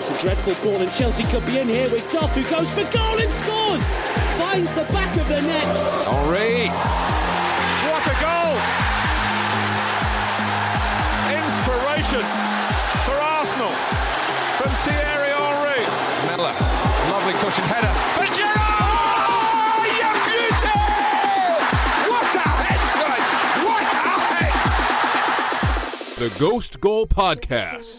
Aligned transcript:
It's 0.00 0.08
a 0.08 0.16
dreadful 0.16 0.54
ball, 0.64 0.80
and 0.80 0.90
Chelsea 0.92 1.24
could 1.24 1.44
be 1.44 1.58
in 1.58 1.68
here 1.68 1.84
with 1.92 2.10
Goff, 2.10 2.32
who 2.32 2.40
goes 2.48 2.72
for 2.72 2.88
goal 2.88 3.20
and 3.20 3.28
scores. 3.28 3.84
Finds 4.40 4.72
the 4.72 4.88
back 4.96 5.12
of 5.12 5.28
the 5.28 5.42
net. 5.44 5.60
Henry. 6.08 6.72
What 7.84 8.00
a 8.08 8.16
goal! 8.16 8.56
Inspiration 11.36 12.24
for 13.04 13.12
Arsenal 13.12 13.76
from 14.56 14.72
Thierry 14.88 15.36
Henry. 15.36 15.84
Miller, 16.32 16.56
lovely 17.12 17.36
cushion 17.44 17.68
header. 17.68 17.92
For 18.16 18.24
Giroud! 18.32 18.56
Oh, 18.56 19.84
you 20.00 20.08
beauty! 20.24 20.80
What 22.08 22.24
a 22.40 22.48
head, 22.64 22.80
son! 22.96 23.20
What 23.68 23.84
a 23.84 24.16
head! 24.32 24.56
The 26.16 26.32
Ghost 26.40 26.80
Goal 26.80 27.06
Podcast. 27.06 27.89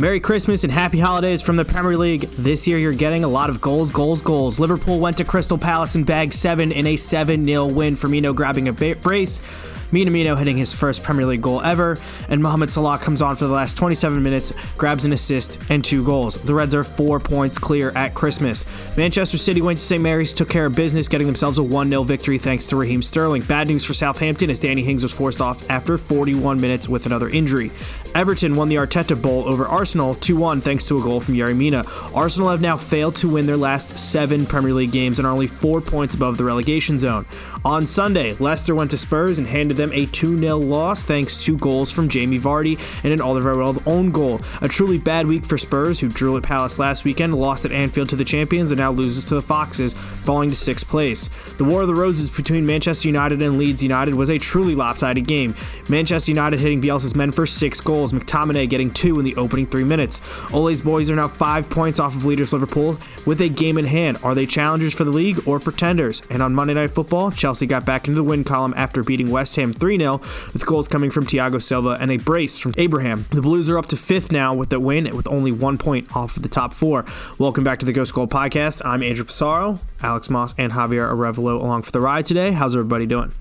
Merry 0.00 0.18
Christmas 0.18 0.64
and 0.64 0.72
happy 0.72 0.98
holidays 0.98 1.42
from 1.42 1.56
the 1.56 1.64
Premier 1.66 1.94
League. 1.94 2.22
This 2.22 2.66
year 2.66 2.78
you're 2.78 2.94
getting 2.94 3.22
a 3.22 3.28
lot 3.28 3.50
of 3.50 3.60
goals, 3.60 3.90
goals, 3.90 4.22
goals. 4.22 4.58
Liverpool 4.58 4.98
went 4.98 5.18
to 5.18 5.26
Crystal 5.26 5.58
Palace 5.58 5.94
and 5.94 6.06
bagged 6.06 6.32
seven 6.32 6.72
in 6.72 6.86
a 6.86 6.96
7 6.96 7.44
0 7.44 7.66
win. 7.66 7.96
Firmino 7.96 8.34
grabbing 8.34 8.68
a 8.68 8.72
brace. 8.72 9.42
Minamino 9.90 10.38
hitting 10.38 10.56
his 10.56 10.72
first 10.72 11.02
Premier 11.02 11.26
League 11.26 11.42
goal 11.42 11.60
ever, 11.62 11.98
and 12.28 12.42
Mohamed 12.42 12.70
Salah 12.70 12.98
comes 12.98 13.20
on 13.20 13.34
for 13.34 13.46
the 13.46 13.52
last 13.52 13.76
27 13.76 14.22
minutes, 14.22 14.52
grabs 14.76 15.04
an 15.04 15.12
assist 15.12 15.58
and 15.68 15.84
two 15.84 16.04
goals. 16.04 16.34
The 16.34 16.54
Reds 16.54 16.74
are 16.74 16.84
four 16.84 17.18
points 17.18 17.58
clear 17.58 17.90
at 17.90 18.14
Christmas. 18.14 18.64
Manchester 18.96 19.36
City 19.36 19.60
went 19.60 19.80
to 19.80 19.84
St. 19.84 20.02
Mary's, 20.02 20.32
took 20.32 20.48
care 20.48 20.66
of 20.66 20.76
business, 20.76 21.08
getting 21.08 21.26
themselves 21.26 21.58
a 21.58 21.62
1 21.62 21.88
0 21.88 22.04
victory 22.04 22.38
thanks 22.38 22.66
to 22.68 22.76
Raheem 22.76 23.02
Sterling. 23.02 23.42
Bad 23.42 23.66
news 23.66 23.84
for 23.84 23.94
Southampton 23.94 24.48
as 24.48 24.60
Danny 24.60 24.82
Ings 24.86 25.02
was 25.02 25.12
forced 25.12 25.40
off 25.40 25.68
after 25.68 25.98
41 25.98 26.60
minutes 26.60 26.88
with 26.88 27.06
another 27.06 27.28
injury. 27.28 27.70
Everton 28.14 28.56
won 28.56 28.68
the 28.68 28.76
Arteta 28.76 29.20
Bowl 29.20 29.46
over 29.46 29.66
Arsenal 29.66 30.14
2 30.14 30.36
1 30.36 30.60
thanks 30.60 30.86
to 30.86 30.98
a 30.98 31.02
goal 31.02 31.20
from 31.20 31.34
Yerry 31.34 31.56
Mina. 31.56 31.84
Arsenal 32.14 32.50
have 32.50 32.60
now 32.60 32.76
failed 32.76 33.14
to 33.16 33.28
win 33.28 33.46
their 33.46 33.56
last 33.56 33.98
seven 33.98 34.46
Premier 34.46 34.72
League 34.72 34.92
games 34.92 35.18
and 35.18 35.26
are 35.26 35.32
only 35.32 35.46
four 35.46 35.80
points 35.80 36.14
above 36.14 36.36
the 36.36 36.44
relegation 36.44 36.98
zone. 36.98 37.24
On 37.62 37.86
Sunday, 37.86 38.34
Leicester 38.38 38.74
went 38.74 38.90
to 38.90 38.96
Spurs 38.96 39.36
and 39.36 39.46
handed 39.46 39.76
them 39.76 39.92
a 39.92 40.06
2 40.06 40.38
0 40.38 40.56
loss 40.56 41.04
thanks 41.04 41.44
to 41.44 41.58
goals 41.58 41.92
from 41.92 42.08
Jamie 42.08 42.38
Vardy 42.38 42.80
and 43.04 43.12
an 43.12 43.18
Alderweireld 43.18 43.86
own 43.86 44.10
goal. 44.10 44.40
A 44.62 44.68
truly 44.68 44.96
bad 44.96 45.26
week 45.26 45.44
for 45.44 45.58
Spurs, 45.58 46.00
who 46.00 46.08
drew 46.08 46.38
at 46.38 46.42
Palace 46.42 46.78
last 46.78 47.04
weekend, 47.04 47.34
lost 47.34 47.66
at 47.66 47.72
Anfield 47.72 48.08
to 48.08 48.16
the 48.16 48.24
champions, 48.24 48.70
and 48.70 48.78
now 48.78 48.90
loses 48.90 49.26
to 49.26 49.34
the 49.34 49.42
Foxes, 49.42 49.92
falling 49.92 50.48
to 50.48 50.56
sixth 50.56 50.88
place. 50.88 51.28
The 51.58 51.64
War 51.64 51.82
of 51.82 51.86
the 51.86 51.94
Roses 51.94 52.30
between 52.30 52.64
Manchester 52.64 53.08
United 53.08 53.42
and 53.42 53.58
Leeds 53.58 53.82
United 53.82 54.14
was 54.14 54.30
a 54.30 54.38
truly 54.38 54.74
lopsided 54.74 55.26
game. 55.26 55.54
Manchester 55.88 56.30
United 56.30 56.60
hitting 56.60 56.80
Bielsa's 56.80 57.14
men 57.14 57.30
for 57.30 57.44
six 57.44 57.78
goals, 57.78 57.99
McTominay 58.08 58.68
getting 58.68 58.90
two 58.90 59.18
in 59.18 59.24
the 59.24 59.36
opening 59.36 59.66
three 59.66 59.84
minutes. 59.84 60.20
Ole's 60.52 60.80
boys 60.80 61.08
are 61.08 61.16
now 61.16 61.28
five 61.28 61.70
points 61.70 62.00
off 62.00 62.16
of 62.16 62.24
leaders 62.24 62.52
Liverpool 62.52 62.98
with 63.26 63.40
a 63.42 63.48
game 63.48 63.78
in 63.78 63.84
hand. 63.84 64.18
Are 64.24 64.34
they 64.34 64.46
challengers 64.46 64.92
for 64.92 65.04
the 65.04 65.10
league 65.10 65.46
or 65.46 65.60
pretenders? 65.60 66.22
And 66.30 66.42
on 66.42 66.54
Monday 66.54 66.74
Night 66.74 66.90
Football, 66.90 67.30
Chelsea 67.30 67.60
Chelsea 67.60 67.66
got 67.66 67.84
back 67.84 68.08
into 68.08 68.14
the 68.14 68.24
win 68.24 68.42
column 68.42 68.72
after 68.74 69.02
beating 69.02 69.30
West 69.30 69.56
Ham 69.56 69.74
3 69.74 69.98
0, 69.98 70.18
with 70.52 70.64
goals 70.64 70.88
coming 70.88 71.10
from 71.10 71.26
Thiago 71.26 71.60
Silva 71.60 71.98
and 72.00 72.10
a 72.10 72.16
brace 72.16 72.56
from 72.56 72.72
Abraham. 72.78 73.26
The 73.30 73.42
Blues 73.42 73.68
are 73.68 73.76
up 73.76 73.84
to 73.86 73.98
fifth 73.98 74.32
now 74.32 74.54
with 74.54 74.70
the 74.70 74.80
win, 74.80 75.14
with 75.14 75.28
only 75.28 75.52
one 75.52 75.76
point 75.76 76.16
off 76.16 76.38
of 76.38 76.42
the 76.42 76.48
top 76.48 76.72
four. 76.72 77.04
Welcome 77.38 77.62
back 77.62 77.80
to 77.80 77.86
the 77.86 77.92
Ghost 77.92 78.14
Goal 78.14 78.26
Podcast. 78.26 78.80
I'm 78.82 79.02
Andrew 79.02 79.26
Pissarro, 79.26 79.80
Alex 80.00 80.30
Moss, 80.30 80.54
and 80.56 80.72
Javier 80.72 81.12
Arevalo 81.12 81.60
along 81.60 81.82
for 81.82 81.90
the 81.90 82.00
ride 82.00 82.24
today. 82.24 82.52
How's 82.52 82.74
everybody 82.74 83.04
doing? 83.04 83.34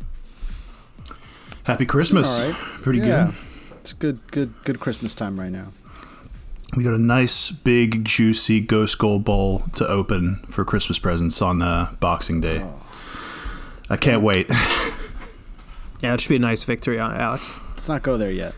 Happy 1.63 1.85
Christmas. 1.85 2.41
All 2.41 2.47
right. 2.47 2.55
Pretty 2.55 2.99
yeah. 2.99 3.27
good. 3.27 3.48
It's 3.79 3.93
good, 3.93 4.19
good, 4.31 4.53
good 4.65 4.79
Christmas 4.79 5.15
time 5.15 5.39
right 5.39 5.51
now. 5.51 5.71
We 6.75 6.83
got 6.83 6.93
a 6.93 6.99
nice, 6.99 7.49
big, 7.49 8.05
juicy 8.05 8.59
Ghost 8.59 8.97
Goal 8.99 9.19
Bowl 9.19 9.59
to 9.75 9.87
open 9.87 10.43
for 10.47 10.63
Christmas 10.63 10.99
presents 10.99 11.41
on 11.41 11.61
uh, 11.61 11.93
Boxing 11.99 12.41
Day. 12.41 12.59
Oh. 12.61 12.75
I 13.89 13.97
can't 13.97 14.21
wait. 14.21 14.47
yeah, 16.01 16.13
it 16.13 16.21
should 16.21 16.29
be 16.29 16.35
a 16.35 16.39
nice 16.39 16.63
victory 16.63 16.99
on 16.99 17.15
Alex. 17.15 17.59
Let's 17.69 17.89
not 17.89 18.03
go 18.03 18.17
there 18.17 18.31
yet. 18.31 18.53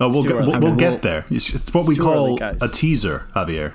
Oh, 0.00 0.08
we'll, 0.08 0.22
too 0.24 0.30
go, 0.30 0.38
we'll, 0.38 0.58
we'll 0.58 0.74
get 0.74 1.02
there. 1.02 1.24
It's, 1.30 1.54
it's 1.54 1.72
what 1.72 1.82
it's 1.82 1.90
we 1.90 1.96
call 1.96 2.40
early, 2.42 2.58
a 2.60 2.66
teaser, 2.66 3.28
Javier. 3.36 3.74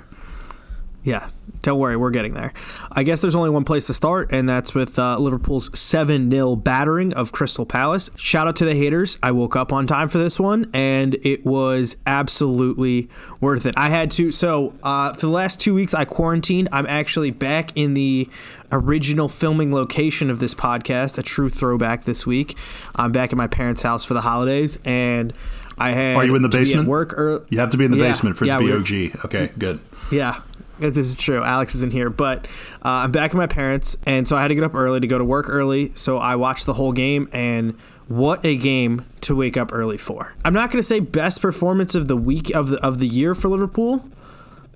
Yeah, 1.02 1.30
don't 1.62 1.78
worry, 1.78 1.96
we're 1.96 2.10
getting 2.10 2.34
there. 2.34 2.52
I 2.92 3.02
guess 3.02 3.20
there's 3.20 3.34
only 3.34 3.50
one 3.50 3.64
place 3.64 3.86
to 3.88 3.94
start, 3.94 4.30
and 4.32 4.48
that's 4.48 4.74
with 4.74 4.98
uh, 4.98 5.18
Liverpool's 5.18 5.76
7 5.78 6.30
0 6.30 6.56
battering 6.56 7.12
of 7.14 7.32
Crystal 7.32 7.66
Palace. 7.66 8.10
Shout 8.16 8.46
out 8.46 8.56
to 8.56 8.64
the 8.64 8.74
haters. 8.74 9.18
I 9.22 9.32
woke 9.32 9.56
up 9.56 9.72
on 9.72 9.86
time 9.86 10.08
for 10.08 10.18
this 10.18 10.38
one, 10.38 10.70
and 10.72 11.14
it 11.22 11.44
was 11.44 11.96
absolutely 12.06 13.08
worth 13.40 13.66
it. 13.66 13.74
I 13.76 13.88
had 13.90 14.10
to, 14.12 14.30
so 14.30 14.74
uh, 14.82 15.12
for 15.14 15.20
the 15.20 15.28
last 15.32 15.60
two 15.60 15.74
weeks, 15.74 15.94
I 15.94 16.04
quarantined. 16.04 16.68
I'm 16.72 16.86
actually 16.86 17.30
back 17.30 17.72
in 17.74 17.94
the 17.94 18.28
original 18.70 19.28
filming 19.28 19.72
location 19.72 20.30
of 20.30 20.38
this 20.40 20.54
podcast, 20.54 21.18
a 21.18 21.22
true 21.22 21.48
throwback 21.50 22.04
this 22.04 22.26
week. 22.26 22.56
I'm 22.94 23.12
back 23.12 23.32
at 23.32 23.36
my 23.36 23.46
parents' 23.46 23.82
house 23.82 24.04
for 24.04 24.14
the 24.14 24.20
holidays, 24.20 24.78
and 24.84 25.32
I 25.78 25.90
had. 25.90 26.16
Are 26.16 26.24
you 26.24 26.34
in 26.34 26.42
the 26.42 26.48
to 26.48 26.56
be 26.58 26.62
at 26.62 26.64
basement? 26.66 26.88
Work 26.88 27.14
ear- 27.16 27.40
You 27.48 27.58
have 27.60 27.70
to 27.70 27.76
be 27.76 27.84
in 27.84 27.90
the 27.90 27.96
Yeah, 27.98 28.08
basement 28.08 28.36
for 28.36 28.44
yeah, 28.44 28.56
it 28.56 28.60
to 28.60 28.64
we 28.64 28.70
be 28.70 29.08
were- 29.08 29.14
OG. 29.14 29.24
Okay, 29.26 29.50
good. 29.58 29.80
yeah, 30.10 30.40
this 30.78 31.06
is 31.06 31.16
true. 31.16 31.42
Alex 31.42 31.74
isn't 31.74 31.92
here, 31.92 32.10
but 32.10 32.46
uh, 32.84 32.88
I'm 33.04 33.12
back 33.12 33.30
at 33.30 33.36
my 33.36 33.46
parents, 33.46 33.96
and 34.06 34.26
so 34.26 34.36
I 34.36 34.42
had 34.42 34.48
to 34.48 34.54
get 34.54 34.64
up 34.64 34.74
early 34.74 35.00
to 35.00 35.06
go 35.06 35.18
to 35.18 35.24
work 35.24 35.46
early. 35.48 35.92
So 35.94 36.18
I 36.18 36.36
watched 36.36 36.66
the 36.66 36.74
whole 36.74 36.92
game, 36.92 37.28
and 37.32 37.76
what 38.08 38.44
a 38.44 38.56
game 38.56 39.04
to 39.22 39.34
wake 39.36 39.56
up 39.56 39.72
early 39.72 39.98
for! 39.98 40.34
I'm 40.44 40.54
not 40.54 40.70
going 40.70 40.80
to 40.80 40.86
say 40.86 41.00
best 41.00 41.40
performance 41.42 41.94
of 41.94 42.08
the 42.08 42.16
week 42.16 42.50
of 42.54 42.68
the 42.68 42.84
of 42.84 42.98
the 43.00 43.06
year 43.06 43.34
for 43.34 43.48
Liverpool, 43.48 44.08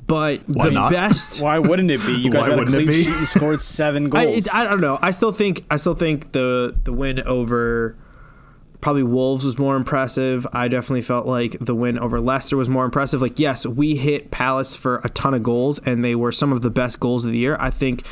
but 0.06 0.40
Why 0.46 0.66
the 0.66 0.70
not? 0.72 0.92
best. 0.92 1.40
Why 1.42 1.58
wouldn't 1.58 1.90
it 1.90 2.04
be? 2.04 2.12
You 2.16 2.30
guys 2.30 2.42
Why 2.42 2.50
had 2.50 2.58
a 2.58 2.62
wouldn't 2.62 2.76
it 2.76 2.84
clean 2.84 2.86
be? 2.88 3.02
sheet 3.04 3.14
and 3.16 3.26
scored 3.26 3.60
seven 3.60 4.06
I, 4.14 4.24
goals. 4.26 4.46
it- 4.46 4.54
I 4.54 4.64
don't 4.64 4.80
know. 4.80 4.98
I 5.00 5.10
still 5.12 5.32
think 5.32 5.64
I 5.70 5.76
still 5.76 5.94
think 5.94 6.32
the 6.32 6.74
the 6.84 6.92
win 6.92 7.20
over 7.22 7.96
probably 8.82 9.04
Wolves 9.04 9.44
was 9.46 9.58
more 9.58 9.76
impressive. 9.76 10.46
I 10.52 10.68
definitely 10.68 11.02
felt 11.02 11.24
like 11.24 11.56
the 11.60 11.74
win 11.74 11.98
over 11.98 12.20
Leicester 12.20 12.56
was 12.56 12.68
more 12.68 12.84
impressive. 12.84 13.22
Like 13.22 13.38
yes, 13.38 13.64
we 13.64 13.96
hit 13.96 14.30
Palace 14.30 14.76
for 14.76 15.00
a 15.04 15.08
ton 15.08 15.32
of 15.32 15.42
goals 15.42 15.78
and 15.86 16.04
they 16.04 16.14
were 16.14 16.32
some 16.32 16.52
of 16.52 16.60
the 16.60 16.70
best 16.70 17.00
goals 17.00 17.24
of 17.24 17.32
the 17.32 17.38
year. 17.38 17.56
I 17.58 17.70
think 17.70 18.04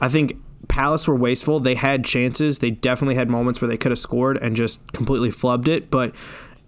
I 0.00 0.08
think 0.08 0.36
Palace 0.66 1.08
were 1.08 1.14
wasteful. 1.14 1.60
They 1.60 1.76
had 1.76 2.04
chances. 2.04 2.58
They 2.58 2.70
definitely 2.70 3.14
had 3.14 3.30
moments 3.30 3.60
where 3.60 3.68
they 3.68 3.78
could 3.78 3.92
have 3.92 3.98
scored 3.98 4.36
and 4.36 4.54
just 4.56 4.92
completely 4.92 5.30
flubbed 5.30 5.68
it, 5.68 5.88
but 5.88 6.14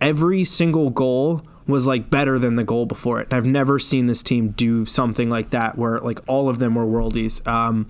every 0.00 0.44
single 0.44 0.90
goal 0.90 1.42
was 1.66 1.86
like 1.86 2.08
better 2.08 2.38
than 2.38 2.54
the 2.54 2.64
goal 2.64 2.86
before 2.86 3.20
it. 3.20 3.32
I've 3.32 3.46
never 3.46 3.78
seen 3.80 4.06
this 4.06 4.22
team 4.22 4.50
do 4.50 4.86
something 4.86 5.28
like 5.28 5.50
that 5.50 5.76
where 5.76 5.98
like 6.00 6.20
all 6.28 6.48
of 6.48 6.60
them 6.60 6.76
were 6.76 6.86
worldies. 6.86 7.46
Um, 7.48 7.88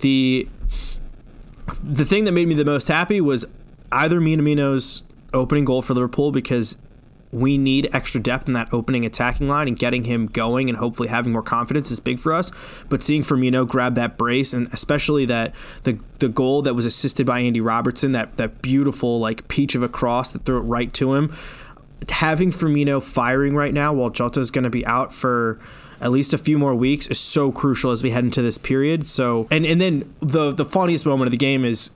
the 0.00 0.46
the 1.82 2.04
thing 2.04 2.24
that 2.24 2.32
made 2.32 2.48
me 2.48 2.54
the 2.54 2.64
most 2.64 2.88
happy 2.88 3.20
was 3.20 3.46
either 3.92 4.20
Minamino's 4.20 5.02
opening 5.32 5.64
goal 5.64 5.82
for 5.82 5.94
Liverpool 5.94 6.32
because 6.32 6.76
we 7.32 7.56
need 7.56 7.88
extra 7.92 8.20
depth 8.20 8.48
in 8.48 8.54
that 8.54 8.72
opening 8.72 9.04
attacking 9.04 9.46
line 9.48 9.68
and 9.68 9.78
getting 9.78 10.04
him 10.04 10.26
going 10.26 10.68
and 10.68 10.78
hopefully 10.78 11.08
having 11.08 11.32
more 11.32 11.42
confidence 11.42 11.90
is 11.90 12.00
big 12.00 12.18
for 12.18 12.32
us. 12.32 12.50
But 12.88 13.02
seeing 13.02 13.22
Firmino 13.22 13.66
grab 13.66 13.94
that 13.94 14.16
brace 14.16 14.52
and 14.52 14.68
especially 14.72 15.26
that 15.26 15.54
the 15.84 15.98
the 16.18 16.28
goal 16.28 16.62
that 16.62 16.74
was 16.74 16.86
assisted 16.86 17.26
by 17.26 17.40
Andy 17.40 17.60
Robertson, 17.60 18.12
that 18.12 18.36
that 18.36 18.62
beautiful 18.62 19.20
like 19.20 19.46
peach 19.48 19.74
of 19.74 19.82
a 19.82 19.88
cross 19.88 20.32
that 20.32 20.44
threw 20.44 20.58
it 20.58 20.62
right 20.62 20.92
to 20.94 21.14
him. 21.14 21.36
Having 22.08 22.52
Firmino 22.52 23.02
firing 23.02 23.54
right 23.54 23.74
now 23.74 23.92
while 23.92 24.10
Jota 24.10 24.40
is 24.40 24.50
going 24.50 24.64
to 24.64 24.70
be 24.70 24.84
out 24.86 25.12
for 25.12 25.60
at 26.00 26.10
least 26.10 26.32
a 26.32 26.38
few 26.38 26.58
more 26.58 26.74
weeks 26.74 27.06
is 27.08 27.20
so 27.20 27.52
crucial 27.52 27.90
as 27.90 28.02
we 28.02 28.10
head 28.10 28.24
into 28.24 28.42
this 28.42 28.58
period. 28.58 29.06
So 29.06 29.46
and 29.52 29.64
and 29.64 29.80
then 29.80 30.12
the 30.18 30.50
the 30.50 30.64
funniest 30.64 31.06
moment 31.06 31.28
of 31.28 31.32
the 31.32 31.36
game 31.36 31.64
is 31.64 31.90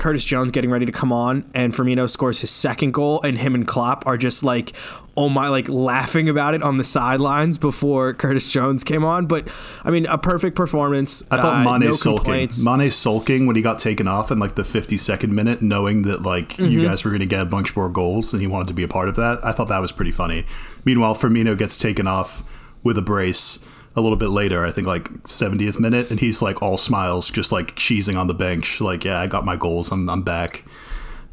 Curtis 0.00 0.24
Jones 0.24 0.50
getting 0.50 0.70
ready 0.70 0.86
to 0.86 0.92
come 0.92 1.12
on, 1.12 1.48
and 1.54 1.72
Firmino 1.72 2.08
scores 2.10 2.40
his 2.40 2.50
second 2.50 2.92
goal, 2.92 3.20
and 3.22 3.38
him 3.38 3.54
and 3.54 3.68
Klopp 3.68 4.04
are 4.06 4.16
just 4.16 4.42
like, 4.42 4.72
oh 5.16 5.28
my, 5.28 5.48
like 5.48 5.68
laughing 5.68 6.28
about 6.28 6.54
it 6.54 6.62
on 6.62 6.78
the 6.78 6.84
sidelines 6.84 7.58
before 7.58 8.14
Curtis 8.14 8.48
Jones 8.48 8.82
came 8.82 9.04
on. 9.04 9.26
But 9.26 9.48
I 9.84 9.90
mean, 9.90 10.06
a 10.06 10.16
perfect 10.18 10.56
performance. 10.56 11.22
I 11.30 11.36
thought 11.40 11.66
uh, 11.66 11.70
Mane 11.70 11.88
no 11.88 11.92
sulking. 11.92 12.18
complaints. 12.18 12.64
Mane 12.64 12.90
sulking 12.90 13.46
when 13.46 13.54
he 13.56 13.62
got 13.62 13.78
taken 13.78 14.08
off 14.08 14.30
in 14.30 14.38
like 14.38 14.54
the 14.54 14.62
52nd 14.62 15.28
minute, 15.28 15.60
knowing 15.62 16.02
that 16.02 16.22
like 16.22 16.48
Mm-hmm. 16.50 16.66
you 16.66 16.82
guys 16.84 17.04
were 17.04 17.10
going 17.10 17.20
to 17.20 17.26
get 17.26 17.42
a 17.42 17.46
bunch 17.46 17.76
more 17.76 17.88
goals 17.88 18.32
and 18.32 18.40
he 18.40 18.46
wanted 18.48 18.68
to 18.68 18.74
be 18.74 18.82
a 18.82 18.88
part 18.88 19.08
of 19.08 19.16
that. 19.16 19.38
I 19.44 19.52
thought 19.52 19.68
that 19.68 19.78
was 19.80 19.92
pretty 19.92 20.12
funny. 20.12 20.46
Meanwhile, 20.84 21.14
Firmino 21.14 21.56
gets 21.56 21.76
taken 21.78 22.06
off 22.06 22.42
with 22.82 22.96
a 22.98 23.02
brace 23.02 23.58
a 23.96 24.00
little 24.00 24.16
bit 24.16 24.28
later, 24.28 24.64
I 24.64 24.70
think 24.70 24.86
like 24.86 25.04
70th 25.24 25.80
minute, 25.80 26.10
and 26.10 26.20
he's 26.20 26.40
like 26.40 26.62
all 26.62 26.78
smiles, 26.78 27.30
just 27.30 27.50
like 27.52 27.74
cheesing 27.76 28.18
on 28.18 28.28
the 28.28 28.34
bench, 28.34 28.80
like, 28.80 29.04
yeah, 29.04 29.18
I 29.18 29.26
got 29.26 29.44
my 29.44 29.56
goals, 29.56 29.90
I'm, 29.90 30.08
I'm 30.08 30.22
back. 30.22 30.64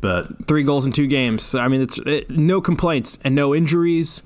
But 0.02 0.48
three 0.48 0.64
goals 0.64 0.86
in 0.86 0.92
two 0.92 1.08
games. 1.08 1.56
I 1.56 1.68
mean, 1.68 1.82
it's 1.82 1.98
it, 2.00 2.30
no 2.30 2.62
complaints 2.62 3.18
and 3.24 3.34
no 3.36 3.54
injuries. 3.56 4.22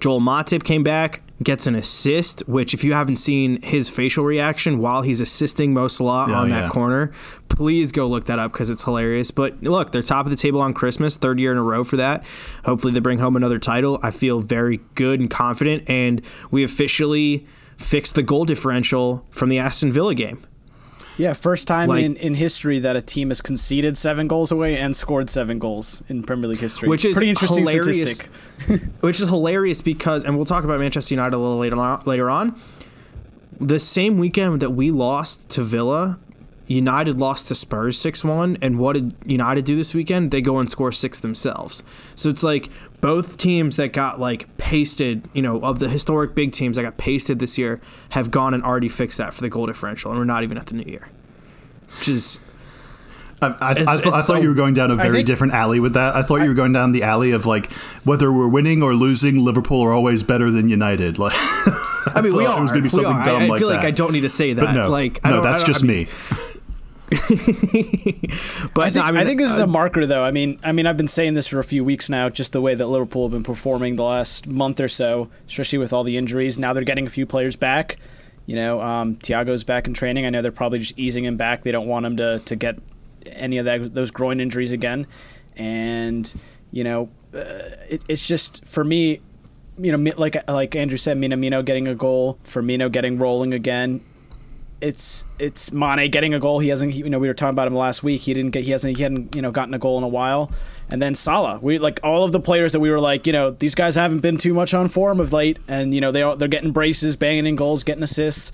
Joel 0.00 0.20
Matip 0.20 0.64
came 0.64 0.82
back. 0.82 1.22
gets 1.44 1.66
an 1.68 1.74
assist, 1.76 2.40
which 2.48 2.74
if 2.74 2.82
you 2.82 2.92
haven't 2.92 3.18
seen 3.18 3.62
his 3.62 3.88
facial 3.88 4.24
reaction 4.24 4.78
while 4.78 5.02
he's 5.02 5.20
assisting 5.20 5.72
Mo 5.74 5.86
Salah 5.88 6.26
Yeah, 6.28 6.38
on 6.38 6.50
yeah. 6.50 6.62
that 6.62 6.70
corner, 6.72 7.12
please 7.48 7.92
go 7.92 8.06
look 8.08 8.24
that 8.26 8.38
up 8.40 8.52
because 8.52 8.68
it's 8.68 8.82
hilarious. 8.84 9.30
But 9.30 9.62
look, 9.62 9.92
they're 9.92 10.02
top 10.02 10.26
of 10.26 10.30
the 10.30 10.36
table 10.36 10.60
on 10.60 10.74
Christmas, 10.74 11.16
third 11.16 11.38
year 11.38 11.52
in 11.52 11.58
a 11.58 11.62
row 11.62 11.84
for 11.84 11.96
that. 11.96 12.24
Hopefully 12.64 12.92
they 12.92 13.00
bring 13.00 13.18
home 13.18 13.36
another 13.36 13.58
title. 13.60 14.00
I 14.02 14.10
feel 14.10 14.40
very 14.40 14.80
good 14.96 15.20
and 15.20 15.30
confident, 15.30 15.88
and 15.88 16.20
we 16.50 16.64
officially 16.64 17.46
fixed 17.76 18.14
the 18.14 18.22
goal 18.22 18.44
differential 18.44 19.24
from 19.30 19.48
the 19.48 19.58
Aston 19.58 19.92
Villa 19.92 20.14
game. 20.14 20.40
Yeah, 21.18 21.34
first 21.34 21.68
time 21.68 21.88
Like- 21.88 22.04
in, 22.04 22.16
in 22.16 22.34
history 22.34 22.78
that 22.78 22.96
a 22.96 23.02
team 23.02 23.28
has 23.28 23.40
conceded 23.42 23.98
seven 23.98 24.26
goals 24.28 24.50
away 24.50 24.78
and 24.78 24.96
scored 24.96 25.28
seven 25.28 25.58
goals 25.58 26.02
in 26.08 26.22
Premier 26.22 26.48
League 26.48 26.60
history. 26.60 26.88
Which 26.88 27.04
is 27.04 27.14
pretty 27.14 27.28
interesting 27.30 27.66
statistic. 27.66 28.28
which 29.00 29.20
is 29.20 29.28
hilarious 29.28 29.82
because, 29.82 30.24
and 30.24 30.36
we'll 30.36 30.46
talk 30.46 30.64
about 30.64 30.80
Manchester 30.80 31.14
United 31.14 31.36
a 31.36 31.38
little 31.38 31.58
later 31.58 31.76
on, 31.76 32.02
later 32.06 32.30
on. 32.30 32.58
The 33.60 33.78
same 33.78 34.16
weekend 34.18 34.60
that 34.60 34.70
we 34.70 34.90
lost 34.90 35.48
to 35.50 35.62
Villa, 35.62 36.18
United 36.66 37.18
lost 37.20 37.48
to 37.48 37.54
Spurs 37.54 37.98
six 37.98 38.24
one, 38.24 38.56
and 38.62 38.78
what 38.78 38.94
did 38.94 39.14
United 39.26 39.64
do 39.66 39.76
this 39.76 39.92
weekend? 39.92 40.30
They 40.30 40.40
go 40.40 40.58
and 40.58 40.70
score 40.70 40.90
six 40.92 41.20
themselves. 41.20 41.82
So 42.14 42.30
it's 42.30 42.42
like 42.42 42.70
both 43.02 43.36
teams 43.36 43.76
that 43.76 43.92
got 43.92 44.18
like 44.18 44.56
pasted, 44.56 45.28
you 45.34 45.42
know, 45.42 45.60
of 45.60 45.78
the 45.80 45.90
historic 45.90 46.34
big 46.34 46.52
teams 46.52 46.76
that 46.76 46.82
got 46.82 46.96
pasted 46.96 47.38
this 47.38 47.58
year 47.58 47.80
have 48.10 48.30
gone 48.30 48.54
and 48.54 48.62
already 48.64 48.88
fixed 48.88 49.18
that 49.18 49.34
for 49.34 49.42
the 49.42 49.50
goal 49.50 49.66
differential, 49.66 50.10
and 50.10 50.18
we're 50.18 50.24
not 50.24 50.42
even 50.42 50.56
at 50.56 50.66
the 50.68 50.74
new 50.74 50.90
year, 50.90 51.10
which 51.98 52.08
is 52.08 52.40
I, 53.42 53.48
I, 53.60 53.70
It's- 53.72 53.86
I, 53.88 53.92
I 53.92 53.96
it's 53.96 54.04
thought 54.04 54.24
so- 54.24 54.34
you 54.36 54.48
were 54.48 54.54
going 54.54 54.72
down 54.74 54.90
a 54.92 54.96
very 54.96 55.16
think- 55.16 55.26
different 55.26 55.52
alley 55.52 55.80
with 55.80 55.94
that. 55.94 56.14
I 56.14 56.22
thought 56.22 56.36
you 56.42 56.48
were 56.48 56.54
going 56.54 56.72
down 56.72 56.92
the 56.92 57.02
alley 57.02 57.32
of 57.32 57.44
like 57.44 57.70
whether 58.04 58.32
we're 58.32 58.46
winning 58.48 58.82
or 58.82 58.94
losing, 58.94 59.36
Liverpool 59.44 59.82
are 59.82 59.92
always 59.92 60.22
better 60.22 60.50
than 60.50 60.68
United. 60.68 61.18
Like, 61.18 61.34
I 62.14 62.20
mean, 62.22 62.34
we 62.36 62.44
thought 62.44 62.54
are. 62.54 62.58
it 62.58 62.62
was 62.62 62.70
going 62.70 62.84
to 62.84 62.88
be 62.88 62.96
We 62.96 63.02
something 63.04 63.24
dumb 63.24 63.42
I, 63.42 63.44
I 63.46 63.48
like 63.48 63.58
feel 63.58 63.68
that. 63.70 63.76
like 63.78 63.84
I 63.84 63.90
don't 63.90 64.12
need 64.12 64.20
to 64.20 64.28
say 64.28 64.52
that. 64.52 64.64
but 64.64 64.72
no, 64.72 64.88
like, 64.88 65.18
I 65.24 65.30
no, 65.30 65.36
don't- 65.38 65.46
I 65.46 65.50
that's 65.50 65.62
don't- 65.64 65.72
just 65.72 65.82
I 65.84 65.86
mean, 65.88 65.96
me. 66.06 66.08
But 68.74 68.84
I 68.84 68.90
think, 68.90 69.06
no, 69.06 69.20
I, 69.20 69.24
think 69.24 69.38
this 69.38 69.50
is 69.50 69.60
uh, 69.60 69.64
a 69.64 69.66
marker, 69.66 70.06
though. 70.06 70.24
I 70.24 70.30
mean, 70.30 70.58
I 70.62 70.72
mean, 70.72 70.86
I've 70.86 70.96
been 70.96 71.08
saying 71.08 71.34
this 71.34 71.46
for 71.46 71.58
a 71.58 71.64
few 71.64 71.84
weeks 71.84 72.08
now. 72.08 72.28
Just 72.28 72.52
the 72.52 72.60
way 72.60 72.74
that 72.74 72.86
Liverpool 72.86 73.24
have 73.24 73.32
been 73.32 73.42
performing 73.42 73.96
the 73.96 74.02
last 74.02 74.46
month 74.46 74.80
or 74.80 74.88
so, 74.88 75.28
especially 75.46 75.78
with 75.78 75.92
all 75.92 76.04
the 76.04 76.16
injuries. 76.16 76.58
Now 76.58 76.72
they're 76.72 76.84
getting 76.84 77.06
a 77.06 77.10
few 77.10 77.26
players 77.26 77.56
back. 77.56 77.96
You 78.46 78.56
know, 78.56 78.80
um, 78.80 79.16
Thiago's 79.16 79.64
back 79.64 79.86
in 79.86 79.94
training. 79.94 80.26
I 80.26 80.30
know 80.30 80.42
they're 80.42 80.52
probably 80.52 80.78
just 80.78 80.98
easing 80.98 81.24
him 81.24 81.36
back. 81.36 81.62
They 81.62 81.72
don't 81.72 81.86
want 81.86 82.06
him 82.06 82.16
to 82.16 82.38
to 82.40 82.56
get 82.56 82.78
any 83.26 83.58
of 83.58 83.66
that, 83.66 83.94
those 83.94 84.10
groin 84.10 84.40
injuries 84.40 84.72
again. 84.72 85.06
And 85.56 86.32
you 86.70 86.84
know, 86.84 87.10
uh, 87.34 87.42
it, 87.90 88.02
it's 88.08 88.26
just 88.26 88.64
for 88.64 88.84
me. 88.84 89.20
You 89.78 89.96
know, 89.96 90.12
like 90.16 90.36
like 90.48 90.76
Andrew 90.76 90.98
said, 90.98 91.16
Minamino 91.16 91.64
getting 91.64 91.88
a 91.88 91.94
goal, 91.94 92.38
Firmino 92.44 92.90
getting 92.90 93.18
rolling 93.18 93.54
again 93.54 94.04
it's 94.82 95.24
it's 95.38 95.70
Mane 95.72 96.10
getting 96.10 96.34
a 96.34 96.40
goal. 96.40 96.58
He 96.58 96.68
hasn't. 96.68 96.94
You 96.94 97.08
know, 97.08 97.20
we 97.20 97.28
were 97.28 97.34
talking 97.34 97.54
about 97.54 97.68
him 97.68 97.74
last 97.74 98.02
week. 98.02 98.22
He 98.22 98.34
didn't 98.34 98.50
get. 98.50 98.64
He 98.64 98.72
hasn't. 98.72 98.96
He 98.96 99.02
hadn't. 99.02 99.34
You 99.34 99.40
know, 99.40 99.52
gotten 99.52 99.72
a 99.72 99.78
goal 99.78 99.96
in 99.96 100.04
a 100.04 100.08
while. 100.08 100.50
And 100.90 101.00
then 101.00 101.14
Salah. 101.14 101.60
We 101.62 101.78
like 101.78 102.00
all 102.02 102.24
of 102.24 102.32
the 102.32 102.40
players 102.40 102.72
that 102.72 102.80
we 102.80 102.90
were 102.90 103.00
like, 103.00 103.26
you 103.26 103.32
know, 103.32 103.52
these 103.52 103.76
guys 103.76 103.94
haven't 103.94 104.20
been 104.20 104.36
too 104.36 104.52
much 104.52 104.74
on 104.74 104.88
form 104.88 105.20
of 105.20 105.32
late, 105.32 105.58
and 105.68 105.94
you 105.94 106.00
know 106.00 106.10
they 106.10 106.22
are, 106.22 106.36
they're 106.36 106.48
getting 106.48 106.72
braces, 106.72 107.16
banging 107.16 107.46
in 107.46 107.54
goals, 107.54 107.84
getting 107.84 108.02
assists. 108.02 108.52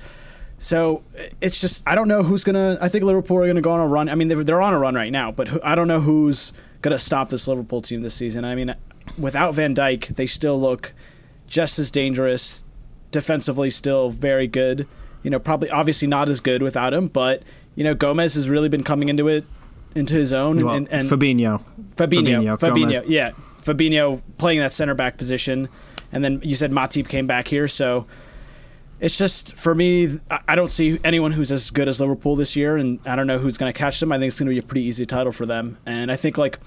So 0.58 1.02
it's 1.40 1.60
just 1.60 1.82
I 1.88 1.94
don't 1.94 2.08
know 2.08 2.22
who's 2.22 2.44
gonna. 2.44 2.76
I 2.80 2.88
think 2.88 3.04
Liverpool 3.04 3.38
are 3.38 3.46
gonna 3.46 3.62
go 3.62 3.72
on 3.72 3.80
a 3.80 3.88
run. 3.88 4.10
I 4.10 4.14
mean, 4.14 4.28
they're, 4.28 4.44
they're 4.44 4.62
on 4.62 4.75
a 4.75 4.78
run 4.78 4.94
right 4.94 5.10
now, 5.10 5.32
but 5.32 5.64
I 5.64 5.75
don't 5.75 5.88
know 5.88 6.00
who's 6.00 6.52
gonna 6.82 6.98
stop 6.98 7.30
this 7.30 7.48
Liverpool 7.48 7.80
team 7.80 8.02
this 8.02 8.14
season. 8.14 8.44
I 8.44 8.54
mean, 8.54 8.75
without 9.19 9.54
Van 9.54 9.75
Dijk, 9.75 10.08
they 10.08 10.26
still 10.26 10.60
look 10.60 10.92
just 11.46 11.78
as 11.78 11.90
dangerous 11.90 12.64
defensively 13.10 13.70
still 13.70 14.10
very 14.10 14.46
good. 14.46 14.86
You 15.22 15.30
know, 15.30 15.38
probably 15.38 15.70
obviously 15.70 16.08
not 16.08 16.28
as 16.28 16.40
good 16.40 16.62
without 16.62 16.94
him, 16.94 17.08
but 17.08 17.42
you 17.74 17.84
know 17.84 17.94
Gomez 17.94 18.34
has 18.34 18.48
really 18.48 18.68
been 18.68 18.84
coming 18.84 19.08
into 19.08 19.28
it 19.28 19.44
into 19.94 20.14
his 20.14 20.32
own 20.32 20.64
well, 20.64 20.74
and, 20.74 20.88
and 20.92 21.08
Fabinho. 21.08 21.62
Fabinho, 21.96 22.42
Fabinho, 22.56 22.58
Fabinho, 22.60 23.04
yeah, 23.06 23.30
Fabinho 23.58 24.22
playing 24.38 24.60
that 24.60 24.72
center 24.72 24.94
back 24.94 25.16
position, 25.16 25.68
and 26.12 26.22
then 26.22 26.40
you 26.42 26.54
said 26.54 26.70
Matip 26.70 27.08
came 27.08 27.26
back 27.26 27.48
here, 27.48 27.66
so 27.66 28.06
it's 29.00 29.16
just 29.18 29.56
for 29.56 29.74
me. 29.74 30.18
I- 30.30 30.40
I 30.48 30.54
don't 30.54 30.70
see 30.70 30.98
anyone 31.04 31.32
who's 31.32 31.50
as 31.52 31.70
good 31.70 31.88
as 31.88 32.00
Liverpool 32.00 32.36
this 32.36 32.54
year, 32.56 32.76
and 32.76 32.98
I 33.06 33.16
don't 33.16 33.26
know 33.26 33.38
who's 33.38 33.56
going 33.58 33.72
to 33.72 33.76
catch 33.78 34.00
them. 34.00 34.12
I 34.12 34.18
think 34.18 34.28
it's 34.28 34.38
going 34.38 34.48
to 34.48 34.54
be 34.54 34.58
a 34.58 34.66
pretty 34.66 34.82
easy 34.82 35.04
title 35.06 35.32
for 35.32 35.46
them, 35.46 35.78
and 35.86 36.10
I 36.12 36.16
think 36.16 36.36
like 36.38 36.58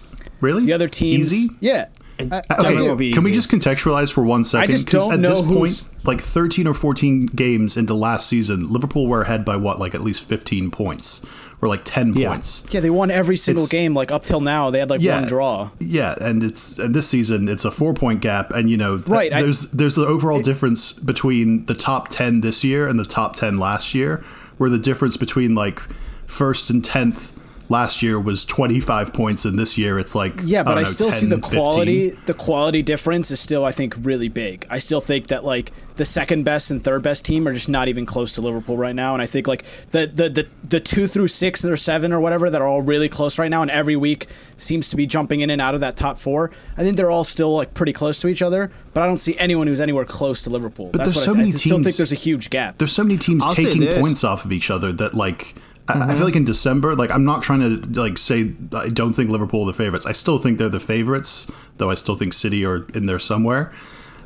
Really? 0.41 0.65
the 0.65 0.73
other 0.73 0.87
teams, 0.89 1.31
Easy? 1.33 1.49
yeah. 1.59 1.85
I- 2.19 2.41
I 2.51 2.55
Okay, 2.59 2.77
do. 2.77 2.89
will 2.89 2.95
be 2.95 3.13
can 3.13 3.23
we 3.23 3.31
just 3.31 3.49
contextualize 3.49 4.11
for 4.11 4.23
one 4.23 4.43
second? 4.43 4.69
just 4.69 4.85
'Cause 4.87 5.05
don't 5.05 5.13
at 5.13 5.19
know 5.21 5.29
this 5.41 5.45
who's- 5.45 5.83
point, 5.85 6.05
like 6.05 6.21
13 6.21 6.67
or 6.67 6.73
14 6.75 7.25
games 7.35 7.75
into 7.77 7.95
last 7.95 8.27
season, 8.27 8.67
Liverpool 8.71 9.07
were 9.07 9.23
ahead 9.23 9.43
by 9.43 9.55
what, 9.55 9.79
like 9.79 9.95
at 9.95 10.01
least 10.01 10.27
15 10.29 10.69
points 10.69 11.19
or 11.63 11.67
like 11.67 11.81
10 11.83 12.13
Yeah. 12.13 12.29
points. 12.29 12.63
Yeah, 12.69 12.79
they 12.81 12.91
won 12.91 13.09
every 13.09 13.35
single 13.37 13.63
It's- 13.63 13.71
game 13.71 13.95
like 13.95 14.11
up 14.11 14.23
till 14.23 14.39
now. 14.41 14.69
They 14.69 14.77
had 14.79 14.89
like 14.91 15.01
Yeah. 15.01 15.19
one 15.21 15.27
draw. 15.27 15.69
Yeah, 15.79 16.13
and 16.21 16.43
it's 16.43 16.77
and 16.77 16.93
this 16.93 17.07
season 17.07 17.47
it's 17.49 17.65
a 17.65 17.71
four 17.71 17.93
point 17.95 18.21
gap, 18.21 18.53
and 18.53 18.69
you 18.69 18.77
know 18.77 18.97
th- 18.97 19.07
Right, 19.09 19.33
I- 19.33 19.41
there's 19.41 19.61
there's 19.73 19.95
the 19.95 20.05
overall 20.05 20.41
difference 20.43 20.91
between 20.91 21.65
the 21.65 21.73
top 21.75 22.09
ten 22.09 22.41
this 22.41 22.63
year 22.63 22.87
and 22.87 22.99
the 22.99 23.05
top 23.05 23.35
ten 23.35 23.57
last 23.57 23.95
year, 23.95 24.21
where 24.57 24.69
the 24.69 24.77
difference 24.79 25.17
between 25.17 25.55
like 25.55 25.81
first 26.27 26.69
and 26.69 26.83
tenth 26.83 27.31
last 27.71 28.03
year 28.03 28.19
was 28.19 28.45
25 28.45 29.13
points, 29.13 29.45
and 29.45 29.57
this 29.57 29.77
year 29.77 29.97
it's 29.97 30.13
like 30.13 30.33
Yeah, 30.43 30.61
but 30.63 30.71
don't 30.71 30.77
I, 30.79 30.81
know, 30.81 30.87
still 30.87 31.09
10, 31.09 31.19
see 31.19 31.25
the 31.27 31.37
15. 31.37 31.51
quality. 31.59 32.09
The 32.25 32.33
quality 32.35 32.81
difference 32.83 33.31
is 33.31 33.39
still, 33.39 33.65
I 33.65 33.71
think, 33.71 33.95
really 34.03 34.29
big. 34.29 34.67
I 34.69 34.77
still 34.77 35.01
think 35.01 35.27
that 35.27 35.43
like 35.43 35.71
the 35.95 36.05
second 36.05 36.43
best 36.43 36.71
and 36.71 36.83
third 36.83 37.01
best 37.03 37.25
team 37.25 37.47
are 37.47 37.53
just 37.53 37.69
not 37.69 37.87
even 37.87 38.05
close 38.05 38.33
to 38.35 38.41
Liverpool 38.41 38.77
right 38.77 38.95
now. 38.95 39.13
And 39.13 39.21
I 39.21 39.25
think 39.25 39.47
like 39.47 39.63
the 39.91 40.05
the 40.07 40.29
the, 40.29 40.47
the 40.67 40.79
two 40.79 41.07
through 41.07 41.27
six 41.27 41.63
or 41.65 41.75
seven 41.77 42.11
or 42.13 42.19
whatever 42.19 42.49
that 42.49 42.61
are 42.61 42.67
all 42.67 42.81
really 42.81 43.09
close 43.09 43.39
right 43.39 43.49
now, 43.49 43.61
and 43.61 43.71
every 43.71 43.95
week 43.95 44.25
seems 44.57 44.89
to 44.89 44.95
be 44.95 45.05
jumping 45.05 45.41
in 45.41 45.49
and 45.49 45.61
out 45.61 45.73
of 45.73 45.81
that 45.81 45.95
top 45.97 46.17
four. 46.19 46.51
I 46.77 46.83
think 46.83 46.97
they're 46.97 47.11
all 47.11 47.23
still 47.23 47.55
like 47.55 47.73
pretty 47.73 47.93
close 47.93 48.19
to 48.19 48.27
each 48.27 48.41
other, 48.41 48.71
but 48.93 49.01
I 49.03 49.07
don't 49.07 49.19
see 49.19 49.37
anyone 49.37 49.67
who's 49.67 49.79
anywhere 49.81 50.05
close 50.05 50.43
to 50.43 50.49
Liverpool. 50.49 50.89
But 50.91 50.99
That's 50.99 51.13
there's 51.13 51.15
what 51.15 51.25
so 51.25 51.31
I, 51.31 51.35
th- 51.35 51.37
many 51.37 51.49
I 51.49 51.57
still 51.57 51.77
teams- 51.77 51.85
think 51.87 51.97
there's 51.97 52.11
a 52.11 52.15
huge 52.15 52.49
gap. 52.49 52.77
there's 52.77 52.91
so 52.91 53.03
many 53.03 53.17
teams 53.17 53.45
I'll 53.45 53.53
taking 53.53 53.85
points 54.01 54.23
off 54.23 54.43
of 54.45 54.51
each 54.51 54.69
other 54.71 54.91
that 54.93 55.13
like 55.13 55.55
I, 55.87 55.93
I 55.93 55.97
feel 55.97 56.07
mm-hmm. 56.07 56.23
like 56.23 56.35
in 56.35 56.45
December, 56.45 56.95
like 56.95 57.11
I'm 57.11 57.25
not 57.25 57.43
trying 57.43 57.59
to 57.59 57.99
like 57.99 58.17
say 58.17 58.53
I 58.73 58.89
don't 58.89 59.13
think 59.13 59.29
Liverpool 59.29 59.63
are 59.63 59.67
the 59.67 59.73
favorites. 59.73 60.05
I 60.05 60.11
still 60.11 60.37
think 60.37 60.57
they're 60.57 60.69
the 60.69 60.79
favorites, 60.79 61.47
though 61.77 61.89
I 61.89 61.95
still 61.95 62.15
think 62.15 62.33
City 62.33 62.65
are 62.65 62.85
in 62.93 63.05
there 63.05 63.19
somewhere. 63.19 63.71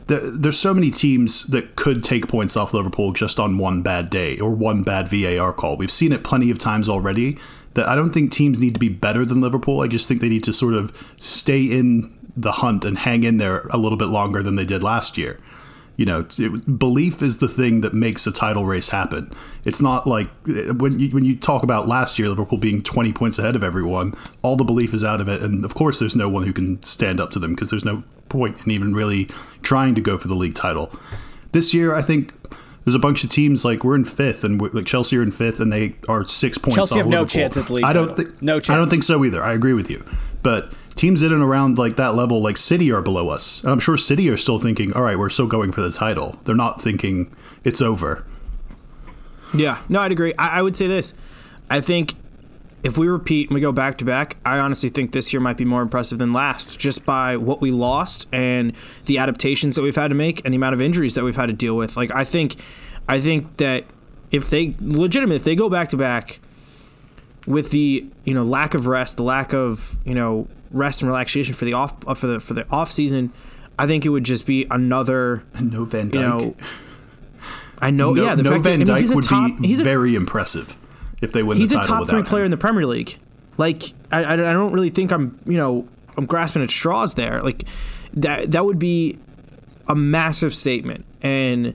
There, 0.07 0.19
there's 0.19 0.59
so 0.59 0.73
many 0.73 0.91
teams 0.91 1.45
that 1.47 1.75
could 1.75 2.03
take 2.03 2.27
points 2.27 2.55
off 2.55 2.73
Liverpool 2.73 3.11
just 3.11 3.39
on 3.39 3.57
one 3.57 3.81
bad 3.81 4.09
day 4.09 4.37
or 4.39 4.51
one 4.51 4.83
bad 4.83 5.07
VAR 5.07 5.51
call. 5.51 5.77
We've 5.77 5.91
seen 5.91 6.11
it 6.11 6.23
plenty 6.23 6.51
of 6.51 6.59
times 6.59 6.87
already. 6.87 7.37
That 7.73 7.89
I 7.89 7.95
don't 7.95 8.11
think 8.11 8.31
teams 8.31 8.59
need 8.59 8.73
to 8.75 8.79
be 8.79 8.87
better 8.87 9.25
than 9.25 9.41
Liverpool. 9.41 9.81
I 9.81 9.87
just 9.87 10.07
think 10.07 10.21
they 10.21 10.29
need 10.29 10.45
to 10.45 10.53
sort 10.53 10.75
of 10.75 10.95
stay 11.17 11.63
in 11.63 12.17
the 12.37 12.53
hunt 12.53 12.85
and 12.85 12.97
hang 12.97 13.23
in 13.23 13.37
there 13.37 13.67
a 13.69 13.77
little 13.77 13.97
bit 13.97 14.07
longer 14.07 14.43
than 14.43 14.55
they 14.55 14.65
did 14.65 14.83
last 14.83 15.17
year 15.17 15.39
you 15.97 16.05
know, 16.05 16.25
it, 16.37 16.79
belief 16.79 17.21
is 17.21 17.37
the 17.37 17.47
thing 17.47 17.81
that 17.81 17.93
makes 17.93 18.27
a 18.27 18.31
title 18.31 18.65
race 18.65 18.89
happen. 18.89 19.31
It's 19.63 19.81
not 19.81 20.05
like 20.05 20.29
when 20.45 20.99
you, 20.99 21.09
when 21.09 21.25
you 21.25 21.35
talk 21.35 21.63
about 21.63 21.87
last 21.87 22.19
year 22.19 22.27
Liverpool 22.29 22.57
being 22.57 22.81
20 22.81 23.13
points 23.13 23.39
ahead 23.39 23.55
of 23.55 23.63
everyone, 23.63 24.13
all 24.41 24.55
the 24.55 24.63
belief 24.63 24.93
is 24.93 25.03
out 25.03 25.21
of 25.21 25.27
it, 25.27 25.41
and 25.41 25.63
of 25.63 25.73
course 25.73 25.99
there's 25.99 26.15
no 26.15 26.29
one 26.29 26.43
who 26.43 26.53
can 26.53 26.81
stand 26.83 27.19
up 27.19 27.31
to 27.31 27.39
them 27.39 27.53
because 27.53 27.69
there's 27.69 27.85
no 27.85 28.03
point 28.29 28.57
in 28.65 28.71
even 28.71 28.93
really 28.93 29.25
trying 29.61 29.95
to 29.95 30.01
go 30.01 30.17
for 30.17 30.27
the 30.27 30.35
league 30.35 30.55
title. 30.55 30.91
This 31.51 31.73
year, 31.73 31.93
I 31.93 32.01
think. 32.01 32.33
There's 32.83 32.93
a 32.93 32.99
bunch 32.99 33.23
of 33.23 33.31
teams 33.31 33.65
like 33.65 33.83
we're 33.83 33.95
in 33.95 34.05
fifth, 34.05 34.43
and 34.43 34.61
like 34.71 34.85
Chelsea 34.85 35.17
are 35.17 35.23
in 35.23 35.31
fifth, 35.31 35.59
and 35.59 35.73
they 35.73 35.95
are 36.07 36.23
six 36.23 36.59
points. 36.59 36.75
Chelsea 36.75 36.93
off 36.93 36.97
have 36.99 37.07
no 37.07 37.25
chance 37.25 37.57
at 37.57 37.65
the 37.65 37.73
league 37.73 37.83
I 37.83 37.91
don't 37.91 38.15
think. 38.15 38.39
No 38.43 38.59
chance. 38.59 38.69
I 38.69 38.75
don't 38.75 38.89
think 38.89 39.01
so 39.01 39.25
either. 39.25 39.43
I 39.43 39.53
agree 39.53 39.73
with 39.73 39.89
you, 39.89 40.05
but 40.43 40.71
teams 40.95 41.21
in 41.21 41.31
and 41.31 41.43
around 41.43 41.77
like 41.77 41.97
that 41.97 42.15
level, 42.15 42.41
like 42.41 42.57
City, 42.57 42.91
are 42.91 43.01
below 43.01 43.29
us. 43.29 43.61
And 43.61 43.71
I'm 43.71 43.79
sure 43.79 43.97
City 43.97 44.29
are 44.29 44.37
still 44.37 44.59
thinking, 44.59 44.93
"All 44.93 45.03
right, 45.03 45.17
we're 45.17 45.29
still 45.29 45.47
going 45.47 45.71
for 45.71 45.81
the 45.81 45.91
title." 45.91 46.39
They're 46.45 46.55
not 46.55 46.81
thinking 46.81 47.33
it's 47.63 47.81
over. 47.81 48.25
Yeah, 49.53 49.79
no, 49.89 49.99
I'd 49.99 50.11
agree. 50.11 50.33
I, 50.37 50.59
I 50.59 50.61
would 50.61 50.75
say 50.75 50.87
this. 50.87 51.13
I 51.69 51.81
think 51.81 52.15
if 52.83 52.97
we 52.97 53.07
repeat 53.07 53.49
and 53.49 53.55
we 53.55 53.61
go 53.61 53.71
back 53.71 53.97
to 53.97 54.05
back, 54.05 54.37
I 54.45 54.59
honestly 54.59 54.89
think 54.89 55.11
this 55.11 55.33
year 55.33 55.39
might 55.39 55.57
be 55.57 55.65
more 55.65 55.81
impressive 55.81 56.19
than 56.19 56.31
last, 56.33 56.77
just 56.77 57.05
by 57.05 57.35
what 57.35 57.59
we 57.59 57.71
lost 57.71 58.27
and 58.31 58.73
the 59.05 59.17
adaptations 59.17 59.75
that 59.75 59.81
we've 59.81 59.95
had 59.95 60.09
to 60.09 60.15
make 60.15 60.45
and 60.45 60.53
the 60.53 60.57
amount 60.57 60.75
of 60.75 60.81
injuries 60.81 61.15
that 61.15 61.23
we've 61.23 61.35
had 61.35 61.47
to 61.47 61.53
deal 61.53 61.75
with. 61.75 61.97
Like 61.97 62.11
I 62.11 62.23
think, 62.23 62.57
I 63.09 63.19
think 63.19 63.57
that 63.57 63.85
if 64.29 64.49
they 64.49 64.75
legitimate, 64.79 65.35
if 65.35 65.43
they 65.43 65.55
go 65.55 65.69
back 65.69 65.89
to 65.89 65.97
back 65.97 66.39
with 67.47 67.71
the 67.71 68.05
you 68.23 68.33
know 68.33 68.43
lack 68.43 68.73
of 68.73 68.85
rest, 68.85 69.17
the 69.17 69.23
lack 69.23 69.53
of 69.53 69.97
you 70.05 70.13
know 70.13 70.47
rest 70.75 71.01
and 71.01 71.09
relaxation 71.09 71.53
for 71.55 71.65
the 71.65 71.73
off 71.73 71.93
uh, 72.05 72.13
for 72.13 72.27
the 72.27 72.39
for 72.39 72.53
the 72.53 72.69
off 72.69 72.91
season, 72.91 73.31
I 73.79 73.87
think 73.87 74.05
it 74.05 74.09
would 74.09 74.23
just 74.25 74.45
be 74.45 74.67
another. 74.69 75.43
No 75.61 75.85
Van 75.85 76.07
You 76.07 76.11
Dijk. 76.11 76.21
know, 76.39 76.55
I 77.79 77.89
know. 77.89 78.13
no, 78.13 78.23
yeah, 78.23 78.35
the 78.35 78.43
no 78.43 78.51
fact 78.51 78.63
Van 78.63 78.79
that, 78.79 78.89
I 78.89 78.99
Dijk 79.01 79.03
mean, 79.03 79.11
a 79.11 79.15
would 79.15 79.23
top, 79.25 79.59
be 79.61 79.67
he's 79.67 79.79
a, 79.79 79.83
very 79.83 80.15
impressive 80.15 80.77
if 81.21 81.31
they 81.31 81.41
win 81.43 81.57
he's 81.57 81.69
the 81.71 81.79
a 81.79 81.83
top 81.83 82.07
three 82.09 82.23
player 82.23 82.43
him. 82.43 82.45
in 82.45 82.51
the 82.51 82.57
Premier 82.57 82.85
League. 82.85 83.17
Like 83.57 83.83
I, 84.11 84.23
I, 84.23 84.33
I 84.33 84.35
don't 84.53 84.73
really 84.73 84.89
think 84.89 85.11
I'm 85.11 85.39
you 85.45 85.57
know 85.57 85.87
I'm 86.17 86.25
grasping 86.25 86.61
at 86.61 86.69
straws 86.69 87.13
there. 87.15 87.41
Like 87.41 87.63
that 88.13 88.51
that 88.51 88.65
would 88.65 88.79
be 88.79 89.17
a 89.87 89.95
massive 89.95 90.53
statement. 90.55 91.05
and 91.21 91.73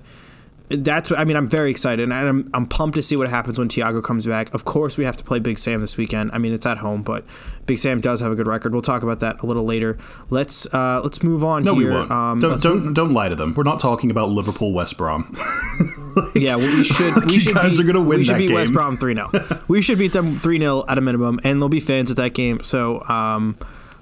that's 0.71 1.11
what 1.11 1.19
I 1.19 1.25
mean. 1.25 1.37
I'm 1.37 1.49
very 1.49 1.71
excited, 1.71 2.05
and 2.05 2.15
I'm 2.15 2.49
I'm 2.55 2.67
pumped 2.67 2.95
to 2.95 3.03
see 3.03 3.17
what 3.17 3.29
happens 3.29 3.59
when 3.59 3.69
Thiago 3.69 4.03
comes 4.03 4.25
back. 4.27 4.55
Of 4.55 4.65
course, 4.65 4.97
we 4.97 5.05
have 5.05 5.17
to 5.17 5.25
play 5.25 5.41
Big 5.41 5.59
Sam 5.59 5.81
this 5.81 5.97
weekend. 5.97 6.31
I 6.33 6.39
mean, 6.39 6.53
it's 6.53 6.65
at 6.65 6.79
home, 6.79 7.03
but 7.03 7.25
Big 7.67 7.79
Sam 7.79 8.01
does 8.01 8.21
have 8.21 8.31
a 8.31 8.35
good 8.37 8.47
record. 8.47 8.73
We'll 8.73 8.83
talk 8.83 9.03
about 9.03 9.21
that 9.21 9.43
a 9.43 9.47
little 9.47 9.65
later. 9.65 9.99
Let's 10.31 10.73
uh, 10.73 11.01
let's 11.03 11.23
move 11.23 11.43
on. 11.43 11.65
No, 11.65 11.75
here. 11.75 11.89
we 11.89 11.95
won't. 11.95 12.11
Um, 12.11 12.41
don't 12.41 12.63
don't 12.63 12.85
move- 12.85 12.95
don't 12.95 13.13
lie 13.13 13.29
to 13.29 13.35
them. 13.35 13.55
We're 13.55 13.65
not 13.65 13.81
talking 13.81 14.11
about 14.11 14.29
Liverpool 14.29 14.73
West 14.73 14.97
Brom. 14.97 15.35
yeah, 16.35 16.55
well, 16.55 16.77
we 16.77 16.85
should. 16.85 17.25
We 17.27 17.41
should 17.41 17.55
guys 17.55 17.77
beat, 17.77 17.85
are 17.85 17.93
gonna 17.93 18.05
win 18.05 18.19
We 18.19 18.25
should 18.25 18.39
beat 18.39 18.53
West. 18.53 18.73
Brom 18.73 18.97
three 18.97 19.15
0 19.15 19.31
We 19.67 19.83
should 19.83 19.99
beat 19.99 20.13
them 20.13 20.39
three 20.39 20.59
0 20.59 20.85
at 20.89 20.99
a 20.99 21.01
minimum, 21.01 21.41
and 21.43 21.61
there'll 21.61 21.69
be 21.69 21.81
fans 21.81 22.11
at 22.11 22.17
that 22.17 22.35
game. 22.35 22.63
So. 22.63 23.05
Um, 23.09 23.57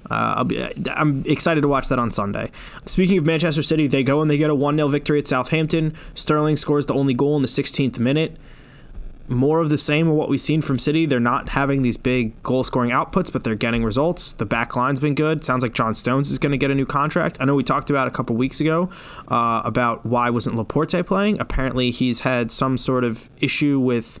uh, 0.09 0.35
I'll 0.37 0.43
be, 0.43 0.61
I'm 0.91 1.23
excited 1.25 1.61
to 1.61 1.67
watch 1.67 1.87
that 1.89 1.99
on 1.99 2.11
Sunday. 2.11 2.51
Speaking 2.85 3.17
of 3.17 3.25
Manchester 3.25 3.61
City, 3.61 3.87
they 3.87 4.03
go 4.03 4.21
and 4.21 4.29
they 4.29 4.37
get 4.37 4.49
a 4.49 4.55
1 4.55 4.75
0 4.75 4.87
victory 4.87 5.19
at 5.19 5.27
Southampton. 5.27 5.95
Sterling 6.13 6.57
scores 6.57 6.85
the 6.85 6.93
only 6.93 7.13
goal 7.13 7.35
in 7.35 7.41
the 7.41 7.47
16th 7.47 7.99
minute. 7.99 8.37
More 9.27 9.59
of 9.59 9.69
the 9.69 9.77
same 9.77 10.07
of 10.07 10.15
what 10.15 10.27
we've 10.27 10.41
seen 10.41 10.63
from 10.63 10.79
City. 10.79 11.05
They're 11.05 11.19
not 11.19 11.49
having 11.49 11.83
these 11.83 11.97
big 11.97 12.41
goal 12.41 12.63
scoring 12.63 12.89
outputs, 12.89 13.31
but 13.31 13.43
they're 13.43 13.53
getting 13.53 13.83
results. 13.83 14.33
The 14.33 14.45
back 14.45 14.75
line's 14.75 14.99
been 14.99 15.13
good. 15.13 15.45
Sounds 15.45 15.61
like 15.61 15.73
John 15.73 15.93
Stones 15.93 16.31
is 16.31 16.39
going 16.39 16.51
to 16.51 16.57
get 16.57 16.71
a 16.71 16.75
new 16.75 16.87
contract. 16.87 17.37
I 17.39 17.45
know 17.45 17.53
we 17.53 17.63
talked 17.63 17.91
about 17.91 18.07
a 18.07 18.11
couple 18.11 18.35
weeks 18.35 18.59
ago 18.59 18.89
uh, 19.27 19.61
about 19.63 20.03
why 20.03 20.31
wasn't 20.31 20.55
Laporte 20.55 21.05
playing. 21.05 21.39
Apparently, 21.39 21.91
he's 21.91 22.21
had 22.21 22.51
some 22.51 22.75
sort 22.75 23.03
of 23.03 23.29
issue 23.39 23.79
with 23.79 24.19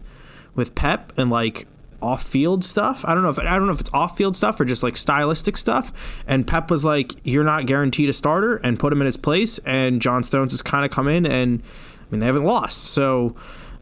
with 0.53 0.75
Pep 0.75 1.11
and 1.17 1.31
like 1.31 1.65
off-field 2.01 2.63
stuff. 2.63 3.03
I 3.05 3.13
don't 3.13 3.23
know 3.23 3.29
if 3.29 3.39
I 3.39 3.55
don't 3.55 3.65
know 3.65 3.71
if 3.71 3.79
it's 3.79 3.93
off-field 3.93 4.35
stuff 4.35 4.59
or 4.59 4.65
just 4.65 4.83
like 4.83 4.97
stylistic 4.97 5.57
stuff. 5.57 5.91
And 6.27 6.45
Pep 6.45 6.69
was 6.69 6.85
like, 6.85 7.13
"You're 7.23 7.43
not 7.43 7.65
guaranteed 7.65 8.09
a 8.09 8.13
starter," 8.13 8.57
and 8.57 8.79
put 8.79 8.93
him 8.93 9.01
in 9.01 9.05
his 9.05 9.17
place. 9.17 9.57
And 9.59 10.01
John 10.01 10.23
Stones 10.23 10.51
has 10.51 10.61
kind 10.61 10.85
of 10.85 10.91
come 10.91 11.07
in, 11.07 11.25
and 11.25 11.61
I 11.61 12.11
mean 12.11 12.19
they 12.19 12.25
haven't 12.25 12.45
lost. 12.45 12.83
So 12.83 13.35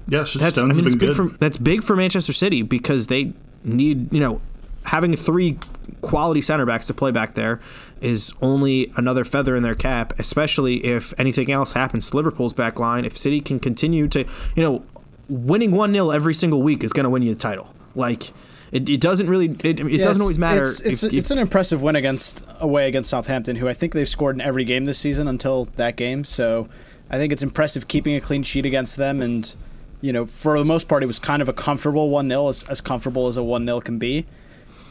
yes, 0.08 0.34
that's 0.34 0.56
Stones 0.56 0.58
I 0.58 0.82
mean, 0.82 0.84
has 0.86 0.96
been 0.96 1.00
big 1.00 1.16
good. 1.16 1.16
for 1.16 1.38
that's 1.38 1.58
big 1.58 1.84
for 1.84 1.96
Manchester 1.96 2.34
City 2.34 2.62
because 2.62 3.08
they 3.08 3.34
need 3.64 4.12
you 4.14 4.20
know 4.20 4.42
having 4.86 5.16
three 5.16 5.58
quality 6.02 6.42
center 6.42 6.66
backs 6.66 6.88
to 6.88 6.94
play 6.94 7.12
back 7.12 7.34
there 7.34 7.60
is 8.00 8.34
only 8.42 8.92
another 8.96 9.26
feather 9.26 9.56
in 9.56 9.64
their 9.64 9.76
cap, 9.76 10.18
especially 10.20 10.86
if 10.86 11.14
anything 11.20 11.52
else 11.52 11.74
happens 11.74 12.10
to 12.10 12.16
Liverpool's 12.16 12.54
back 12.54 12.80
line. 12.80 13.04
If 13.04 13.18
City 13.18 13.42
can 13.42 13.60
continue 13.60 14.08
to 14.10 14.20
you 14.56 14.64
know 14.64 14.84
winning 15.30 15.72
one 15.72 15.92
0 15.92 16.10
every 16.12 16.34
single 16.34 16.62
week 16.62 16.84
is 16.84 16.94
going 16.94 17.04
to 17.04 17.10
win 17.10 17.22
you 17.22 17.34
the 17.34 17.40
title. 17.40 17.74
Like 17.98 18.32
it, 18.72 18.88
it 18.88 19.01
doesn't 19.01 19.27
really 19.30 19.48
it, 19.48 19.80
it 19.80 19.92
Yeah, 19.92 20.06
doesn't 20.06 20.22
always 20.22 20.38
matter. 20.39 20.63
It's, 20.63 20.80
it's, 20.80 21.04
if- 21.04 21.13
it's 21.13 21.32
if- 21.32 21.36
an 21.38 21.42
impressive 21.42 21.82
win 21.84 21.96
against 21.96 22.46
away 22.60 22.88
against 22.88 23.10
Southampton, 23.10 23.58
who 23.58 23.68
I 23.68 23.74
think 23.74 23.94
they've 23.94 24.08
scored 24.08 24.36
in 24.36 24.42
every 24.42 24.63
game 24.63 24.86
this 24.86 24.98
season 24.98 25.27
until 25.27 25.66
that 25.75 25.96
game. 25.98 26.24
So 26.24 26.70
I 27.10 27.18
think 27.18 27.34
it's 27.34 27.44
impressive 27.44 27.88
keeping 27.88 28.16
a 28.16 28.22
clean 28.22 28.44
sheet 28.44 28.66
against 28.66 28.96
them, 28.98 29.22
and 29.22 29.56
you 30.01 30.13
know 30.13 30.25
for 30.25 30.58
the 30.60 30.66
most 30.66 30.88
part 30.88 31.01
it 31.04 31.08
was 31.08 31.18
kind 31.20 31.42
of 31.42 31.50
a 31.50 31.54
comfortable 31.54 32.10
one 32.10 32.30
0 32.30 32.50
as, 32.50 32.63
as 32.66 32.82
comfortable 32.82 33.27
as 33.27 33.36
a 33.38 33.44
one 33.44 33.66
0 33.66 33.82
can 33.82 33.98
be. 33.98 34.25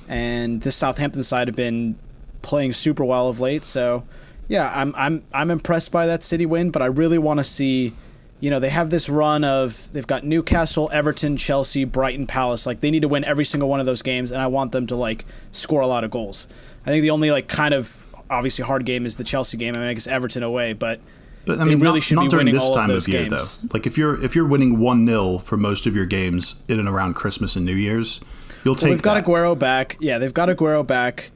And 0.09 0.63
this 0.63 0.77
Southampton 0.77 1.23
side 1.23 1.49
have 1.49 1.57
been 1.57 1.97
playing 2.43 2.73
super 2.73 3.05
well 3.05 3.29
of 3.29 3.41
late. 3.41 3.65
So 3.65 4.05
yeah, 4.49 4.71
I'm 4.75 4.95
I'm 4.97 5.25
I'm 5.35 5.51
impressed 5.51 5.91
by 5.93 6.07
that 6.07 6.23
City 6.23 6.47
win, 6.47 6.71
but 6.71 6.81
I 6.83 6.87
really 6.87 7.19
want 7.19 7.41
to 7.41 7.45
see. 7.45 7.93
You 8.39 8.51
know, 8.51 8.61
they 8.61 8.69
have 8.69 8.91
this 8.91 9.09
run 9.09 9.45
of 9.45 9.91
they've 9.93 10.07
got 10.07 10.23
Newcastle, 10.25 10.91
Everton, 10.93 11.37
Chelsea, 11.39 11.85
Brighton, 11.85 12.27
Palace. 12.27 12.67
Like 12.67 12.81
they 12.81 12.91
need 12.91 13.01
to 13.01 13.09
win 13.09 13.25
every 13.25 13.45
single 13.45 13.69
one 13.69 13.81
of 13.81 13.87
those 13.87 14.03
games, 14.03 14.31
and 14.31 14.43
I 14.43 14.47
want 14.47 14.73
them 14.73 14.87
to 14.89 14.97
like 14.97 15.25
score 15.51 15.81
a 15.81 15.87
lot 15.87 16.05
of 16.05 16.11
goals. 16.11 16.47
I 16.85 16.91
think 16.91 17.03
the 17.03 17.11
only 17.11 17.31
like 17.31 17.49
kind 17.49 17.73
of 17.73 18.07
obviously 18.29 18.65
hard 18.65 18.85
game 18.85 19.07
is 19.07 19.17
the 19.17 19.25
Chelsea 19.25 19.57
game. 19.57 19.75
I 19.75 19.79
mean, 19.79 19.89
I 19.89 19.95
guess 19.95 20.07
Everton 20.07 20.43
away, 20.43 20.75
but 20.75 21.01
But 21.47 21.61
I 21.61 21.65
They 21.65 21.71
mean, 21.71 21.81
really 21.81 22.01
not, 22.01 22.03
should 22.03 22.17
not 22.17 22.23
be 22.25 22.29
during 22.29 22.41
winning 22.47 22.55
this 22.55 22.63
all 22.65 22.75
of 22.75 22.81
time 22.81 22.89
those 22.89 23.07
of 23.09 23.15
year, 23.15 23.29
games. 23.29 23.59
though. 23.59 23.69
Like 23.73 23.87
if 23.87 23.97
you're 23.97 24.23
if 24.23 24.35
you're 24.37 24.47
winning 24.47 24.79
one 24.81 25.07
0 25.07 25.39
for 25.39 25.57
most 25.57 25.87
of 25.87 25.97
your 25.97 26.07
games 26.07 26.57
in 26.69 26.79
and 26.79 26.89
around 26.89 27.15
Christmas 27.15 27.57
and 27.57 27.65
New 27.65 27.75
Year's, 27.77 28.21
you'll 28.65 28.75
Well, 28.75 28.81
take. 28.81 28.91
they've 28.91 29.03
got 29.03 29.15
that. 29.15 29.25
Aguero 29.25 29.59
back. 29.59 29.97
Yeah, 29.99 30.19
they've 30.19 30.35
got 30.35 30.49
Aguero 30.51 30.87
back. 30.87 31.31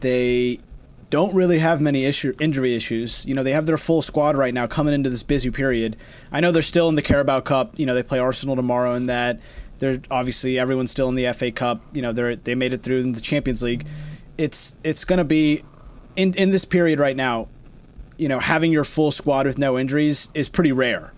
They 0.00 0.58
don't 1.10 1.34
really 1.34 1.58
have 1.58 1.80
many 1.80 2.04
issue 2.04 2.34
injury 2.40 2.74
issues. 2.74 3.26
You 3.26 3.34
know, 3.34 3.42
they 3.42 3.52
have 3.52 3.66
their 3.66 3.76
full 3.76 4.00
squad 4.00 4.36
right 4.36 4.54
now 4.54 4.66
coming 4.66 4.94
into 4.94 5.10
this 5.10 5.24
busy 5.24 5.50
period. 5.50 5.96
I 6.30 6.40
know 6.40 6.52
they're 6.52 6.62
still 6.62 6.88
in 6.88 6.94
the 6.94 7.02
Carabao 7.02 7.40
Cup. 7.40 7.78
You 7.78 7.84
know, 7.84 7.94
they 7.94 8.02
play 8.02 8.20
Arsenal 8.20 8.56
tomorrow 8.56 8.94
and 8.94 9.08
that. 9.08 9.40
They're 9.80 10.00
obviously 10.10 10.58
everyone's 10.58 10.90
still 10.90 11.08
in 11.08 11.16
the 11.16 11.30
FA 11.32 11.50
Cup. 11.50 11.82
You 11.92 12.02
know, 12.02 12.12
they're 12.12 12.36
they 12.36 12.54
made 12.54 12.72
it 12.72 12.82
through 12.82 13.00
in 13.00 13.12
the 13.12 13.20
Champions 13.20 13.62
League. 13.62 13.86
It's 14.38 14.76
it's 14.84 15.04
going 15.04 15.18
to 15.18 15.24
be 15.24 15.62
in 16.16 16.32
in 16.34 16.50
this 16.50 16.64
period 16.64 17.00
right 17.00 17.16
now. 17.16 17.48
You 18.16 18.28
know, 18.28 18.38
having 18.38 18.70
your 18.70 18.84
full 18.84 19.10
squad 19.10 19.46
with 19.46 19.58
no 19.58 19.78
injuries 19.78 20.28
is 20.34 20.48
pretty 20.48 20.72
rare. 20.72 21.12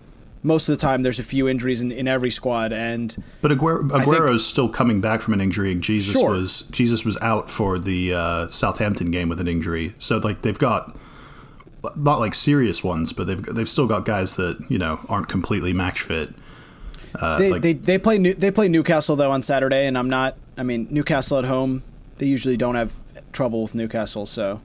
Most 0.45 0.67
of 0.67 0.77
the 0.77 0.81
time, 0.81 1.03
there's 1.03 1.19
a 1.19 1.23
few 1.23 1.47
injuries 1.47 1.81
in, 1.81 1.91
in 1.91 2.05
every 2.07 2.29
squad, 2.29 2.73
and 2.73 3.15
But 3.41 3.51
Aguero, 3.51 3.89
I 3.93 4.01
think- 4.03 4.13
Aguero's 4.15 4.45
still 4.45 4.67
coming 4.67 4.99
back 4.99 5.21
from 5.21 5.33
an 5.33 5.39
injury. 5.41 5.71
and 5.71 5.81
Jesus 5.81 6.13
Sure. 6.13 6.31
was 6.31 6.63
Jesus 6.71 7.05
was 7.05 7.17
out 7.21 7.49
for 7.49 7.79
the 7.79 8.13
uh, 8.13 8.47
Southampton 8.49 9.09
game 9.09 9.29
with 9.29 9.39
an 9.39 9.47
injury. 9.47 9.93
So 9.99 10.17
like 10.17 10.41
they've 10.41 10.59
got 10.59 10.97
not 11.95 12.19
like 12.19 12.33
serious 12.35 12.83
ones, 12.83 13.13
but 13.13 13.27
they've 13.27 13.43
they've 13.43 13.69
still 13.69 13.87
got 13.87 14.05
guys 14.05 14.35
that 14.35 14.57
you 14.69 14.77
know 14.77 14.99
aren't 15.09 15.29
completely 15.29 15.71
match 15.73 16.01
fit. 16.01 16.29
Uh, 17.19 17.37
they, 17.37 17.51
like- 17.51 17.61
they 17.61 17.73
they 17.73 17.97
play 17.97 18.17
New, 18.17 18.33
they 18.33 18.51
play 18.51 18.67
Newcastle 18.67 19.15
though 19.15 19.31
on 19.31 19.41
Saturday, 19.41 19.85
and 19.87 19.97
I'm 19.97 20.09
not. 20.09 20.35
I 20.57 20.63
mean, 20.63 20.87
Newcastle 20.91 21.37
at 21.39 21.45
home, 21.45 21.83
they 22.17 22.25
usually 22.27 22.57
don't 22.57 22.75
have 22.75 22.99
trouble 23.31 23.61
with 23.63 23.75
Newcastle, 23.75 24.25
so 24.25 24.61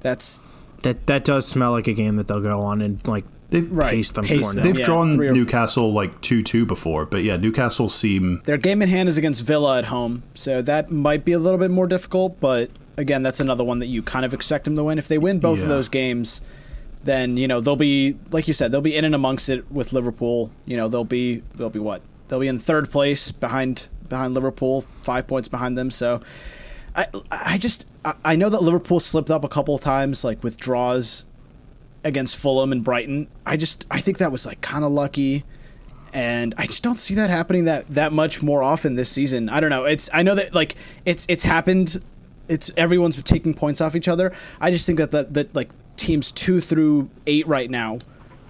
that's 0.00 0.40
that 0.82 1.06
that 1.08 1.24
does 1.24 1.46
smell 1.46 1.72
like 1.72 1.88
a 1.88 1.92
game 1.94 2.16
that 2.16 2.26
they'll 2.26 2.40
go 2.40 2.60
on 2.60 2.80
and 2.80 3.06
like 3.06 3.24
They've 3.54 3.70
Right. 3.76 3.90
pace 3.92 4.10
them 4.10 4.24
Pace 4.24 4.48
for 4.48 4.54
them. 4.56 4.64
they've 4.64 4.78
Yeah, 4.80 4.84
drawn 4.84 5.14
three 5.14 5.28
or- 5.28 5.32
Newcastle 5.32 5.92
like 5.92 6.20
two 6.20 6.42
two 6.42 6.66
before, 6.66 7.06
but 7.06 7.22
yeah, 7.22 7.36
Newcastle 7.36 7.88
seem 7.88 8.42
their 8.46 8.56
game 8.58 8.82
in 8.82 8.88
hand 8.88 9.08
is 9.08 9.16
against 9.16 9.46
Villa 9.46 9.78
at 9.78 9.84
home, 9.86 10.22
so 10.34 10.60
that 10.60 10.90
might 10.90 11.24
be 11.24 11.30
a 11.32 11.38
little 11.38 11.58
bit 11.58 11.70
more 11.70 11.86
difficult. 11.86 12.40
But 12.40 12.70
again, 12.96 13.22
that's 13.22 13.38
another 13.38 13.62
one 13.62 13.78
that 13.78 13.86
you 13.86 14.02
kind 14.02 14.24
of 14.24 14.34
expect 14.34 14.64
them 14.64 14.74
to 14.74 14.82
win. 14.82 14.98
If 14.98 15.06
they 15.06 15.18
win 15.18 15.38
both 15.38 15.62
of 15.62 15.68
those 15.68 15.88
games, 15.88 16.42
then 17.04 17.36
you 17.36 17.46
know 17.46 17.60
they'll 17.60 17.76
be 17.76 18.16
like 18.32 18.48
you 18.48 18.54
said, 18.54 18.72
they'll 18.72 18.80
be 18.80 18.96
in 18.96 19.04
and 19.04 19.14
amongst 19.14 19.48
it 19.48 19.70
with 19.70 19.92
Liverpool. 19.92 20.50
You 20.66 20.76
know 20.76 20.88
they'll 20.88 21.04
be 21.04 21.42
they'll 21.56 21.70
be 21.70 21.78
what 21.78 22.02
they'll 22.28 22.40
be 22.40 22.48
in 22.48 22.58
third 22.58 22.90
place 22.90 23.30
behind 23.30 23.88
behind 24.08 24.34
Liverpool, 24.34 24.84
five 25.04 25.26
points 25.28 25.46
behind 25.48 25.78
them. 25.78 25.90
So 25.92 26.20
I 26.96 27.04
I 27.30 27.58
just 27.58 27.86
I- 28.04 28.14
I 28.24 28.36
know 28.36 28.48
that 28.48 28.62
Liverpool 28.62 28.98
slipped 29.00 29.30
up 29.30 29.44
a 29.44 29.48
couple 29.48 29.74
of 29.76 29.80
times, 29.80 30.24
like 30.24 30.42
with 30.42 30.58
draws 30.58 31.26
against 32.04 32.36
Fulham 32.36 32.70
and 32.70 32.84
Brighton. 32.84 33.28
I 33.44 33.56
just 33.56 33.86
I 33.90 33.98
think 33.98 34.18
that 34.18 34.30
was 34.30 34.46
like 34.46 34.60
kind 34.60 34.84
of 34.84 34.92
lucky, 34.92 35.44
and 36.12 36.54
I 36.56 36.66
just 36.66 36.84
don't 36.84 37.00
see 37.00 37.14
that 37.14 37.30
happening 37.30 37.64
that 37.64 37.88
that 37.88 38.12
much 38.12 38.42
more 38.42 38.62
often 38.62 38.94
this 38.94 39.10
season. 39.10 39.48
I 39.48 39.60
don't 39.60 39.70
know. 39.70 39.84
It's 39.84 40.10
I 40.12 40.22
know 40.22 40.34
that 40.34 40.54
like 40.54 40.76
it's 41.04 41.26
it's 41.28 41.42
happened. 41.42 42.04
It's 42.46 42.70
everyone's 42.76 43.20
taking 43.22 43.54
points 43.54 43.80
off 43.80 43.96
each 43.96 44.08
other. 44.08 44.32
I 44.60 44.70
just 44.70 44.86
think 44.86 44.98
that 44.98 45.10
that, 45.12 45.34
that 45.34 45.54
like 45.56 45.70
teams 45.96 46.30
two 46.30 46.60
through 46.60 47.08
eight 47.26 47.46
right 47.48 47.70
now, 47.70 47.98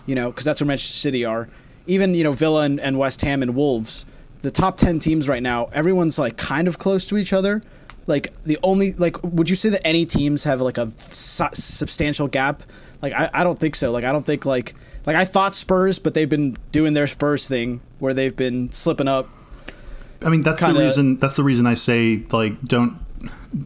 you 0.04 0.14
know, 0.14 0.30
because 0.30 0.44
that's 0.44 0.60
where 0.60 0.66
Manchester 0.68 0.98
City 0.98 1.24
are. 1.24 1.48
Even 1.86 2.14
you 2.14 2.24
know 2.24 2.32
Villa 2.32 2.62
and, 2.62 2.80
and 2.80 2.98
West 2.98 3.20
Ham 3.20 3.42
and 3.42 3.54
Wolves, 3.54 4.04
the 4.40 4.50
top 4.50 4.76
ten 4.76 4.98
teams 4.98 5.28
right 5.28 5.42
now. 5.42 5.66
Everyone's 5.72 6.18
like 6.18 6.36
kind 6.36 6.66
of 6.66 6.78
close 6.78 7.06
to 7.06 7.16
each 7.16 7.32
other. 7.32 7.62
Like 8.06 8.32
the 8.44 8.58
only 8.62 8.92
like, 8.92 9.22
would 9.22 9.48
you 9.48 9.56
say 9.56 9.68
that 9.70 9.86
any 9.86 10.04
teams 10.06 10.44
have 10.44 10.60
like 10.60 10.78
a 10.78 10.90
su- 10.90 11.44
substantial 11.52 12.28
gap? 12.28 12.62
Like 13.02 13.12
I, 13.12 13.30
I 13.32 13.44
don't 13.44 13.58
think 13.58 13.74
so. 13.76 13.90
Like 13.90 14.04
I 14.04 14.12
don't 14.12 14.26
think 14.26 14.44
like 14.44 14.74
like 15.06 15.16
I 15.16 15.24
thought 15.24 15.54
Spurs, 15.54 15.98
but 15.98 16.14
they've 16.14 16.28
been 16.28 16.56
doing 16.72 16.94
their 16.94 17.06
Spurs 17.06 17.48
thing 17.48 17.80
where 17.98 18.14
they've 18.14 18.36
been 18.36 18.72
slipping 18.72 19.08
up. 19.08 19.28
I 20.22 20.28
mean, 20.30 20.42
that's 20.42 20.60
Kinda- 20.60 20.78
the 20.78 20.84
reason. 20.84 21.16
That's 21.18 21.36
the 21.36 21.44
reason 21.44 21.66
I 21.66 21.74
say 21.74 22.24
like 22.32 22.60
don't. 22.62 22.98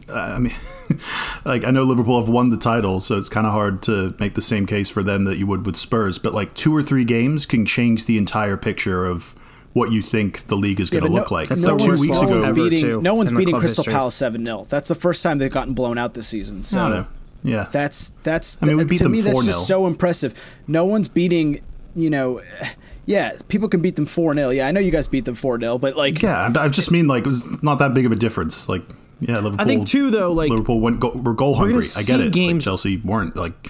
Uh, 0.09 0.13
I 0.13 0.39
mean, 0.39 0.53
like 1.45 1.65
I 1.65 1.71
know 1.71 1.83
Liverpool 1.83 2.19
have 2.19 2.29
won 2.29 2.49
the 2.49 2.57
title, 2.57 2.99
so 3.01 3.17
it's 3.17 3.29
kind 3.29 3.45
of 3.47 3.53
hard 3.53 3.81
to 3.83 4.13
make 4.19 4.33
the 4.35 4.41
same 4.41 4.65
case 4.65 4.89
for 4.89 5.03
them 5.03 5.25
that 5.25 5.37
you 5.37 5.47
would 5.47 5.65
with 5.65 5.75
Spurs. 5.77 6.19
But 6.19 6.33
like 6.33 6.53
two 6.53 6.75
or 6.75 6.83
three 6.83 7.05
games 7.05 7.45
can 7.45 7.65
change 7.65 8.05
the 8.05 8.17
entire 8.17 8.57
picture 8.57 9.05
of 9.05 9.35
what 9.79 9.91
you 9.91 10.01
think 10.03 10.45
the 10.47 10.55
league 10.55 10.79
is 10.79 10.89
going 10.91 11.03
to 11.03 11.09
but 11.09 11.15
look 11.15 11.31
no, 11.31 11.35
like. 11.37 11.47
That's 11.49 11.61
no 11.61 11.77
two 11.77 11.91
weeks 11.99 12.21
ago, 12.21 12.39
one's 12.39 12.49
beating 12.49 12.81
too, 12.81 13.01
no 13.01 13.15
one's 13.15 13.31
beating 13.31 13.57
Crystal 13.57 13.83
history. 13.83 13.93
Palace 13.93 14.15
seven 14.15 14.45
0 14.45 14.65
That's 14.69 14.89
the 14.89 14.95
first 14.95 15.23
time 15.23 15.37
they've 15.39 15.51
gotten 15.51 15.73
blown 15.73 15.97
out 15.97 16.13
this 16.13 16.27
season. 16.27 16.61
So 16.63 16.79
I 16.79 16.89
don't. 16.89 17.07
Yeah, 17.41 17.67
That's 17.71 18.09
that's 18.23 18.61
I 18.61 18.65
mean, 18.65 18.77
we 18.77 18.83
beat 18.85 18.97
to 18.97 19.03
them 19.05 19.13
me 19.13 19.21
that's 19.21 19.43
4-0. 19.43 19.45
just 19.45 19.65
so 19.67 19.87
impressive. 19.87 20.59
No 20.67 20.83
one's 20.85 21.07
beating, 21.07 21.61
you 21.95 22.09
know, 22.09 22.41
yeah, 23.05 23.31
people 23.47 23.69
can 23.69 23.81
beat 23.81 23.95
them 23.95 24.05
4-0. 24.05 24.55
Yeah, 24.55 24.67
I 24.67 24.71
know 24.71 24.81
you 24.81 24.91
guys 24.91 25.07
beat 25.07 25.23
them 25.25 25.35
4-0, 25.35 25.79
but 25.79 25.95
like 25.95 26.21
yeah. 26.21 26.51
I 26.53 26.65
I 26.65 26.67
just 26.67 26.91
mean 26.91 27.07
like 27.07 27.25
it 27.25 27.29
was 27.29 27.63
not 27.63 27.79
that 27.79 27.93
big 27.93 28.05
of 28.05 28.11
a 28.11 28.15
difference. 28.15 28.67
Like 28.67 28.83
yeah, 29.21 29.35
Liverpool. 29.39 29.61
I 29.61 29.65
think 29.65 29.87
too 29.87 30.11
though 30.11 30.31
like 30.33 30.49
Liverpool 30.49 30.81
went 30.81 30.99
go, 30.99 31.11
were 31.11 31.33
goal 31.33 31.55
hungry. 31.55 31.77
I 31.77 31.79
get 31.79 32.05
see 32.05 32.13
it. 32.13 32.17
Like, 32.17 32.31
games- 32.33 32.65
Chelsea 32.65 32.97
weren't 32.97 33.35
like 33.37 33.69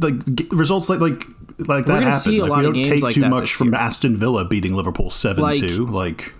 like 0.00 0.24
g- 0.34 0.48
results 0.50 0.88
like 0.88 1.00
like 1.00 1.24
like 1.68 1.86
that 1.86 2.26
a 2.26 2.30
Like 2.40 2.56
we 2.56 2.62
don't 2.62 2.74
take 2.74 3.02
like 3.02 3.14
too 3.14 3.28
much 3.28 3.54
from 3.54 3.68
year. 3.68 3.76
Aston 3.80 4.16
Villa 4.16 4.44
beating 4.44 4.74
Liverpool 4.74 5.10
seven 5.10 5.52
two. 5.54 5.86
Like 5.86 6.34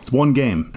it's 0.00 0.12
one 0.12 0.32
game. 0.32 0.72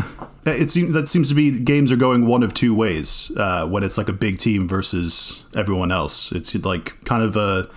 It 0.46 0.72
seems 0.72 0.94
that 0.94 1.08
seems 1.08 1.30
to 1.30 1.36
be 1.36 1.60
games 1.60 1.92
are 1.92 1.98
going 1.98 2.26
one 2.26 2.44
of 2.44 2.54
two 2.54 2.74
ways 2.74 3.32
uh, 3.38 3.66
when 3.68 3.84
it's 3.84 3.98
like 3.98 4.10
a 4.10 4.14
big 4.14 4.40
team 4.40 4.68
versus 4.68 5.44
everyone 5.56 5.92
else. 5.92 6.32
It's 6.32 6.56
like 6.56 7.04
kind 7.06 7.24
of 7.24 7.36
a 7.38 7.70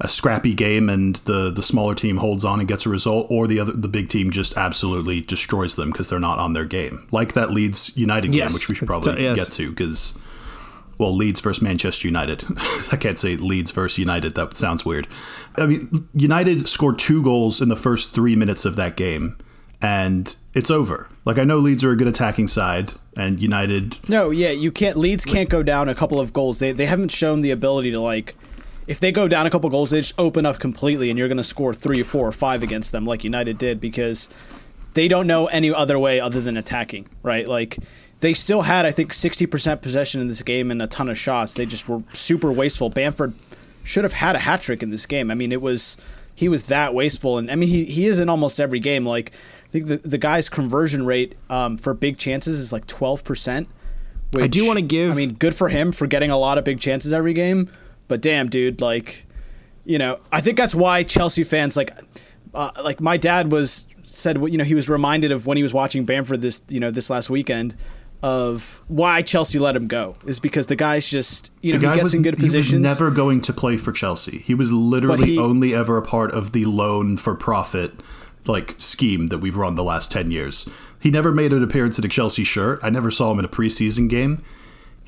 a 0.00 0.08
scrappy 0.08 0.54
game 0.54 0.88
and 0.88 1.16
the 1.16 1.50
the 1.50 1.62
smaller 1.62 1.94
team 1.94 2.16
holds 2.18 2.44
on 2.44 2.60
and 2.60 2.68
gets 2.68 2.86
a 2.86 2.88
result, 2.88 3.26
or 3.30 3.46
the 3.46 3.60
other 3.60 3.72
the 3.72 3.88
big 3.88 4.08
team 4.08 4.30
just 4.30 4.56
absolutely 4.56 5.20
destroys 5.20 5.76
them 5.76 5.90
because 5.90 6.08
they're 6.08 6.18
not 6.18 6.38
on 6.38 6.52
their 6.52 6.64
game, 6.64 7.06
like 7.10 7.34
that 7.34 7.50
Leeds 7.50 7.96
United 7.96 8.32
game, 8.32 8.52
which 8.52 8.68
we 8.68 8.74
should 8.74 8.88
probably 8.88 9.16
t- 9.16 9.22
yes. 9.22 9.36
get 9.36 9.48
to 9.52 9.70
because. 9.70 10.14
Well, 10.98 11.14
Leeds 11.14 11.40
versus 11.40 11.62
Manchester 11.62 12.08
United. 12.08 12.44
I 12.92 12.96
can't 12.96 13.18
say 13.18 13.36
Leeds 13.36 13.70
versus 13.70 13.98
United. 13.98 14.34
That 14.34 14.56
sounds 14.56 14.84
weird. 14.84 15.06
I 15.56 15.66
mean, 15.66 16.08
United 16.12 16.68
scored 16.68 16.98
two 16.98 17.22
goals 17.22 17.60
in 17.60 17.68
the 17.68 17.76
first 17.76 18.14
three 18.14 18.34
minutes 18.34 18.64
of 18.64 18.76
that 18.76 18.96
game, 18.96 19.38
and 19.80 20.34
it's 20.54 20.70
over. 20.70 21.08
Like 21.24 21.38
I 21.38 21.44
know 21.44 21.58
Leeds 21.58 21.84
are 21.84 21.92
a 21.92 21.96
good 21.96 22.08
attacking 22.08 22.48
side, 22.48 22.94
and 23.16 23.40
United 23.40 23.98
No, 24.08 24.30
yeah, 24.30 24.50
you 24.50 24.72
can't. 24.72 24.96
Leeds 24.96 25.24
can't 25.24 25.48
go 25.48 25.62
down 25.62 25.88
a 25.88 25.94
couple 25.94 26.18
of 26.18 26.32
goals. 26.32 26.58
They 26.58 26.72
they 26.72 26.86
haven't 26.86 27.12
shown 27.12 27.40
the 27.42 27.50
ability 27.50 27.92
to 27.92 28.00
like. 28.00 28.34
If 28.88 28.98
they 29.00 29.12
go 29.12 29.28
down 29.28 29.44
a 29.44 29.50
couple 29.50 29.68
goals, 29.68 29.90
they 29.90 30.00
just 30.00 30.18
open 30.18 30.46
up 30.46 30.58
completely, 30.58 31.10
and 31.10 31.18
you're 31.18 31.28
going 31.28 31.36
to 31.36 31.44
score 31.44 31.74
three 31.74 32.00
or 32.00 32.04
four 32.04 32.26
or 32.26 32.32
five 32.32 32.62
against 32.62 32.90
them, 32.90 33.04
like 33.04 33.22
United 33.22 33.58
did, 33.58 33.80
because 33.80 34.30
they 34.94 35.08
don't 35.08 35.26
know 35.26 35.46
any 35.48 35.72
other 35.72 35.98
way 35.98 36.18
other 36.18 36.40
than 36.40 36.56
attacking, 36.56 37.06
right? 37.22 37.46
Like 37.46 37.76
they 38.20 38.34
still 38.34 38.62
had, 38.62 38.84
I 38.84 38.90
think, 38.90 39.12
sixty 39.12 39.46
percent 39.46 39.82
possession 39.82 40.20
in 40.20 40.28
this 40.28 40.42
game 40.42 40.70
and 40.70 40.82
a 40.82 40.86
ton 40.86 41.08
of 41.08 41.16
shots. 41.18 41.54
They 41.54 41.66
just 41.66 41.88
were 41.88 42.02
super 42.12 42.50
wasteful. 42.52 42.90
Bamford 42.90 43.34
should 43.84 44.04
have 44.04 44.14
had 44.14 44.36
a 44.36 44.40
hat 44.40 44.60
trick 44.62 44.82
in 44.82 44.90
this 44.90 45.06
game. 45.06 45.30
I 45.30 45.34
mean, 45.34 45.52
it 45.52 45.62
was 45.62 45.96
he 46.34 46.48
was 46.48 46.64
that 46.64 46.94
wasteful, 46.94 47.38
and 47.38 47.50
I 47.50 47.56
mean 47.56 47.68
he 47.68 47.84
he 47.84 48.06
is 48.06 48.18
in 48.18 48.28
almost 48.28 48.60
every 48.60 48.80
game. 48.80 49.06
Like 49.06 49.32
I 49.66 49.68
think 49.70 49.86
the 49.86 49.96
the 49.96 50.18
guy's 50.18 50.48
conversion 50.48 51.06
rate 51.06 51.36
um, 51.48 51.76
for 51.78 51.94
big 51.94 52.18
chances 52.18 52.58
is 52.58 52.72
like 52.72 52.86
twelve 52.86 53.24
percent. 53.24 53.68
I 54.36 54.46
do 54.46 54.66
wanna 54.66 54.82
give- 54.82 55.12
I 55.12 55.14
mean, 55.14 55.34
good 55.34 55.54
for 55.54 55.68
him 55.70 55.90
for 55.90 56.06
getting 56.06 56.30
a 56.30 56.36
lot 56.36 56.58
of 56.58 56.64
big 56.64 56.80
chances 56.80 57.12
every 57.12 57.32
game. 57.32 57.70
But 58.08 58.20
damn, 58.20 58.48
dude, 58.48 58.80
like, 58.80 59.26
you 59.84 59.98
know, 59.98 60.20
I 60.30 60.40
think 60.40 60.58
that's 60.58 60.74
why 60.74 61.02
Chelsea 61.02 61.44
fans 61.44 61.76
like, 61.76 61.90
uh, 62.54 62.70
like 62.84 63.00
my 63.00 63.16
dad 63.16 63.50
was 63.52 63.86
said, 64.04 64.36
you 64.50 64.58
know, 64.58 64.64
he 64.64 64.74
was 64.74 64.88
reminded 64.90 65.32
of 65.32 65.46
when 65.46 65.56
he 65.56 65.62
was 65.62 65.72
watching 65.72 66.04
Bamford 66.04 66.40
this, 66.40 66.62
you 66.68 66.78
know, 66.80 66.90
this 66.90 67.08
last 67.10 67.30
weekend 67.30 67.74
of 68.22 68.82
why 68.88 69.22
Chelsea 69.22 69.58
let 69.58 69.76
him 69.76 69.86
go 69.86 70.16
is 70.26 70.40
because 70.40 70.66
the 70.66 70.76
guy's 70.76 71.08
just, 71.08 71.52
you 71.62 71.72
know, 71.72 71.78
The 71.78 71.88
he 71.88 71.94
gets 71.94 72.02
was, 72.04 72.14
in 72.14 72.22
good 72.22 72.34
he 72.36 72.42
was 72.42 72.52
positions. 72.54 72.82
never 72.82 73.10
going 73.10 73.40
to 73.42 73.52
play 73.52 73.76
for 73.76 73.92
Chelsea. 73.92 74.38
He 74.38 74.54
was 74.54 74.72
literally 74.72 75.26
he- 75.32 75.38
only 75.38 75.74
ever 75.74 75.96
a 75.96 76.02
part 76.02 76.32
of 76.32 76.52
the 76.52 76.64
loan 76.64 77.16
for 77.16 77.34
profit 77.34 77.92
like 78.46 78.74
scheme 78.78 79.26
that 79.28 79.38
we've 79.38 79.56
run 79.56 79.74
the 79.76 79.84
last 79.84 80.10
10 80.10 80.30
years. 80.30 80.68
He 81.00 81.10
never 81.10 81.30
made 81.32 81.52
an 81.52 81.62
appearance 81.62 81.98
in 81.98 82.04
a 82.04 82.08
Chelsea 82.08 82.44
shirt. 82.44 82.80
I 82.82 82.90
never 82.90 83.10
saw 83.10 83.30
him 83.30 83.38
in 83.38 83.44
a 83.44 83.48
preseason 83.48 84.08
game. 84.08 84.42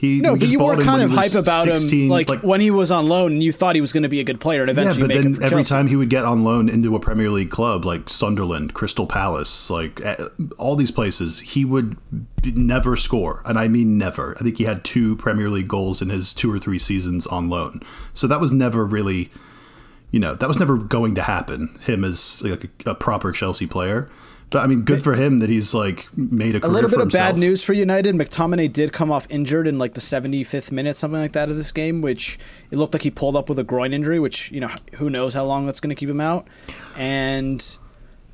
He 0.01 0.19
no, 0.19 0.35
but 0.35 0.49
you 0.49 0.59
were 0.59 0.79
kind 0.79 1.03
of 1.03 1.11
hype 1.11 1.35
about 1.35 1.67
16, 1.67 2.05
him, 2.05 2.09
like, 2.09 2.31
when 2.43 2.63
he 2.63 2.71
was 2.71 2.91
on 2.91 3.07
loan, 3.07 3.33
and 3.33 3.43
you 3.43 3.53
thought 3.53 3.75
he 3.75 3.83
was 3.83 3.93
going 3.93 4.05
to 4.05 4.09
be 4.09 4.19
a 4.19 4.25
good 4.25 4.41
player 4.41 4.63
and 4.63 4.69
yeah, 4.69 4.81
eventually 4.81 5.07
but 5.07 5.09
make 5.15 5.23
then 5.23 5.35
every 5.43 5.49
Chelsea. 5.59 5.75
time 5.75 5.89
he 5.89 5.97
would 5.97 6.09
get 6.09 6.25
on 6.25 6.43
loan 6.43 6.71
into 6.71 6.97
a 6.97 7.01
Premier 7.01 7.29
League 7.29 7.51
club 7.51 7.85
like 7.85 8.09
Sunderland, 8.09 8.73
Crystal 8.73 9.07
Palace, 9.07 9.69
like 9.69 10.03
eh, 10.03 10.17
all 10.57 10.75
these 10.75 10.91
places, 10.91 11.41
he 11.41 11.67
would 11.67 11.99
never 12.47 12.97
score, 12.97 13.43
and 13.45 13.59
I 13.59 13.69
mean 13.69 13.99
never. 13.99 14.35
I 14.41 14.43
think 14.43 14.57
he 14.57 14.65
had 14.65 14.85
two 14.85 15.17
Premier 15.17 15.51
League 15.51 15.69
goals 15.69 16.01
in 16.01 16.09
his 16.09 16.33
two 16.33 16.51
or 16.51 16.59
three 16.59 16.79
seasons 16.79 17.27
on 17.27 17.51
loan, 17.51 17.83
so 18.15 18.27
that 18.27 18.41
was 18.41 18.53
never 18.53 18.87
really, 18.87 19.31
you 20.13 20.19
know, 20.19 20.35
that 20.35 20.49
was 20.49 20.59
never 20.59 20.79
going 20.79 21.15
to 21.17 21.23
happen. 21.23 21.79
Him 21.83 22.05
as 22.05 22.41
like 22.41 22.71
a, 22.87 22.93
a 22.93 22.95
proper 22.95 23.33
Chelsea 23.33 23.67
player. 23.67 24.09
But 24.51 24.65
I 24.65 24.67
mean, 24.67 24.83
good 24.83 25.03
for 25.03 25.15
him 25.15 25.39
that 25.39 25.49
he's 25.49 25.73
like 25.73 26.09
made 26.17 26.55
a 26.57 26.59
a 26.59 26.61
career 26.61 26.73
little 26.73 26.91
for 26.91 26.97
bit 26.97 27.07
of 27.07 27.13
bad 27.13 27.39
news 27.39 27.63
for 27.65 27.73
United. 27.73 28.17
McTominay 28.17 28.73
did 28.73 28.93
come 28.93 29.11
off 29.13 29.27
injured 29.31 29.69
in 29.69 29.79
like 29.79 29.95
the 29.95 30.01
75th 30.01 30.73
minute, 30.73 30.97
something 30.97 31.21
like 31.21 31.33
that, 31.33 31.49
of 31.49 31.57
this 31.57 31.71
game, 31.71 32.01
which 32.01 32.37
it 32.71 32.77
looked 32.77 32.93
like 32.93 33.03
he 33.03 33.11
pulled 33.11 33.37
up 33.37 33.49
with 33.49 33.59
a 33.61 33.65
groin 33.65 33.93
injury, 33.93 34.19
which 34.19 34.51
you 34.51 34.61
know 34.61 34.71
who 34.95 35.09
knows 35.09 35.35
how 35.35 35.45
long 35.45 35.65
that's 35.65 35.79
going 35.81 35.95
to 35.95 35.99
keep 35.99 36.09
him 36.09 36.21
out. 36.21 36.49
And 36.97 37.65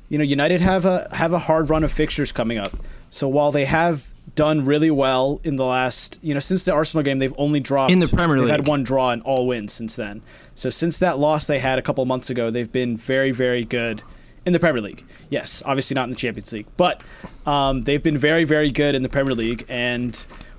you 0.09 0.17
know, 0.17 0.23
United 0.23 0.61
have 0.61 0.85
a 0.85 1.07
have 1.11 1.33
a 1.33 1.39
hard 1.39 1.69
run 1.69 1.83
of 1.83 1.91
fixtures 1.91 2.31
coming 2.31 2.57
up. 2.57 2.71
So 3.09 3.27
while 3.27 3.51
they 3.51 3.65
have 3.65 4.13
done 4.35 4.65
really 4.65 4.91
well 4.91 5.39
in 5.43 5.55
the 5.55 5.65
last, 5.65 6.19
you 6.21 6.33
know, 6.33 6.39
since 6.39 6.65
the 6.65 6.73
Arsenal 6.73 7.03
game, 7.03 7.19
they've 7.19 7.33
only 7.37 7.59
dropped 7.59 7.91
In 7.91 7.99
the 7.99 8.07
Premier 8.07 8.37
They've 8.37 8.45
League. 8.45 8.51
had 8.51 8.67
one 8.67 8.83
draw 8.83 9.11
and 9.11 9.21
all 9.23 9.47
wins 9.47 9.71
since 9.73 9.95
then. 9.95 10.23
So 10.55 10.69
since 10.69 10.97
that 10.99 11.17
loss 11.17 11.47
they 11.47 11.59
had 11.59 11.79
a 11.79 11.81
couple 11.81 12.03
months 12.05 12.29
ago, 12.29 12.49
they've 12.49 12.71
been 12.71 12.97
very, 12.97 13.31
very 13.31 13.63
good 13.63 14.03
in 14.47 14.53
the 14.53 14.59
Premier 14.59 14.81
League. 14.81 15.03
Yes, 15.29 15.61
obviously 15.65 15.93
not 15.93 16.05
in 16.05 16.11
the 16.11 16.15
Champions 16.15 16.53
League, 16.53 16.67
but 16.77 17.03
um, 17.45 17.83
they've 17.83 18.01
been 18.01 18.17
very, 18.17 18.45
very 18.45 18.71
good 18.71 18.95
in 18.95 19.01
the 19.01 19.09
Premier 19.09 19.35
League. 19.35 19.65
And 19.67 20.15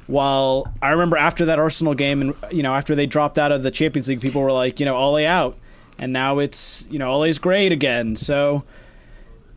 while 0.07 0.71
I 0.83 0.91
remember 0.91 1.17
after 1.17 1.47
that 1.47 1.59
Arsenal 1.59 1.95
game, 1.95 2.21
and 2.21 2.35
you 2.53 2.63
know, 2.63 2.75
after 2.75 2.95
they 2.95 3.07
dropped 3.07 3.39
out 3.39 3.51
of 3.51 3.63
the 3.63 3.71
Champions 3.71 4.11
League, 4.11 4.21
people 4.21 4.43
were 4.43 4.53
like, 4.53 4.79
you 4.79 4.85
know, 4.85 4.95
Ole 4.95 5.25
out, 5.25 5.57
and 5.99 6.13
now 6.13 6.39
it's 6.39 6.87
you 6.91 6.99
know 6.99 7.11
Ole's 7.11 7.39
great 7.39 7.73
again. 7.73 8.15
So 8.15 8.63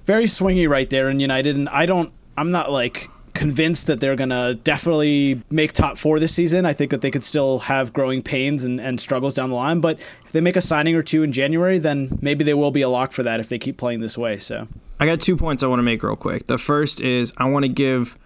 very 0.03 0.25
swingy 0.25 0.67
right 0.67 0.89
there 0.89 1.09
in 1.09 1.19
United, 1.19 1.57
and 1.57 1.67
I 1.67 1.85
don't, 1.85 2.13
I'm 2.37 2.51
not 2.51 2.71
like 2.71 3.09
convinced 3.33 3.87
that 3.87 3.99
they're 3.99 4.15
gonna 4.15 4.53
definitely 4.55 5.41
make 5.49 5.73
top 5.73 5.97
four 5.97 6.19
this 6.19 6.33
season. 6.33 6.65
I 6.65 6.73
think 6.73 6.91
that 6.91 7.01
they 7.01 7.11
could 7.11 7.23
still 7.23 7.59
have 7.59 7.93
growing 7.93 8.21
pains 8.21 8.63
and, 8.65 8.79
and 8.79 8.99
struggles 8.99 9.33
down 9.33 9.49
the 9.49 9.55
line, 9.55 9.79
but 9.79 9.99
if 10.25 10.31
they 10.31 10.41
make 10.41 10.55
a 10.55 10.61
signing 10.61 10.95
or 10.95 11.01
two 11.01 11.23
in 11.23 11.31
January, 11.31 11.77
then 11.77 12.09
maybe 12.21 12.43
they 12.43 12.53
will 12.53 12.71
be 12.71 12.81
a 12.81 12.89
lock 12.89 13.11
for 13.11 13.23
that 13.23 13.39
if 13.39 13.49
they 13.49 13.57
keep 13.59 13.77
playing 13.77 13.99
this 14.01 14.17
way. 14.17 14.37
So 14.37 14.67
I 14.99 15.05
got 15.05 15.21
two 15.21 15.35
points 15.37 15.63
I 15.63 15.67
want 15.67 15.79
to 15.79 15.83
make 15.83 16.03
real 16.03 16.15
quick. 16.15 16.45
The 16.47 16.57
first 16.57 17.01
is 17.01 17.33
I 17.37 17.45
want 17.49 17.63
to 17.63 17.69
give 17.69 18.17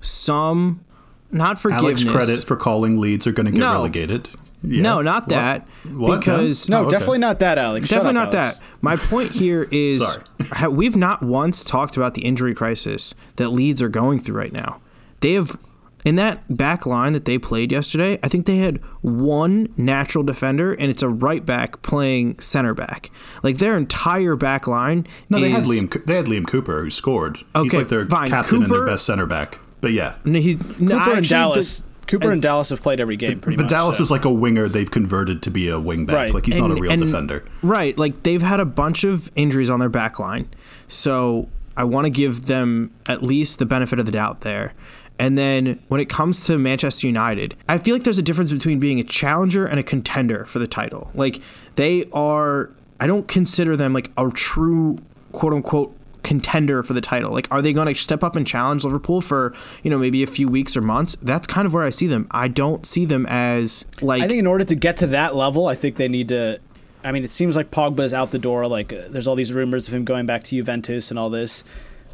some 0.00 0.84
not 1.30 1.58
forgiveness. 1.58 2.04
Alex 2.04 2.16
credit 2.26 2.44
for 2.46 2.56
calling 2.56 2.98
Leeds 3.00 3.26
are 3.26 3.32
going 3.32 3.46
to 3.46 3.52
get 3.52 3.58
No. 3.58 3.72
relegated. 3.72 4.28
Yeah. 4.66 4.82
No, 4.82 5.02
not 5.02 5.28
that. 5.28 5.68
What? 5.92 6.08
No? 6.08 6.18
Because 6.18 6.68
no, 6.68 6.78
Oh, 6.78 6.80
okay. 6.82 6.90
definitely 6.90 7.18
not 7.18 7.38
that, 7.40 7.58
Alex. 7.58 7.88
Shut 7.88 7.98
Definitely 7.98 8.20
up, 8.22 8.32
not 8.32 8.34
Alex. 8.34 8.58
that. 8.60 8.66
My 8.80 8.96
point 8.96 9.32
here 9.32 9.68
is 9.70 10.02
Sorry. 10.02 10.68
we've 10.72 10.96
not 10.96 11.22
once 11.22 11.62
talked 11.62 11.96
about 11.96 12.14
the 12.14 12.22
injury 12.24 12.54
crisis 12.54 13.14
that 13.36 13.50
Leeds 13.50 13.82
are 13.82 13.88
going 13.88 14.20
through 14.20 14.36
right 14.36 14.52
now. 14.52 14.80
They 15.20 15.32
have 15.34 15.58
in 16.04 16.16
that 16.16 16.54
back 16.54 16.84
line 16.84 17.14
that 17.14 17.24
they 17.24 17.38
played 17.38 17.72
yesterday, 17.72 18.18
I 18.22 18.28
think 18.28 18.44
they 18.44 18.58
had 18.58 18.76
one 19.00 19.72
natural 19.78 20.22
defender 20.22 20.74
and 20.74 20.90
it's 20.90 21.02
a 21.02 21.08
right 21.08 21.44
back 21.46 21.80
playing 21.80 22.38
center 22.40 22.74
back. 22.74 23.10
Like 23.42 23.56
their 23.56 23.74
entire 23.76 24.36
back 24.36 24.66
line 24.66 25.06
No, 25.30 25.40
they 25.40 25.48
had 25.50 25.64
Liam. 25.64 26.04
They 26.04 26.16
had 26.16 26.26
Liam 26.26 26.46
Cooper 26.46 26.82
who 26.82 26.90
scored. 26.90 27.38
He's 27.38 27.46
Okay, 27.54 27.78
like 27.78 27.88
their 27.88 28.04
fine. 28.06 28.28
captain 28.28 28.64
and 28.64 28.72
their 28.72 28.84
best 28.84 29.06
center 29.06 29.24
back. 29.24 29.60
But 29.80 29.92
yeah, 29.92 30.16
No, 30.26 30.38
he, 30.38 30.56
no, 30.78 30.98
Cooper 30.98 31.14
and 31.18 31.28
Dallas. 31.28 31.80
the- 31.80 31.86
Cooper 32.06 32.30
and, 32.30 32.42
Dallas 32.42 32.70
have 32.70 32.82
played 32.82 33.00
every 33.00 33.16
game 33.16 33.40
pretty 33.40 33.56
but 33.56 33.64
much. 33.64 33.70
But 33.70 33.76
Dallas 33.76 33.96
so. 33.96 34.02
is 34.02 34.10
like 34.10 34.24
a 34.24 34.32
winger 34.32 34.68
they've 34.68 34.90
converted 34.90 35.42
to 35.42 35.50
be 35.50 35.68
a 35.68 35.78
wing 35.80 36.06
back. 36.06 36.16
Right. 36.16 36.34
Like 36.34 36.46
he's 36.46 36.58
not 36.58 36.70
a 36.70 36.74
real 36.74 36.90
and- 36.92 37.00
defender. 37.00 37.44
Right. 37.62 37.96
Like 37.96 38.22
they've 38.22 38.42
had 38.42 38.60
a 38.60 38.64
bunch 38.64 39.04
of 39.04 39.30
injuries 39.36 39.70
on 39.70 39.80
their 39.80 39.88
back 39.88 40.18
line. 40.18 40.48
So 40.88 41.48
I 41.76 41.84
want 41.84 42.04
to 42.06 42.10
give 42.10 42.46
them 42.46 42.92
at 43.06 43.22
least 43.22 43.58
the 43.58 43.66
benefit 43.66 43.98
of 43.98 44.06
the 44.06 44.12
doubt 44.12 44.42
there. 44.42 44.74
And 45.18 45.38
then 45.38 45.80
when 45.88 46.00
it 46.00 46.08
comes 46.08 46.44
to 46.46 46.58
Manchester 46.58 47.06
United, 47.06 47.54
I 47.68 47.78
feel 47.78 47.94
like 47.94 48.04
there's 48.04 48.18
a 48.18 48.22
difference 48.22 48.50
between 48.50 48.80
being 48.80 48.98
a 48.98 49.04
challenger 49.04 49.64
and 49.64 49.78
a 49.78 49.82
contender 49.82 50.44
for 50.44 50.58
the 50.58 50.66
title. 50.66 51.10
Like 51.14 51.40
they 51.76 52.08
are, 52.12 52.70
I 52.98 53.06
don't 53.06 53.28
consider 53.28 53.76
them 53.76 53.92
like 53.92 54.10
a 54.16 54.28
true 54.30 54.98
quote 55.32 55.52
unquote 55.52 55.96
contender 56.24 56.82
for 56.82 56.92
the 56.92 57.00
title. 57.00 57.30
Like, 57.32 57.46
are 57.52 57.62
they 57.62 57.72
going 57.72 57.86
to 57.86 57.94
step 57.94 58.24
up 58.24 58.34
and 58.34 58.44
challenge 58.44 58.82
Liverpool 58.82 59.20
for, 59.20 59.54
you 59.84 59.90
know, 59.90 59.98
maybe 59.98 60.24
a 60.24 60.26
few 60.26 60.48
weeks 60.48 60.76
or 60.76 60.80
months? 60.80 61.16
That's 61.22 61.46
kind 61.46 61.66
of 61.66 61.72
where 61.72 61.84
I 61.84 61.90
see 61.90 62.08
them. 62.08 62.26
I 62.32 62.48
don't 62.48 62.84
see 62.84 63.04
them 63.04 63.26
as 63.26 63.86
like. 64.00 64.22
I 64.22 64.26
think 64.26 64.40
in 64.40 64.46
order 64.46 64.64
to 64.64 64.74
get 64.74 64.96
to 64.98 65.06
that 65.08 65.36
level, 65.36 65.68
I 65.68 65.76
think 65.76 65.96
they 65.96 66.08
need 66.08 66.28
to. 66.28 66.58
I 67.04 67.12
mean, 67.12 67.22
it 67.22 67.30
seems 67.30 67.54
like 67.54 67.70
Pogba's 67.70 68.14
out 68.14 68.30
the 68.30 68.38
door. 68.38 68.66
Like, 68.66 68.92
uh, 68.92 69.02
there's 69.10 69.28
all 69.28 69.34
these 69.34 69.52
rumors 69.52 69.86
of 69.86 69.94
him 69.94 70.04
going 70.04 70.26
back 70.26 70.42
to 70.44 70.56
Juventus 70.56 71.10
and 71.10 71.18
all 71.18 71.30
this. 71.30 71.62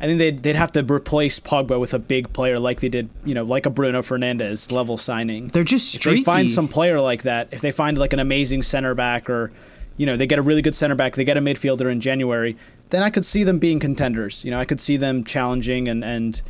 I 0.00 0.06
think 0.06 0.18
they'd, 0.18 0.42
they'd 0.42 0.56
have 0.56 0.72
to 0.72 0.82
replace 0.82 1.38
Pogba 1.38 1.78
with 1.78 1.92
a 1.92 1.98
big 1.98 2.32
player 2.32 2.58
like 2.58 2.80
they 2.80 2.88
did, 2.88 3.10
you 3.22 3.34
know, 3.34 3.44
like 3.44 3.66
a 3.66 3.70
Bruno 3.70 4.00
Fernandes 4.00 4.72
level 4.72 4.96
signing. 4.96 5.48
They're 5.48 5.62
just 5.62 5.94
If 5.94 6.02
they 6.02 6.22
find 6.22 6.50
some 6.50 6.68
player 6.68 7.00
like 7.00 7.22
that, 7.24 7.48
if 7.52 7.60
they 7.60 7.70
find 7.70 7.98
like 7.98 8.14
an 8.14 8.18
amazing 8.18 8.62
center 8.62 8.94
back 8.94 9.28
or, 9.28 9.52
you 9.98 10.06
know, 10.06 10.16
they 10.16 10.26
get 10.26 10.38
a 10.38 10.42
really 10.42 10.62
good 10.62 10.74
center 10.74 10.94
back, 10.94 11.16
they 11.16 11.24
get 11.24 11.36
a 11.36 11.40
midfielder 11.42 11.92
in 11.92 12.00
January, 12.00 12.56
then 12.90 13.02
I 13.02 13.10
could 13.10 13.24
see 13.24 13.44
them 13.44 13.58
being 13.58 13.80
contenders. 13.80 14.44
You 14.44 14.50
know, 14.50 14.58
I 14.58 14.64
could 14.64 14.80
see 14.80 14.96
them 14.96 15.24
challenging 15.24 15.88
and, 15.88 16.04
and 16.04 16.40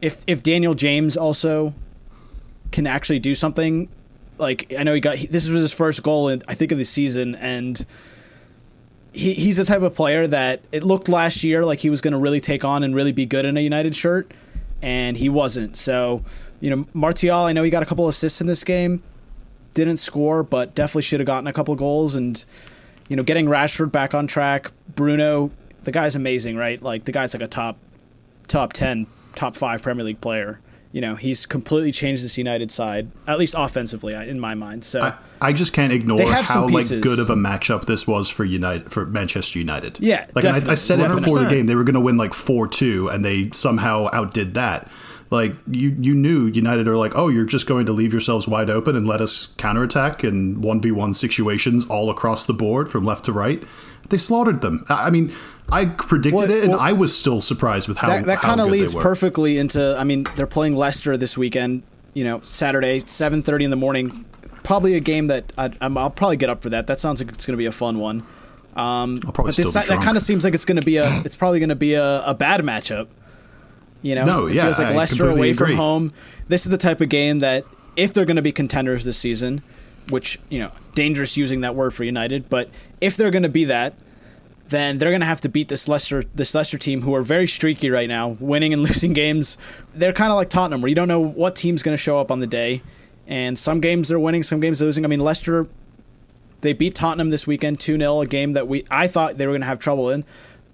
if 0.00 0.24
if 0.26 0.42
Daniel 0.42 0.74
James 0.74 1.16
also 1.16 1.74
can 2.72 2.86
actually 2.86 3.20
do 3.20 3.34
something, 3.34 3.88
like 4.38 4.72
I 4.78 4.82
know 4.82 4.94
he 4.94 5.00
got 5.00 5.16
this 5.16 5.48
was 5.48 5.60
his 5.60 5.72
first 5.72 6.02
goal 6.02 6.28
in 6.28 6.42
I 6.48 6.54
think 6.54 6.72
of 6.72 6.78
the 6.78 6.84
season 6.84 7.34
and 7.36 7.84
he, 9.14 9.32
he's 9.32 9.56
the 9.56 9.64
type 9.64 9.82
of 9.82 9.94
player 9.94 10.26
that 10.26 10.60
it 10.72 10.82
looked 10.82 11.08
last 11.08 11.44
year 11.44 11.64
like 11.64 11.78
he 11.80 11.88
was 11.88 12.00
going 12.00 12.12
to 12.12 12.18
really 12.18 12.40
take 12.40 12.64
on 12.64 12.82
and 12.82 12.94
really 12.94 13.12
be 13.12 13.24
good 13.24 13.44
in 13.44 13.56
a 13.56 13.60
United 13.60 13.94
shirt, 13.94 14.32
and 14.82 15.16
he 15.16 15.28
wasn't. 15.28 15.76
So, 15.76 16.22
you 16.60 16.68
know, 16.68 16.86
Martial, 16.92 17.44
I 17.44 17.52
know 17.52 17.62
he 17.62 17.70
got 17.70 17.82
a 17.82 17.86
couple 17.86 18.06
assists 18.08 18.40
in 18.40 18.46
this 18.46 18.64
game, 18.64 19.02
didn't 19.72 19.98
score, 19.98 20.42
but 20.42 20.74
definitely 20.74 21.02
should 21.02 21.20
have 21.20 21.26
gotten 21.26 21.46
a 21.46 21.52
couple 21.52 21.74
goals. 21.76 22.14
And, 22.14 22.44
you 23.08 23.16
know, 23.16 23.22
getting 23.22 23.46
Rashford 23.46 23.92
back 23.92 24.14
on 24.14 24.26
track, 24.26 24.72
Bruno, 24.94 25.52
the 25.84 25.92
guy's 25.92 26.16
amazing, 26.16 26.56
right? 26.56 26.80
Like 26.82 27.04
the 27.04 27.12
guy's 27.12 27.34
like 27.34 27.42
a 27.42 27.48
top, 27.48 27.76
top 28.48 28.72
ten, 28.72 29.06
top 29.34 29.56
five 29.56 29.82
Premier 29.82 30.04
League 30.04 30.20
player, 30.20 30.60
you 30.94 31.00
know, 31.00 31.16
he's 31.16 31.44
completely 31.44 31.90
changed 31.90 32.24
this 32.24 32.38
United 32.38 32.70
side, 32.70 33.10
at 33.26 33.36
least 33.36 33.56
offensively, 33.58 34.14
in 34.14 34.38
my 34.38 34.54
mind. 34.54 34.84
So 34.84 35.02
I, 35.02 35.14
I 35.40 35.52
just 35.52 35.72
can't 35.72 35.92
ignore 35.92 36.20
how 36.22 36.68
like 36.68 36.88
good 36.88 37.18
of 37.18 37.30
a 37.30 37.34
matchup 37.34 37.86
this 37.86 38.06
was 38.06 38.28
for 38.28 38.44
United 38.44 38.92
for 38.92 39.04
Manchester 39.04 39.58
United. 39.58 39.98
Yeah, 39.98 40.24
like 40.36 40.44
and 40.44 40.46
I, 40.46 40.50
I 40.50 40.52
definitely, 40.60 40.76
said 40.76 41.00
it 41.00 41.08
before 41.16 41.40
the 41.40 41.48
game 41.48 41.66
they 41.66 41.74
were 41.74 41.82
going 41.82 41.96
to 41.96 42.00
win 42.00 42.16
like 42.16 42.32
four 42.32 42.68
two, 42.68 43.08
and 43.08 43.24
they 43.24 43.50
somehow 43.52 44.08
outdid 44.12 44.54
that. 44.54 44.88
Like 45.30 45.54
you, 45.68 45.96
you 45.98 46.14
knew 46.14 46.46
United 46.46 46.86
are 46.86 46.96
like, 46.96 47.16
oh, 47.16 47.26
you're 47.26 47.44
just 47.44 47.66
going 47.66 47.86
to 47.86 47.92
leave 47.92 48.12
yourselves 48.12 48.46
wide 48.46 48.70
open 48.70 48.94
and 48.94 49.04
let 49.04 49.20
us 49.20 49.46
counterattack 49.56 50.22
in 50.22 50.60
one 50.60 50.80
v 50.80 50.92
one 50.92 51.12
situations 51.12 51.84
all 51.86 52.08
across 52.08 52.46
the 52.46 52.54
board 52.54 52.88
from 52.88 53.02
left 53.02 53.24
to 53.24 53.32
right. 53.32 53.64
They 54.10 54.18
slaughtered 54.18 54.60
them. 54.60 54.84
I 54.88 55.06
I 55.06 55.10
mean, 55.10 55.32
I 55.70 55.86
predicted 55.86 56.34
Well- 56.34 56.50
it, 56.50 56.62
and 56.64 56.72
well, 56.72 56.80
I 56.80 56.92
was 56.92 57.16
still 57.16 57.40
surprised 57.40 57.88
with 57.88 57.98
how 57.98 58.08
that, 58.08 58.26
that 58.26 58.38
kind 58.40 58.60
of 58.60 58.68
leads 58.68 58.94
perfectly 58.94 59.58
into. 59.58 59.96
I 59.98 60.04
mean, 60.04 60.26
they're 60.36 60.46
playing 60.46 60.76
Leicester 60.76 61.16
this 61.16 61.36
weekend. 61.38 61.82
You 62.12 62.24
know, 62.24 62.40
Saturday, 62.40 63.00
seven 63.00 63.42
thirty 63.42 63.64
in 63.64 63.70
the 63.70 63.76
morning. 63.76 64.24
Probably 64.62 64.94
a 64.94 65.00
game 65.00 65.26
that 65.26 65.52
I'd, 65.58 65.76
I'm, 65.80 65.98
I'll 65.98 66.10
probably 66.10 66.36
get 66.38 66.48
up 66.48 66.62
for 66.62 66.70
that. 66.70 66.86
That 66.86 66.98
sounds 67.00 67.20
like 67.22 67.32
it's 67.32 67.44
going 67.44 67.52
to 67.54 67.58
be 67.58 67.66
a 67.66 67.72
fun 67.72 67.98
one. 67.98 68.20
Um, 68.76 69.20
I'll 69.26 69.32
probably 69.32 69.50
but 69.50 69.56
this, 69.56 69.72
that, 69.74 69.86
that 69.88 70.00
kind 70.00 70.16
of 70.16 70.22
seems 70.22 70.42
like 70.44 70.54
it's 70.54 70.64
going 70.64 70.80
to 70.80 70.86
be 70.86 70.96
a. 70.96 71.08
It's 71.24 71.36
probably 71.36 71.58
going 71.58 71.68
to 71.70 71.74
be 71.76 71.94
a, 71.94 72.22
a 72.24 72.34
bad 72.34 72.60
matchup. 72.60 73.08
You 74.02 74.14
know, 74.14 74.24
No, 74.26 74.46
it 74.46 74.54
yeah, 74.54 74.64
feels 74.64 74.78
like 74.78 74.88
I 74.88 74.94
Leicester 74.94 75.28
away 75.28 75.52
from 75.54 75.74
home. 75.74 76.12
This 76.48 76.66
is 76.66 76.70
the 76.70 76.78
type 76.78 77.00
of 77.00 77.08
game 77.08 77.38
that 77.40 77.64
if 77.96 78.12
they're 78.12 78.26
going 78.26 78.36
to 78.36 78.42
be 78.42 78.52
contenders 78.52 79.04
this 79.04 79.16
season, 79.16 79.62
which 80.10 80.38
you 80.48 80.60
know, 80.60 80.70
dangerous 80.94 81.36
using 81.36 81.60
that 81.62 81.74
word 81.74 81.92
for 81.94 82.04
United, 82.04 82.48
but 82.48 82.68
if 83.00 83.16
they're 83.16 83.30
going 83.30 83.42
to 83.42 83.48
be 83.48 83.64
that, 83.64 83.94
then 84.68 84.98
they're 84.98 85.10
going 85.10 85.20
to 85.20 85.26
have 85.26 85.40
to 85.42 85.48
beat 85.48 85.68
this 85.68 85.88
Leicester 85.88 86.22
this 86.34 86.54
Leicester 86.54 86.78
team 86.78 87.02
who 87.02 87.14
are 87.14 87.22
very 87.22 87.46
streaky 87.46 87.90
right 87.90 88.08
now, 88.08 88.36
winning 88.40 88.72
and 88.72 88.82
losing 88.88 89.12
games. 89.12 89.58
They're 89.92 90.12
kind 90.12 90.30
of 90.30 90.36
like 90.36 90.50
Tottenham, 90.50 90.80
where 90.80 90.88
you 90.88 90.94
don't 90.94 91.08
know 91.08 91.20
what 91.20 91.56
team's 91.56 91.82
going 91.82 91.92
to 91.92 92.02
show 92.02 92.18
up 92.18 92.30
on 92.30 92.40
the 92.40 92.46
day, 92.46 92.82
and 93.26 93.58
some 93.58 93.80
games 93.80 94.08
they're 94.08 94.18
winning, 94.18 94.42
some 94.42 94.60
games 94.60 94.78
they're 94.78 94.86
losing. 94.86 95.04
I 95.04 95.08
mean, 95.08 95.20
Leicester 95.20 95.68
they 96.64 96.72
beat 96.72 96.94
Tottenham 96.94 97.28
this 97.28 97.46
weekend 97.46 97.78
2-0, 97.78 98.22
a 98.22 98.26
game 98.26 98.54
that 98.54 98.66
we 98.66 98.84
I 98.90 99.06
thought 99.06 99.36
they 99.36 99.46
were 99.46 99.52
going 99.52 99.60
to 99.60 99.66
have 99.66 99.78
trouble 99.78 100.08
in, 100.08 100.24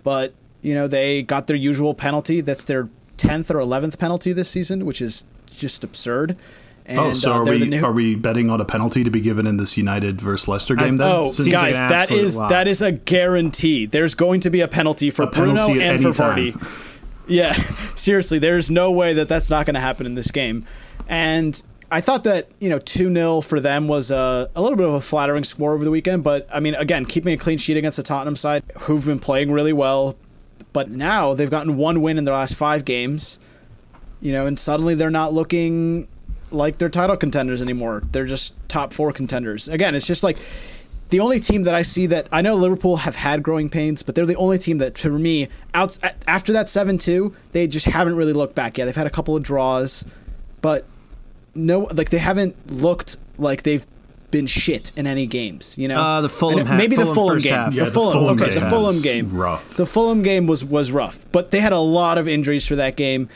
but 0.05 0.33
you 0.63 0.73
know 0.73 0.87
they 0.87 1.23
got 1.23 1.49
their 1.49 1.57
usual 1.57 1.95
penalty. 1.95 2.41
That's 2.41 2.65
their 2.65 2.89
10th 3.19 3.51
or 3.51 3.59
11th 3.59 3.99
penalty 3.99 4.33
this 4.33 4.49
season, 4.49 4.87
which 4.87 5.03
is 5.03 5.27
just 5.51 5.85
absurd. 5.85 6.39
And, 6.87 6.99
Oh, 6.99 7.15
so 7.15 7.33
uh, 7.33 7.39
are 7.39 7.45
we 7.45 7.65
new- 7.67 7.85
are 7.85 7.93
we 7.93 8.15
betting 8.17 8.51
on 8.51 8.61
a 8.61 8.65
penalty 8.65 9.05
to 9.05 9.11
be 9.11 9.21
given 9.21 9.47
in 9.47 9.57
this 9.59 9.77
United 9.77 10.21
versus 10.21 10.49
Leicester 10.49 10.75
game? 10.75 10.97
then, 10.97 11.07
Oh, 11.09 11.31
Since- 11.31 11.49
guys, 11.49 11.75
that 11.79 12.11
is 12.11 12.37
lock. 12.39 12.51
that 12.51 12.67
is 12.67 12.83
a 12.83 12.93
guarantee. 12.93 13.87
There's 13.87 14.15
going 14.15 14.41
to 14.41 14.51
be 14.51 14.61
a 14.61 14.69
penalty 14.69 15.11
for 15.11 15.23
A 15.23 15.27
Bruno 15.27 15.71
at 15.71 15.77
and 15.79 16.03
for 16.03 16.13
time. 16.13 16.53
Vardy. 16.53 16.99
Yeah, 17.29 17.53
seriously, 17.95 18.39
there's 18.41 18.71
no 18.71 18.91
way 18.91 19.13
that 19.15 19.29
that's 19.29 19.51
not 19.51 19.67
going 19.67 19.75
to 19.75 19.81
happen 19.81 20.05
in 20.07 20.15
this 20.15 20.31
game. 20.33 20.65
And 21.09 21.63
I 21.93 22.01
thought 22.01 22.25
that 22.25 22.49
you 22.61 22.69
know 22.69 22.79
two 22.81 23.13
0 23.13 23.41
for 23.43 23.61
them 23.61 23.87
was 23.87 24.11
a, 24.11 24.51
a 24.57 24.61
little 24.63 24.77
bit 24.77 24.89
of 24.89 24.95
a 24.95 25.01
flattering 25.01 25.45
score 25.45 25.75
over 25.75 25.85
the 25.85 25.91
weekend. 25.93 26.25
But 26.25 26.49
I 26.53 26.59
mean, 26.59 26.75
again, 26.75 27.05
keeping 27.07 27.33
a 27.33 27.37
clean 27.37 27.59
sheet 27.59 27.77
against 27.77 27.97
the 27.99 28.03
Tottenham 28.03 28.35
side, 28.37 28.65
who've 28.81 29.05
been 29.07 29.21
playing 29.21 29.53
really 29.53 29.73
well. 29.73 30.17
But 30.73 30.89
now 30.91 31.35
they've 31.35 31.51
gotten 31.51 31.77
one 31.77 32.01
win 32.01 32.17
in 32.19 32.25
their 32.25 32.35
last 32.35 32.55
five 32.57 32.85
games. 32.85 33.39
You 34.21 34.33
know, 34.33 34.47
and 34.47 34.59
suddenly 34.59 34.95
they're 34.95 35.11
not 35.11 35.33
looking 35.33 36.07
like 36.51 36.79
they're 36.79 36.89
title 36.89 37.17
contenders 37.17 37.61
anymore. 37.63 38.03
They're 38.13 38.27
just 38.27 38.55
top 38.69 38.93
four 38.93 39.13
contenders. 39.13 39.69
Again, 39.69 39.95
it's 39.95 40.07
just 40.07 40.23
like 40.23 40.39
the 41.11 41.21
only 41.21 41.41
team 41.41 41.65
that 41.65 41.75
I 41.75 41.83
see 41.83 42.07
that 42.07 42.29
I 42.31 42.41
know 42.43 42.55
Liverpool 42.55 42.99
have 42.99 43.17
had 43.17 43.43
growing 43.43 43.69
pains, 43.69 44.03
but 44.03 44.15
they're 44.15 44.27
the 44.27 44.37
only 44.37 44.59
team 44.59 44.79
that, 44.79 44.97
for 44.97 45.11
me, 45.19 45.49
out 45.75 45.99
after 46.27 46.53
that 46.53 46.69
seven 46.69 46.99
two, 46.99 47.33
they 47.53 47.67
just 47.67 47.87
haven't 47.87 48.17
really 48.17 48.33
looked 48.33 48.55
back 48.55 48.79
yet. 48.79 48.85
They've 48.87 48.95
had 48.95 49.07
a 49.07 49.11
couple 49.11 49.37
of 49.37 49.43
draws, 49.43 50.05
but 50.61 50.87
no, 51.55 51.81
like 51.95 52.11
they 52.11 52.19
haven't 52.19 52.55
looked 52.71 53.17
like 53.39 53.65
they've 53.65 53.87
been 54.31 54.47
shit 54.47 54.93
in 54.97 55.09
any 55.09 55.27
games. 55.27 55.77
You 55.77 55.89
know, 55.89 56.01
Uh, 56.01 56.21
the 56.21 56.29
Fulham 56.29 56.61
And 56.61 56.69
half- 56.69 56.79
maybe 56.79 56.95
the 56.95 57.03
Fulham 57.03 57.15
Fulham 57.15 57.39
game, 57.41 57.53
half. 57.55 57.75
Yeah, 57.75 57.81
the 57.81 57.85
the 57.87 57.91
Fulham, 57.93 58.13
Fulham 58.19 58.41
okay, 58.41 58.51
the 58.55 58.61
game 58.61 58.71
Fulham 58.71 59.03
game, 59.03 59.37
rough. 59.37 59.77
The 59.77 59.87
Fulham 59.87 60.23
game 60.23 60.47
was 60.47 60.65
was 60.65 60.93
rough, 60.93 61.27
but 61.33 61.51
they 61.51 61.59
had 61.61 61.73
a 61.73 61.81
lot 61.81 62.19
of 62.19 62.29
injuries 62.29 62.65
for 62.65 62.77
that 62.77 62.95
game. 62.97 63.29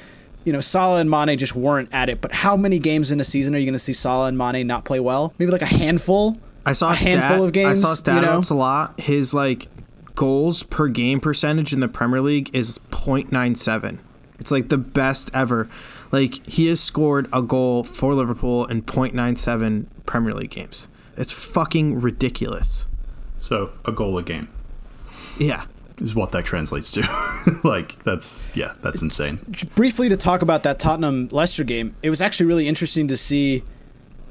You 0.44 0.52
know, 0.52 0.60
Salah 0.60 1.00
and 1.00 1.10
Mane 1.10 1.38
just 1.38 1.56
weren't 1.56 1.88
at 1.92 2.08
it. 2.08 2.20
But 2.20 2.32
how 2.32 2.56
many 2.56 2.78
games 2.78 3.10
in 3.10 3.18
a 3.20 3.24
season 3.24 3.54
are 3.54 3.58
you 3.58 3.64
going 3.64 3.72
to 3.72 3.78
see 3.78 3.92
Salah 3.92 4.28
and 4.28 4.36
Mane 4.38 4.66
not 4.66 4.84
play 4.84 5.00
well? 5.00 5.32
Maybe 5.38 5.50
like 5.50 5.62
a 5.62 5.66
handful. 5.66 6.38
I 6.66 6.72
saw 6.72 6.88
a 6.88 6.92
a 6.92 6.96
handful 6.96 7.44
of 7.44 7.52
games. 7.52 7.82
I 7.82 7.88
saw 7.88 7.94
stat 7.94 8.16
you 8.16 8.22
know? 8.22 8.38
outs 8.38 8.50
a 8.50 8.54
lot. 8.54 8.98
His 9.00 9.34
like 9.34 9.68
goals 10.14 10.62
per 10.62 10.88
game 10.88 11.20
percentage 11.20 11.72
in 11.72 11.80
the 11.80 11.88
Premier 11.88 12.20
League 12.20 12.54
is 12.54 12.78
0.97. 12.90 13.98
It's 14.38 14.50
like 14.50 14.68
the 14.68 14.78
best 14.78 15.30
ever. 15.34 15.68
Like 16.12 16.46
he 16.46 16.68
has 16.68 16.80
scored 16.80 17.28
a 17.32 17.42
goal 17.42 17.84
for 17.84 18.14
Liverpool 18.14 18.66
in 18.66 18.82
0.97 18.82 19.86
Premier 20.06 20.34
League 20.34 20.50
games. 20.50 20.88
It's 21.16 21.32
fucking 21.32 22.00
ridiculous. 22.00 22.88
So 23.40 23.72
a 23.84 23.92
goal 23.92 24.16
a 24.18 24.22
game 24.22 24.48
Yeah. 25.38 25.64
Is 25.98 26.14
what 26.14 26.32
that 26.32 26.44
translates 26.44 26.92
to. 26.92 27.60
like 27.64 28.02
that's 28.04 28.54
yeah, 28.56 28.74
that's 28.82 29.02
insane. 29.02 29.40
briefly 29.74 30.08
to 30.08 30.16
talk 30.16 30.42
about 30.42 30.62
that 30.64 30.78
Tottenham 30.78 31.28
Leicester 31.30 31.64
game, 31.64 31.94
it 32.02 32.10
was 32.10 32.20
actually 32.20 32.46
really 32.46 32.68
interesting 32.68 33.08
to 33.08 33.16
see 33.16 33.62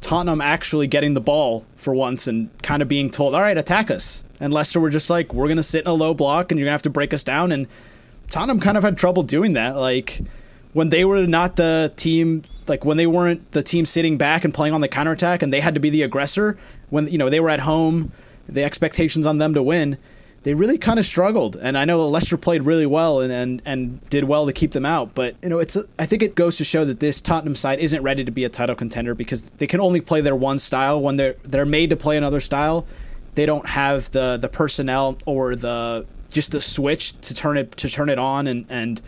Tottenham 0.01 0.41
actually 0.41 0.87
getting 0.87 1.13
the 1.13 1.21
ball 1.21 1.65
for 1.75 1.93
once 1.93 2.27
and 2.27 2.49
kind 2.61 2.81
of 2.81 2.87
being 2.87 3.09
told, 3.09 3.33
"All 3.33 3.41
right, 3.41 3.57
attack 3.57 3.89
us." 3.89 4.25
And 4.39 4.53
Leicester 4.53 4.79
were 4.79 4.89
just 4.89 5.09
like, 5.09 5.33
"We're 5.33 5.47
going 5.47 5.57
to 5.57 5.63
sit 5.63 5.85
in 5.85 5.87
a 5.87 5.93
low 5.93 6.13
block 6.13 6.51
and 6.51 6.59
you're 6.59 6.65
going 6.65 6.71
to 6.71 6.77
have 6.77 6.81
to 6.83 6.89
break 6.89 7.13
us 7.13 7.23
down." 7.23 7.51
And 7.51 7.67
Tottenham 8.29 8.59
kind 8.59 8.77
of 8.77 8.83
had 8.83 8.97
trouble 8.97 9.23
doing 9.23 9.53
that. 9.53 9.75
Like 9.77 10.21
when 10.73 10.89
they 10.89 11.05
were 11.05 11.25
not 11.25 11.55
the 11.55 11.93
team, 11.95 12.41
like 12.67 12.83
when 12.83 12.97
they 12.97 13.07
weren't 13.07 13.51
the 13.51 13.63
team 13.63 13.85
sitting 13.85 14.17
back 14.17 14.43
and 14.43 14.53
playing 14.53 14.73
on 14.73 14.81
the 14.81 14.87
counterattack 14.87 15.41
and 15.41 15.53
they 15.53 15.61
had 15.61 15.73
to 15.75 15.79
be 15.79 15.89
the 15.89 16.01
aggressor, 16.01 16.57
when 16.89 17.07
you 17.07 17.17
know, 17.17 17.29
they 17.29 17.39
were 17.39 17.49
at 17.49 17.61
home, 17.61 18.11
the 18.47 18.63
expectations 18.63 19.25
on 19.25 19.37
them 19.37 19.53
to 19.53 19.63
win, 19.63 19.97
they 20.43 20.53
really 20.53 20.77
kind 20.77 20.99
of 20.99 21.05
struggled. 21.05 21.55
And 21.55 21.77
I 21.77 21.85
know 21.85 22.07
Leicester 22.07 22.37
played 22.37 22.63
really 22.63 22.85
well 22.85 23.21
and, 23.21 23.31
and, 23.31 23.61
and 23.65 24.01
did 24.09 24.25
well 24.25 24.45
to 24.45 24.53
keep 24.53 24.71
them 24.71 24.85
out. 24.85 25.15
But, 25.15 25.35
you 25.41 25.49
know, 25.49 25.59
it's 25.59 25.77
I 25.97 26.05
think 26.05 26.21
it 26.21 26.35
goes 26.35 26.57
to 26.57 26.63
show 26.63 26.85
that 26.85 26.99
this 26.99 27.21
Tottenham 27.21 27.55
side 27.55 27.79
isn't 27.79 28.03
ready 28.03 28.23
to 28.23 28.31
be 28.31 28.43
a 28.43 28.49
title 28.49 28.75
contender 28.75 29.15
because 29.15 29.49
they 29.51 29.67
can 29.67 29.79
only 29.79 30.01
play 30.01 30.21
their 30.21 30.35
one 30.35 30.59
style. 30.59 31.01
When 31.01 31.15
they're 31.15 31.35
they're 31.43 31.65
made 31.65 31.89
to 31.89 31.95
play 31.95 32.17
another 32.17 32.39
style, 32.39 32.85
they 33.35 33.45
don't 33.45 33.69
have 33.69 34.11
the 34.11 34.37
the 34.37 34.49
personnel 34.49 35.17
or 35.25 35.55
the 35.55 36.05
just 36.31 36.51
the 36.51 36.61
switch 36.61 37.19
to 37.21 37.33
turn 37.33 37.57
it 37.57 37.71
to 37.77 37.89
turn 37.89 38.09
it 38.09 38.19
on 38.19 38.47
and, 38.47 38.65
and 38.69 39.01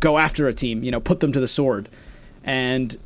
go 0.00 0.18
after 0.18 0.48
a 0.48 0.52
team, 0.52 0.82
you 0.82 0.90
know, 0.90 1.00
put 1.00 1.20
them 1.20 1.32
to 1.32 1.40
the 1.40 1.46
sword. 1.46 1.88
And 2.44 2.96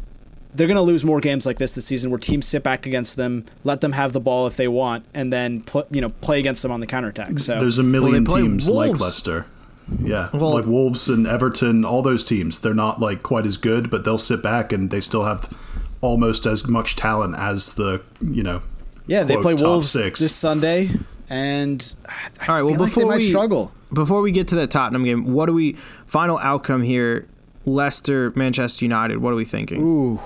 they're 0.57 0.66
going 0.66 0.77
to 0.77 0.83
lose 0.83 1.05
more 1.05 1.21
games 1.21 1.47
like 1.47 1.59
this 1.59 1.75
this 1.75 1.85
season 1.85 2.11
where 2.11 2.19
teams 2.19 2.47
sit 2.47 2.62
back 2.62 2.87
against 2.87 3.16
them, 3.16 3.45
let 3.64 3.81
them 3.81 3.92
have 3.92 4.12
the 4.12 4.21
ball 4.21 4.47
if 4.47 4.57
they 4.57 4.69
want, 4.69 5.05
and 5.14 5.33
then 5.33 5.62
pl- 5.62 5.87
you 5.90 6.01
know 6.01 6.09
play 6.11 6.38
against 6.38 6.62
them 6.62 6.73
on 6.73 6.81
the 6.81 6.87
counterattack. 6.87 7.38
So 7.38 7.59
There's 7.61 7.79
a 7.79 7.83
million 7.83 8.25
play 8.25 8.42
teams 8.42 8.69
like 8.69 8.99
Leicester. 8.99 9.47
Yeah, 10.03 10.31
Well- 10.33 10.53
like 10.55 10.64
Wolves 10.66 11.09
and 11.09 11.27
Everton, 11.27 11.85
all 11.85 12.03
those 12.03 12.25
teams. 12.25 12.59
They're 12.61 12.75
not 12.75 12.99
like 13.01 13.23
quite 13.23 13.47
as 13.47 13.57
good, 13.57 13.88
but 13.90 14.05
they'll 14.05 14.19
sit 14.19 14.42
back 14.42 14.73
and 14.73 14.90
they 14.90 15.01
still 15.01 15.25
have 15.25 15.49
almost 16.01 16.45
as 16.47 16.66
much 16.66 16.97
talent 16.97 17.37
as 17.38 17.75
the 17.75 18.03
you 18.21 18.42
know. 18.42 18.62
yeah, 19.07 19.23
they 19.23 19.37
play 19.37 19.55
Wolves 19.55 19.90
six. 19.90 20.19
this 20.21 20.35
Sunday, 20.35 20.90
and 21.31 21.95
I 22.09 22.49
All 22.49 22.55
right, 22.57 22.62
well, 22.62 22.73
feel 22.75 22.81
like 22.83 22.90
they 22.90 22.95
before 22.97 23.11
might 23.11 23.19
we- 23.19 23.29
struggle. 23.29 23.73
Before 23.92 24.21
we 24.21 24.33
get 24.33 24.49
to 24.49 24.57
that 24.57 24.73
Tottenham 24.73 25.05
game, 25.05 25.33
what 25.33 25.47
do 25.47 25.53
we 25.53 25.75
final 26.07 26.38
outcome 26.38 26.83
here? 26.83 27.29
Leicester, 27.64 28.33
Manchester 28.37 28.85
United. 28.85 29.19
What 29.19 29.33
are 29.33 29.37
we 29.37 29.45
thinking? 29.45 29.81
Ooh, 29.83 30.21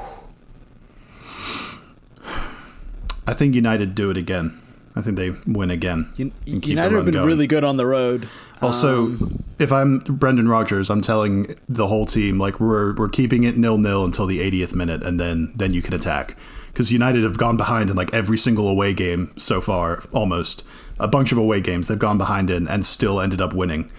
I 3.30 3.34
think 3.34 3.54
United 3.54 3.94
do 3.94 4.10
it 4.10 4.16
again. 4.16 4.60
I 4.96 5.02
think 5.02 5.16
they 5.16 5.30
win 5.46 5.70
again. 5.70 6.12
Un- 6.18 6.32
and 6.46 6.54
keep 6.56 6.62
the 6.62 6.68
United 6.70 6.96
have 6.96 7.04
been 7.04 7.14
going. 7.14 7.26
really 7.26 7.46
good 7.46 7.62
on 7.64 7.76
the 7.76 7.86
road. 7.86 8.28
Also, 8.60 9.06
Um, 9.06 9.44
if 9.58 9.72
I'm 9.72 9.98
Brendan 10.00 10.48
Rodgers, 10.48 10.90
I'm 10.90 11.00
telling 11.00 11.54
the 11.68 11.86
whole 11.86 12.06
team 12.06 12.38
like 12.38 12.58
we're 12.60 12.94
we're 12.94 13.08
keeping 13.08 13.44
it 13.44 13.56
nil 13.56 13.78
nil 13.78 14.04
until 14.04 14.26
the 14.26 14.40
80th 14.40 14.74
minute, 14.74 15.02
and 15.02 15.18
then 15.20 15.52
then 15.56 15.72
you 15.72 15.80
can 15.80 15.94
attack 15.94 16.36
because 16.72 16.90
United 16.92 17.22
have 17.22 17.38
gone 17.38 17.56
behind 17.56 17.88
in 17.88 17.96
like 17.96 18.12
every 18.12 18.36
single 18.36 18.68
away 18.68 18.92
game 18.92 19.30
so 19.36 19.60
far, 19.60 20.02
almost 20.12 20.64
a 20.98 21.08
bunch 21.08 21.32
of 21.32 21.38
away 21.38 21.60
games 21.60 21.86
they've 21.88 21.98
gone 21.98 22.18
behind 22.18 22.50
in 22.50 22.66
and 22.68 22.84
still 22.84 23.20
ended 23.20 23.40
up 23.40 23.52
winning. 23.54 23.90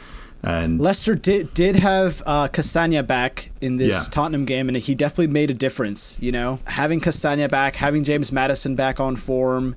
And 0.43 0.79
Leicester 0.79 1.13
did 1.13 1.53
did 1.53 1.75
have 1.75 2.23
uh, 2.25 2.47
Castagna 2.47 3.03
back 3.03 3.51
in 3.61 3.77
this 3.77 3.93
Yeah. 3.93 4.09
Tottenham 4.11 4.45
game, 4.45 4.67
and 4.69 4.77
he 4.77 4.95
definitely 4.95 5.27
made 5.27 5.51
a 5.51 5.53
difference. 5.53 6.17
You 6.21 6.31
know, 6.31 6.59
having 6.65 6.99
Castagna 6.99 7.47
back, 7.47 7.75
having 7.75 8.03
James 8.03 8.31
Maddison 8.31 8.75
back 8.75 8.99
on 8.99 9.15
form, 9.15 9.75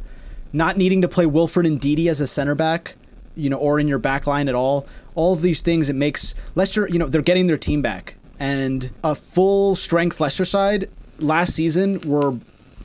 not 0.52 0.76
needing 0.78 1.02
to 1.02 1.08
play 1.08 1.26
Wilfred 1.26 1.66
Ndidi 1.66 2.06
as 2.08 2.20
a 2.22 2.26
center 2.26 2.54
back, 2.54 2.94
you 3.36 3.50
know, 3.50 3.58
or 3.58 3.78
in 3.78 3.88
your 3.88 3.98
back 3.98 4.26
line 4.26 4.48
at 4.48 4.54
all. 4.54 4.86
All 5.14 5.34
of 5.34 5.42
these 5.42 5.60
things 5.60 5.90
it 5.90 5.96
makes 5.96 6.34
Leicester. 6.54 6.88
You 6.90 6.98
know, 6.98 7.08
they're 7.08 7.20
getting 7.22 7.46
their 7.46 7.58
team 7.58 7.82
back, 7.82 8.16
and 8.40 8.90
a 9.02 9.14
full 9.14 9.76
strength 9.76 10.18
Leicester 10.20 10.44
side 10.46 10.86
last 11.18 11.54
season 11.54 12.00
were. 12.06 12.38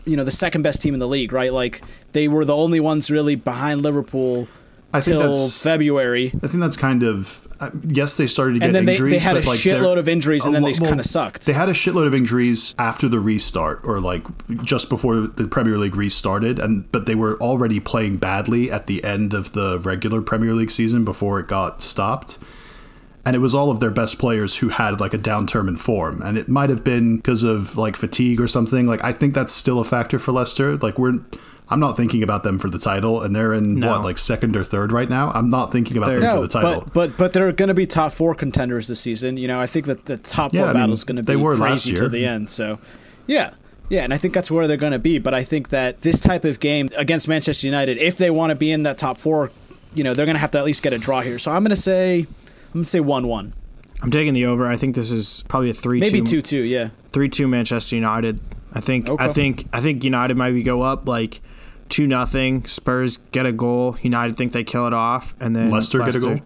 You 0.05 0.15
know 0.17 0.23
the 0.23 0.31
second 0.31 0.63
best 0.63 0.81
team 0.81 0.95
in 0.95 0.99
the 0.99 1.07
league, 1.07 1.31
right? 1.31 1.53
Like 1.53 1.81
they 2.13 2.27
were 2.27 2.43
the 2.43 2.55
only 2.55 2.79
ones 2.79 3.11
really 3.11 3.35
behind 3.35 3.83
Liverpool 3.83 4.47
I 4.91 5.01
think 5.01 5.13
till 5.13 5.19
that's- 5.19 5.61
February. 5.61 6.31
I 6.41 6.47
think 6.47 6.61
that's 6.61 6.77
kind 6.77 7.03
of 7.03 7.47
uh, 7.59 7.69
yes, 7.87 8.15
they 8.15 8.27
started 8.27 8.53
to 8.55 8.59
get 8.59 8.65
And 8.67 8.75
then 8.75 8.85
they- 8.85 8.93
injuries, 8.93 9.13
they 9.13 9.19
had 9.19 9.35
but 9.35 9.45
a 9.45 9.49
like 9.49 9.59
shitload 9.59 9.97
of 9.97 10.07
injuries, 10.07 10.45
and 10.45 10.55
then 10.55 10.61
lo- 10.63 10.71
they 10.71 10.85
kinda 10.85 11.03
sucked. 11.03 11.45
They 11.45 11.53
had 11.53 11.69
a 11.69 11.73
shitload 11.73 12.07
of 12.07 12.13
injuries 12.15 12.73
after 12.79 13.07
the 13.07 13.19
restart, 13.19 13.81
or 13.83 13.99
like 13.99 14.23
just 14.63 14.89
before 14.89 15.15
the 15.21 15.47
Premier 15.47 15.77
League 15.77 15.95
restarted, 15.95 16.59
and 16.59 16.89
but 16.91 17.05
they 17.05 17.15
were 17.15 17.37
already 17.41 17.79
playing 17.79 18.17
badly 18.17 18.71
at 18.71 18.87
the 18.87 19.03
end 19.03 19.33
of 19.33 19.53
the 19.53 19.79
regular 19.79 20.21
Premier 20.21 20.53
League 20.53 20.71
season 20.71 21.03
before 21.03 21.39
it 21.39 21.47
got 21.47 21.81
stopped. 21.81 22.37
And 23.25 23.35
it 23.35 23.39
was 23.39 23.53
all 23.53 23.69
of 23.69 23.79
their 23.79 23.91
best 23.91 24.17
players 24.17 24.57
who 24.57 24.69
had 24.69 24.99
like 24.99 25.13
a 25.13 25.17
downturn 25.17 25.67
in 25.67 25.75
form, 25.77 26.21
and 26.21 26.37
it 26.37 26.47
might 26.49 26.69
have 26.69 26.83
been 26.83 27.17
because 27.17 27.43
of 27.43 27.77
like 27.77 27.95
fatigue 27.95 28.39
or 28.39 28.47
something. 28.47 28.85
Like 28.87 29.03
I 29.03 29.11
think 29.11 29.33
that's 29.33 29.53
still 29.53 29.79
a 29.79 29.83
factor 29.83 30.17
for 30.19 30.31
Leicester. 30.31 30.77
Like 30.77 30.97
we're. 30.97 31.13
I'm 31.71 31.79
not 31.79 31.95
thinking 31.95 32.23
about 32.23 32.41
them 32.41 32.57
for 32.57 32.67
the 32.67 32.79
title, 32.79 33.21
and 33.21 33.35
they're 33.35 33.53
in 33.53 33.75
No. 33.75 33.89
what, 33.91 34.01
like 34.03 34.17
second 34.17 34.55
or 34.55 34.63
third 34.63 34.91
right 34.91 35.07
now. 35.07 35.29
I'm 35.31 35.51
not 35.51 35.71
thinking 35.71 35.97
about 35.97 36.07
them 36.13 36.21
They're- 36.21 36.31
for 36.31 36.35
No, 36.37 36.41
the 36.41 36.47
title. 36.47 36.81
but 36.85 36.93
but 36.93 37.17
but 37.17 37.33
they're 37.33 37.51
going 37.51 37.67
to 37.67 37.75
be 37.75 37.85
top 37.85 38.11
four 38.11 38.33
contenders 38.33 38.87
this 38.87 38.99
season. 38.99 39.37
You 39.37 39.47
know, 39.47 39.59
I 39.59 39.67
think 39.67 39.85
that 39.85 40.05
the 40.05 40.17
top 40.17 40.51
Yeah, 40.51 40.61
four 40.61 40.69
I 40.69 40.73
battle 40.73 40.93
is 40.93 41.03
going 41.03 41.17
to 41.17 41.21
they 41.21 41.35
be 41.35 41.41
were 41.41 41.51
last 41.51 41.61
crazy 41.83 41.91
year. 41.91 41.99
to 42.03 42.09
the 42.09 42.25
end. 42.25 42.49
So, 42.49 42.79
yeah, 43.27 43.53
yeah, 43.87 44.01
and 44.03 44.11
I 44.11 44.17
think 44.17 44.33
that's 44.33 44.49
where 44.49 44.67
they're 44.67 44.77
going 44.77 44.93
to 44.93 44.97
be. 44.99 45.19
But 45.19 45.35
I 45.35 45.43
think 45.43 45.69
that 45.69 46.01
this 46.01 46.19
type 46.21 46.43
of 46.43 46.59
game 46.59 46.89
against 46.97 47.27
Manchester 47.27 47.67
United, 47.67 47.99
if 47.99 48.17
they 48.17 48.31
want 48.31 48.49
to 48.49 48.55
be 48.55 48.71
in 48.71 48.81
that 48.83 48.97
top 48.97 49.19
four, 49.19 49.51
you 49.93 50.03
know, 50.03 50.15
they're 50.15 50.25
going 50.25 50.37
to 50.37 50.41
have 50.41 50.51
to 50.51 50.57
at 50.57 50.65
least 50.65 50.81
get 50.81 50.93
a 50.93 50.97
draw 50.97 51.21
here. 51.21 51.37
So 51.37 51.51
I'm 51.51 51.61
going 51.61 51.69
to 51.69 51.75
say, 51.75 52.25
I'm 52.69 52.73
going 52.73 52.83
to 52.83 52.89
say 52.89 52.99
one-one, 52.99 53.53
I'm 54.01 54.11
taking 54.11 54.33
the 54.33 54.45
over. 54.45 54.67
I 54.67 54.77
think 54.77 54.95
this 54.95 55.11
is 55.11 55.43
probably 55.47 55.69
a 55.71 55.73
three 55.73 55.99
maybe 55.99 56.21
two 56.21 56.41
two. 56.41 56.61
Yeah, 56.61 56.89
three 57.11 57.29
two 57.29 57.47
Manchester 57.47 57.95
United. 57.95 58.39
I 58.73 58.79
think 58.79 59.09
okay. 59.09 59.23
I 59.23 59.27
Okay. 59.29 59.33
think 59.33 59.67
I 59.73 59.81
think 59.81 60.03
United 60.03 60.37
maybe 60.37 60.61
go 60.63 60.81
up 60.83 61.07
like 61.07 61.41
two 61.89 62.05
nothing. 62.07 62.65
Spurs 62.65 63.17
get 63.31 63.45
a 63.45 63.51
goal. 63.51 63.97
United 64.01 64.37
think 64.37 64.51
they 64.53 64.63
kill 64.63 64.85
it 64.87 64.93
off, 64.93 65.35
and 65.39 65.55
then 65.55 65.71
Leicester 65.71 65.99
get 65.99 66.15
a 66.15 66.19
goal? 66.19 66.39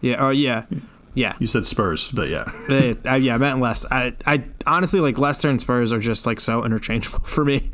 Yeah. 0.00 0.24
Oh 0.24 0.30
yeah. 0.30 0.64
Yeah. 1.14 1.32
You 1.38 1.46
said 1.46 1.64
Spurs, 1.64 2.10
but 2.10 2.28
yeah. 2.28 2.44
I, 3.06 3.16
yeah, 3.16 3.34
I 3.34 3.38
meant 3.38 3.58
Leicester. 3.58 3.88
I, 3.90 4.12
I 4.26 4.44
honestly 4.66 5.00
like 5.00 5.16
Leicester 5.18 5.48
and 5.48 5.58
Spurs 5.58 5.90
are 5.92 5.98
just 5.98 6.26
like 6.26 6.40
so 6.40 6.62
interchangeable 6.64 7.20
for 7.24 7.42
me, 7.44 7.70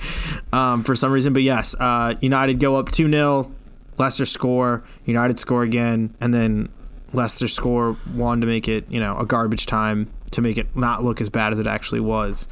um, 0.52 0.84
for 0.84 0.94
some 0.94 1.10
reason. 1.12 1.32
But 1.32 1.42
yes, 1.42 1.74
uh, 1.78 2.14
United 2.20 2.60
go 2.60 2.76
up 2.76 2.92
two 2.92 3.10
0 3.10 3.52
Leicester 3.98 4.24
score. 4.26 4.84
United 5.04 5.38
score 5.40 5.64
again, 5.64 6.14
and 6.20 6.32
then 6.32 6.68
Leicester 7.12 7.48
score 7.48 7.92
one 8.14 8.40
to 8.40 8.46
make 8.46 8.68
it 8.68 8.84
you 8.90 9.00
know 9.00 9.16
a 9.18 9.26
garbage 9.26 9.66
time 9.66 10.10
to 10.30 10.40
make 10.40 10.56
it 10.56 10.74
not 10.74 11.04
look 11.04 11.20
as 11.20 11.28
bad 11.28 11.52
as 11.52 11.58
it 11.58 11.66
actually 11.66 12.00
was. 12.00 12.48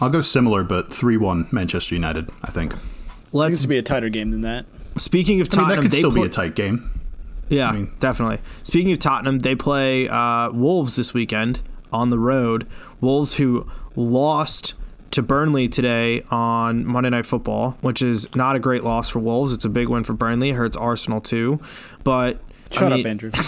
I'll 0.00 0.10
go 0.10 0.22
similar, 0.22 0.62
but 0.64 0.92
3 0.92 1.16
1 1.16 1.48
Manchester 1.52 1.94
United, 1.94 2.30
I 2.42 2.50
think. 2.50 2.74
I 2.74 2.76
think 2.78 3.32
Let's 3.32 3.54
this 3.54 3.62
would 3.62 3.70
be 3.70 3.78
a 3.78 3.82
tighter 3.82 4.08
game 4.08 4.30
than 4.30 4.42
that. 4.42 4.66
speaking 4.96 5.40
of 5.40 5.48
I 5.52 5.56
mean, 5.56 5.64
Tottenham, 5.64 5.76
that 5.76 5.82
could 5.82 5.90
they 5.92 5.98
still 5.98 6.12
play- 6.12 6.20
be 6.22 6.26
a 6.26 6.30
tight 6.30 6.54
game. 6.54 6.90
Yeah, 7.48 7.72
mean- 7.72 7.90
definitely. 8.00 8.38
Speaking 8.62 8.92
of 8.92 8.98
Tottenham, 9.00 9.40
they 9.40 9.54
play 9.56 10.08
uh, 10.08 10.50
Wolves 10.50 10.94
this 10.96 11.12
weekend 11.12 11.60
on 11.92 12.10
the 12.10 12.18
road. 12.18 12.66
Wolves 13.00 13.34
who 13.34 13.68
lost 13.96 14.74
to 15.10 15.22
Burnley 15.22 15.68
today 15.68 16.22
on 16.30 16.84
Monday 16.86 17.10
Night 17.10 17.26
Football, 17.26 17.76
which 17.80 18.00
is 18.02 18.32
not 18.34 18.56
a 18.56 18.58
great 18.60 18.82
loss 18.84 19.08
for 19.08 19.18
Wolves. 19.18 19.52
It's 19.52 19.64
a 19.64 19.68
big 19.68 19.88
win 19.88 20.04
for 20.04 20.12
Burnley. 20.12 20.50
It 20.50 20.54
hurts 20.54 20.76
Arsenal 20.76 21.20
too, 21.20 21.60
but. 22.04 22.40
I 22.74 22.80
Shut 22.80 22.92
mean, 22.92 23.00
up, 23.00 23.06
Andrew. 23.06 23.30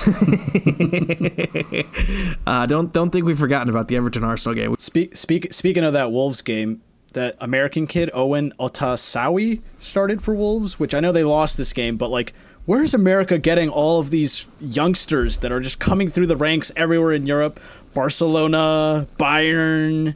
Uh, 2.46 2.64
don't 2.64 2.92
don't 2.92 3.10
think 3.10 3.26
we've 3.26 3.38
forgotten 3.38 3.68
about 3.68 3.88
the 3.88 3.96
Everton 3.96 4.22
Arsenal 4.22 4.54
game. 4.54 4.76
Speak, 4.78 5.16
speak, 5.16 5.52
speaking 5.52 5.82
of 5.82 5.92
that 5.94 6.12
Wolves 6.12 6.42
game, 6.42 6.80
that 7.12 7.34
American 7.40 7.88
kid 7.88 8.08
Owen 8.14 8.52
Otasowie 8.60 9.62
started 9.78 10.22
for 10.22 10.34
Wolves, 10.34 10.78
which 10.78 10.94
I 10.94 11.00
know 11.00 11.10
they 11.10 11.24
lost 11.24 11.56
this 11.56 11.72
game, 11.72 11.96
but 11.96 12.10
like, 12.10 12.32
where's 12.64 12.94
America 12.94 13.36
getting 13.38 13.68
all 13.68 13.98
of 13.98 14.10
these 14.10 14.48
youngsters 14.60 15.40
that 15.40 15.50
are 15.50 15.60
just 15.60 15.80
coming 15.80 16.06
through 16.08 16.26
the 16.26 16.36
ranks 16.36 16.70
everywhere 16.76 17.12
in 17.12 17.26
Europe? 17.26 17.58
Barcelona, 17.94 19.08
Bayern, 19.18 20.14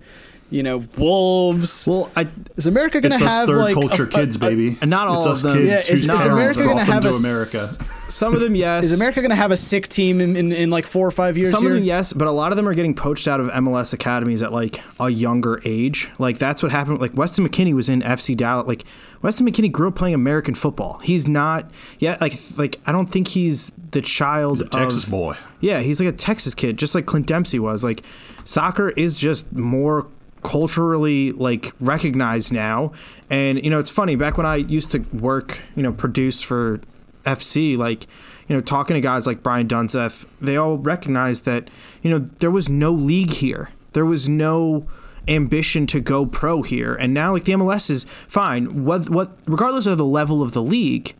you 0.51 0.63
know, 0.63 0.83
Wolves. 0.99 1.87
Well, 1.89 2.11
I 2.17 2.27
is 2.57 2.67
America 2.67 3.01
gonna 3.01 3.17
have 3.19 3.47
third 3.49 3.59
like 3.59 3.75
culture 3.75 4.05
a- 4.05 4.09
kids, 4.09 4.37
a- 4.37 4.39
baby. 4.39 4.77
and 4.81 4.91
not 4.91 5.09
all 5.09 5.19
it's 5.19 5.27
of 5.27 5.33
us 5.33 5.43
them- 5.43 5.57
kids 5.59 5.69
Yeah, 5.69 5.77
whose 5.77 5.89
is- 5.89 6.09
is 6.09 6.27
America 6.27 6.65
gonna 6.65 6.85
have 6.85 7.03
to 7.03 7.09
a 7.09 7.13
s- 7.13 7.21
America. 7.21 7.91
some 8.11 8.35
of 8.35 8.41
them 8.41 8.55
yes. 8.57 8.85
Is 8.85 8.93
America 8.93 9.23
gonna 9.23 9.35
have 9.37 9.53
a 9.53 9.57
sick 9.57 9.87
team 9.89 10.21
in, 10.21 10.37
in, 10.37 10.51
in 10.53 10.71
like 10.71 10.87
four 10.87 11.07
or 11.07 11.11
five 11.13 11.37
years 11.39 11.51
Some 11.53 11.63
here? 11.63 11.71
of 11.73 11.77
them, 11.77 11.85
yes, 11.85 12.13
but 12.13 12.27
a 12.27 12.33
lot 12.33 12.51
of 12.53 12.57
them 12.57 12.69
are 12.69 12.75
getting 12.75 12.95
poached 12.95 13.29
out 13.29 13.39
of 13.41 13.49
MLS 13.51 13.93
academies 13.93 14.43
at 14.43 14.53
like 14.53 14.81
a 14.99 15.09
younger 15.11 15.61
age. 15.65 16.11
Like 16.19 16.39
that's 16.39 16.63
what 16.63 16.73
happened. 16.73 17.01
Like 17.01 17.17
Weston 17.17 17.49
McKennie 17.49 17.73
was 17.75 17.89
in 17.89 18.03
FC 18.03 18.35
Dallas. 18.37 18.67
Like 18.67 18.85
Weston 19.23 19.47
McKennie 19.49 19.71
grew 19.71 19.89
up 19.89 19.95
playing 19.95 20.15
American 20.15 20.55
football. 20.55 20.99
He's 21.05 21.29
not. 21.29 21.71
Yeah, 22.01 22.17
like 22.21 22.35
like 22.57 22.81
I 22.87 22.93
don't 22.93 23.09
think 23.09 23.29
he's 23.29 23.71
the 23.93 24.01
child 24.03 24.59
The 24.59 24.65
Texas 24.69 25.05
of, 25.05 25.11
boy. 25.11 25.37
Yeah, 25.61 25.81
he's 25.81 26.01
like 26.01 26.09
a 26.09 26.17
Texas 26.17 26.55
kid, 26.55 26.77
just 26.79 26.95
like 26.95 27.07
Clint 27.07 27.27
Dempsey 27.27 27.59
was. 27.61 27.85
Like 27.85 28.03
soccer 28.45 28.89
is 28.91 29.19
just 29.19 29.53
more 29.53 30.07
culturally 30.43 31.33
like 31.33 31.73
recognized 31.81 32.53
now. 32.53 32.93
And 33.29 33.63
you 33.63 33.71
know, 33.71 33.79
it's 33.79 33.91
funny, 33.91 34.17
back 34.17 34.37
when 34.37 34.47
I 34.47 34.57
used 34.57 34.91
to 34.93 35.01
work, 35.13 35.63
you 35.77 35.83
know, 35.83 35.93
produce 35.93 36.43
for 36.43 36.81
FC, 37.25 37.77
like, 37.77 38.07
you 38.49 38.57
know, 38.57 38.61
talking 38.61 38.95
to 38.95 39.01
guys 39.01 39.27
like 39.27 39.43
Brian 39.43 39.69
Dunseth, 39.69 40.25
they 40.41 40.57
all 40.57 40.79
recognized 40.79 41.45
that, 41.45 41.71
you 42.03 42.11
know, 42.11 42.19
there 42.19 42.51
was 42.51 42.69
no 42.69 42.93
league 42.93 43.31
here. 43.31 43.71
There 43.93 44.07
was 44.07 44.29
no 44.29 44.87
ambition 45.29 45.87
to 45.87 46.01
go 46.01 46.27
pro 46.27 46.63
here. 46.63 46.95
And 46.95 47.15
now 47.15 47.33
like 47.33 47.45
the 47.45 47.53
MLS 47.53 47.91
is 47.91 48.05
fine. 48.27 48.85
What 48.85 49.09
what 49.11 49.37
regardless 49.47 49.87
of 49.87 49.99
the 49.99 50.05
level 50.05 50.43
of 50.43 50.53
the 50.53 50.63
league, 50.63 51.15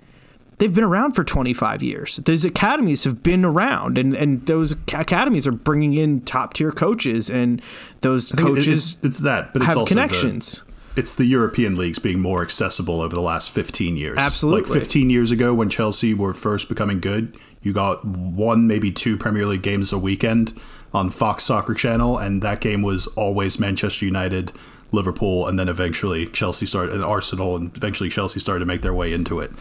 they've 0.61 0.73
been 0.73 0.85
around 0.85 1.13
for 1.13 1.25
25 1.25 1.83
years. 1.83 2.17
Those 2.19 2.45
academies 2.45 3.03
have 3.05 3.23
been 3.23 3.45
around, 3.45 3.99
and, 3.99 4.15
and 4.15 4.47
those 4.47 4.73
academies 4.93 5.47
are 5.47 5.53
bringing 5.53 5.95
in 5.95 6.21
top 6.21 6.55
tier 6.55 6.71
coaches, 6.71 7.29
and 7.29 7.61
those 8.03 8.31
I 8.31 8.37
think 8.37 8.49
it- 8.49 8.53
coaches 8.55 8.93
it's, 8.95 9.05
it's 9.05 9.19
that, 9.21 9.53
but 9.53 9.63
it's 9.63 9.71
have 9.71 9.79
also 9.79 9.93
connections. 9.93 10.63
The, 10.95 11.01
it's 11.01 11.15
the 11.15 11.25
European 11.25 11.77
leagues 11.77 11.99
being 11.99 12.21
more 12.21 12.43
accessible 12.43 13.01
over 13.01 13.15
the 13.15 13.23
last 13.23 13.51
15 13.53 13.97
years. 13.97 14.19
Absolutely. 14.19 14.71
Like 14.71 14.81
15 14.81 15.09
years 15.09 15.31
ago, 15.31 15.55
when 15.55 15.71
Chelsea 15.71 16.15
were 16.15 16.35
first 16.35 16.69
becoming 16.69 17.01
good, 17.01 17.37
you 17.63 17.73
got 17.73 18.05
one, 18.05 18.67
maybe 18.67 18.91
two 18.91 19.17
Premier 19.17 19.47
League 19.47 19.63
games 19.63 19.93
a 19.93 19.99
weekend 19.99 20.59
on 20.93 21.09
Fox 21.09 21.45
Soccer 21.45 21.75
Channel, 21.75 22.19
and 22.19 22.43
that 22.43 22.61
game 22.61 22.83
was 22.83 23.07
always 23.09 23.59
Manchester 23.59 24.05
United, 24.05 24.53
Liverpool, 24.93 25.47
and 25.47 25.59
then 25.59 25.69
eventually 25.69 26.27
Chelsea 26.27 26.67
started, 26.67 26.97
and 26.97 27.05
Arsenal, 27.05 27.57
and 27.57 27.75
eventually 27.77 28.11
Chelsea 28.11 28.41
started 28.41 28.61
to 28.61 28.67
make 28.67 28.83
their 28.83 28.93
way 28.95 29.13
into 29.13 29.39
it. 29.39 29.53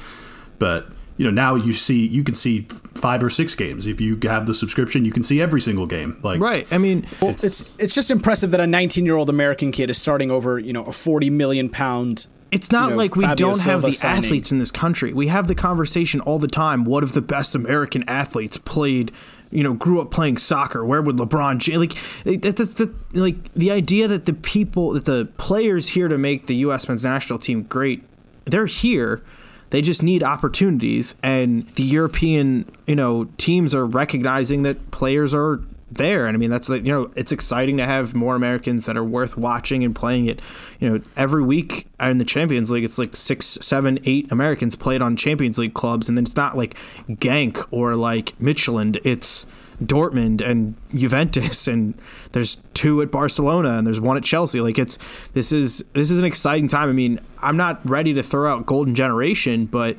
But 0.60 0.90
you 1.20 1.26
know 1.26 1.32
now 1.32 1.56
you 1.56 1.74
see 1.74 2.08
you 2.08 2.24
can 2.24 2.34
see 2.34 2.62
five 2.96 3.22
or 3.22 3.30
six 3.30 3.54
games 3.54 3.86
if 3.86 4.00
you 4.02 4.18
have 4.24 4.46
the 4.46 4.54
subscription 4.54 5.06
you 5.06 5.12
can 5.12 5.22
see 5.22 5.42
every 5.42 5.62
single 5.62 5.86
game 5.86 6.18
like 6.24 6.40
right. 6.40 6.66
I 6.72 6.78
mean, 6.78 7.06
Well, 7.22 7.32
it's, 7.32 7.74
it's 7.78 7.94
just 7.94 8.10
impressive 8.10 8.52
that 8.52 8.60
a 8.62 8.68
19 8.68 9.06
year 9.06 9.16
old 9.16 9.30
American 9.30 9.72
kid 9.72 9.90
is 9.90 9.98
starting 10.02 10.32
over 10.32 10.58
you 10.58 10.74
know 10.74 10.84
a 10.84 10.92
40 10.92 11.30
million 11.30 11.70
pound. 11.70 12.28
It's 12.52 12.72
not 12.72 12.86
you 12.86 12.90
know, 12.92 12.96
like 12.96 13.16
we 13.16 13.24
Fabio 13.24 13.48
don't 13.48 13.62
have 13.66 13.82
the 13.84 13.92
signing. 13.92 14.24
athletes 14.24 14.52
in 14.52 14.58
this 14.58 14.72
country. 14.72 15.14
We 15.14 15.28
have 15.28 15.48
the 15.48 15.54
conversation 15.54 16.20
all 16.22 16.40
the 16.40 16.48
time. 16.48 16.84
What 16.84 17.04
if 17.04 17.12
the 17.12 17.22
best 17.22 17.54
American 17.54 18.08
athletes 18.10 18.58
played, 18.58 19.12
you 19.52 19.62
know, 19.62 19.74
grew 19.74 20.02
up 20.02 20.10
playing 20.10 20.38
soccer? 20.38 20.84
Where 20.84 21.02
would 21.02 21.18
LeBron 21.18 21.60
James 21.60 21.78
like 21.78 21.98
eh, 22.26 22.38
that, 22.38 22.56
that's 22.56 22.74
the 22.76 22.94
like 23.14 23.54
the 23.54 23.72
idea 23.72 24.08
that 24.08 24.26
the 24.26 24.34
people 24.34 24.94
that 24.94 25.06
the 25.06 25.28
players 25.38 25.90
here 25.90 26.08
to 26.08 26.18
make 26.18 26.48
the 26.48 26.56
U.S. 26.56 26.88
men's 26.88 27.04
national 27.04 27.40
team 27.40 27.64
great, 27.64 28.04
they're 28.46 28.66
here. 28.68 29.22
They 29.70 29.82
just 29.82 30.02
need 30.02 30.24
opportunities, 30.24 31.16
and 31.22 31.68
the 31.76 31.84
European, 31.84 32.66
you 32.88 32.96
know, 32.96 33.26
teams 33.38 33.76
are 33.76 33.86
recognizing 33.86 34.64
that 34.64 34.92
players 34.92 35.34
are 35.34 35.62
there. 35.92 36.28
And 36.28 36.36
I 36.36 36.38
mean, 36.38 36.50
that's 36.50 36.70
like, 36.70 36.86
you 36.86 36.92
know, 36.92 37.12
it's 37.16 37.32
exciting 37.32 37.78
to 37.78 37.86
have 37.86 38.14
more 38.14 38.36
Americans 38.36 38.86
that 38.86 38.98
are 38.98 39.04
worth 39.04 39.38
watching 39.38 39.84
and 39.84 39.96
playing 39.96 40.28
it. 40.28 40.42
You 40.80 40.90
know, 40.90 41.02
every 41.18 41.44
week 41.44 41.88
in 42.00 42.18
the 42.18 42.26
Champions 42.26 42.72
League, 42.72 42.84
it's 42.84 42.98
like 42.98 43.16
six, 43.16 43.46
seven, 43.62 44.00
eight 44.06 44.32
Americans 44.32 44.76
played 44.76 45.02
on 45.02 45.16
Champions 45.16 45.58
League 45.58 45.74
clubs. 45.74 46.08
And 46.08 46.18
then 46.18 46.26
it's 46.26 46.36
not 46.36 46.58
like 46.58 46.76
Genk 47.10 47.68
or 47.72 47.96
like 47.96 48.38
Midtjylland. 48.40 49.00
It's 49.04 49.46
Dortmund 49.84 50.42
and 50.42 50.76
Juventus 50.94 51.68
and 51.68 51.94
there's 52.34 52.58
two 52.74 53.02
at 53.02 53.12
Barcelona 53.12 53.78
and 53.78 53.88
there's 53.88 54.02
one 54.02 54.18
at 54.18 54.24
Chelsea. 54.24 54.62
Like 54.62 54.78
it's 54.80 54.98
this 55.34 55.52
is 55.52 55.84
this 55.94 56.12
is 56.12 56.18
an 56.20 56.26
exciting 56.26 56.68
time. 56.68 56.90
I 56.90 56.94
mean, 56.94 57.20
I'm 57.42 57.58
not 57.58 57.80
ready 57.90 58.14
to 58.14 58.24
throw 58.24 58.52
out 58.52 58.66
golden 58.66 58.96
generation, 58.96 59.66
but 59.66 59.98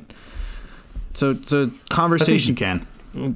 so 1.13 1.31
it's 1.31 1.51
a 1.51 1.57
I 1.57 1.65
think 1.65 1.73
you 1.81 1.87
conversation. 1.89 2.55
can 2.55 2.87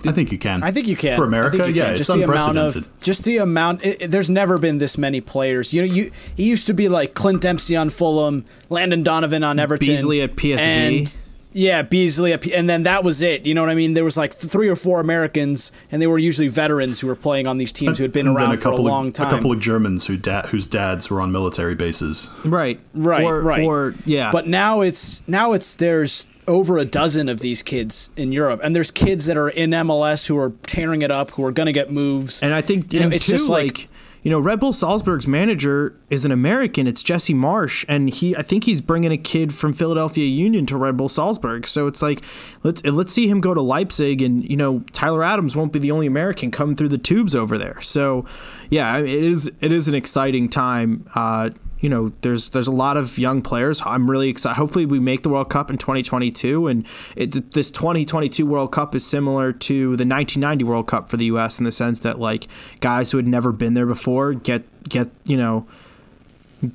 I 0.05 0.11
think 0.13 0.31
you 0.31 0.37
can 0.37 0.63
I 0.63 0.71
think 0.71 0.87
you 0.87 0.95
can 0.95 1.17
for 1.17 1.25
I 1.25 1.27
America 1.27 1.57
think 1.57 1.67
you 1.69 1.73
yeah 1.81 1.83
can. 1.85 1.91
it's 1.95 2.07
just 2.07 2.13
the 2.17 2.23
amount 2.23 2.57
of 2.57 2.89
just 3.01 3.25
the 3.25 3.37
amount. 3.39 3.85
It, 3.85 4.03
it- 4.03 4.11
there's 4.11 4.29
never 4.29 4.57
been 4.57 4.77
this 4.77 4.97
many 4.97 5.19
players. 5.19 5.73
You 5.73 5.81
know, 5.81 5.93
you 5.93 6.03
it 6.05 6.39
used 6.43 6.67
to 6.67 6.73
be 6.73 6.87
like 6.87 7.13
Clint 7.13 7.41
Dempsey 7.41 7.75
on 7.75 7.89
Fulham, 7.89 8.45
Landon 8.69 9.03
Donovan 9.03 9.43
on 9.43 9.59
Everton, 9.59 9.87
Beasley 9.87 10.21
at 10.21 10.35
PSV. 10.37 10.59
and 10.59 11.17
Yeah, 11.57 11.83
Beasley, 11.83 12.33
and 12.53 12.69
then 12.69 12.83
that 12.83 13.05
was 13.05 13.21
it. 13.21 13.45
You 13.45 13.53
know 13.53 13.61
what 13.61 13.69
I 13.69 13.75
mean? 13.75 13.93
There 13.93 14.03
was 14.03 14.17
like 14.17 14.33
three 14.33 14.67
or 14.67 14.75
four 14.75 14.99
Americans, 14.99 15.71
and 15.89 16.01
they 16.01 16.07
were 16.07 16.17
usually 16.17 16.49
veterans 16.49 16.99
who 16.99 17.07
were 17.07 17.15
playing 17.15 17.47
on 17.47 17.57
these 17.57 17.71
teams 17.71 17.97
who 17.97 18.03
had 18.03 18.11
been 18.11 18.27
And 18.27 18.35
then 18.35 18.45
around 18.49 18.57
for 18.57 18.71
a 18.71 18.75
long 18.75 19.07
of, 19.07 19.13
time. 19.13 19.27
A 19.27 19.37
couple 19.37 19.53
of 19.53 19.61
Germans 19.61 20.05
who 20.05 20.17
da- 20.17 20.45
whose 20.47 20.67
dads 20.67 21.09
were 21.09 21.21
on 21.21 21.31
military 21.31 21.73
bases. 21.73 22.29
Right. 22.43 22.81
right, 22.93 23.23
or, 23.23 23.41
right. 23.41 23.63
Or 23.63 23.95
yeah. 24.05 24.31
But 24.31 24.47
now 24.47 24.81
it's 24.81 25.25
now 25.29 25.53
it's 25.53 25.77
there's 25.77 26.27
over 26.45 26.77
a 26.77 26.83
dozen 26.83 27.29
of 27.29 27.39
these 27.39 27.63
kids 27.63 28.09
in 28.17 28.33
Europe, 28.33 28.59
and 28.61 28.75
there's 28.75 28.91
kids 28.91 29.25
that 29.27 29.37
are 29.37 29.49
in 29.49 29.69
MLS 29.69 30.27
who 30.27 30.37
are 30.37 30.51
tearing 30.63 31.03
it 31.03 31.09
up, 31.09 31.31
who 31.31 31.45
are 31.45 31.53
going 31.53 31.67
to 31.67 31.73
get 31.73 31.89
moves. 31.89 32.43
And 32.43 32.53
I 32.53 32.59
think 32.59 32.91
you 32.91 32.99
know 32.99 33.07
it's 33.09 33.27
too, 33.27 33.31
just 33.31 33.49
like, 33.49 33.77
like 33.77 33.89
you 34.25 34.31
know 34.31 34.39
Red 34.39 34.59
Bull 34.59 34.73
Salzburg's 34.73 35.27
manager 35.27 35.95
is 36.09 36.25
an 36.25 36.31
American. 36.31 36.87
It's 36.87 37.03
Jesse 37.03 37.35
Marsch, 37.35 37.85
and 37.87 38.09
he 38.09 38.35
I 38.35 38.41
think 38.41 38.63
he's 38.63 38.81
bringing 38.81 39.11
a 39.11 39.19
kid 39.19 39.53
from 39.53 39.71
Philadelphia 39.71 40.25
Union 40.25 40.65
to 40.65 40.77
Red 40.77 40.97
Bull 40.97 41.09
Salzburg. 41.09 41.67
So 41.67 41.85
it's 41.85 42.01
like 42.01 42.23
let's 42.63 42.83
let's 42.83 43.13
see 43.13 43.27
him 43.27 43.39
go 43.39 43.53
to 43.53 43.61
Leipzig, 43.61 44.23
and 44.23 44.43
you 44.49 44.57
know 44.57 44.79
Tyler 44.93 45.23
Adams 45.23 45.55
won't 45.55 45.71
be 45.71 45.77
the 45.77 45.91
only 45.91 46.07
American 46.07 46.49
coming 46.49 46.75
through 46.75 46.89
the 46.89 46.97
tubes 46.97 47.35
over 47.35 47.55
there. 47.55 47.79
So 47.81 48.25
yeah, 48.71 48.97
it 48.97 49.07
is 49.07 49.51
it 49.61 49.71
is 49.71 49.87
an 49.87 49.93
exciting 49.93 50.49
time. 50.49 51.07
Uh, 51.13 51.51
you 51.79 51.89
know, 51.89 52.13
there's 52.21 52.49
there's 52.49 52.67
a 52.67 52.71
lot 52.71 52.97
of 52.97 53.17
young 53.17 53.41
players. 53.41 53.81
I'm 53.85 54.09
really 54.09 54.29
excited. 54.29 54.55
Hopefully, 54.55 54.85
we 54.85 54.99
make 54.99 55.23
the 55.23 55.29
World 55.29 55.49
Cup 55.49 55.69
in 55.69 55.77
2022, 55.77 56.67
and 56.67 56.87
it, 57.15 57.51
this 57.51 57.69
2022 57.69 58.45
World 58.45 58.71
Cup 58.71 58.95
is 58.95 59.05
similar 59.05 59.51
to 59.51 59.95
the 59.97 60.05
1990 60.05 60.63
World 60.63 60.87
Cup 60.87 61.09
for 61.09 61.17
the 61.17 61.25
U.S. 61.25 61.59
in 61.59 61.65
the 61.65 61.71
sense 61.71 61.99
that 61.99 62.19
like 62.19 62.47
guys 62.79 63.11
who 63.11 63.17
had 63.17 63.27
never 63.27 63.51
been 63.51 63.73
there 63.73 63.85
before 63.85 64.33
get 64.33 64.63
get 64.87 65.09
you 65.25 65.37
know 65.37 65.67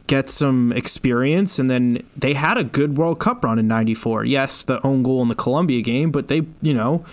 get 0.07 0.29
some 0.29 0.73
experience, 0.73 1.59
and 1.59 1.71
then 1.71 2.07
they 2.17 2.35
had 2.35 2.59
a 2.59 2.65
good 2.65 2.99
World 2.99 3.19
Cup 3.19 3.43
run 3.45 3.59
in 3.59 3.67
'94. 3.67 4.25
Yes, 4.27 4.65
the 4.65 4.85
own 4.87 5.03
goal 5.03 5.23
in 5.23 5.29
the 5.29 5.35
Colombia 5.35 5.81
game, 5.81 6.11
but 6.11 6.29
they 6.29 6.47
you 6.61 6.75
know 6.75 7.05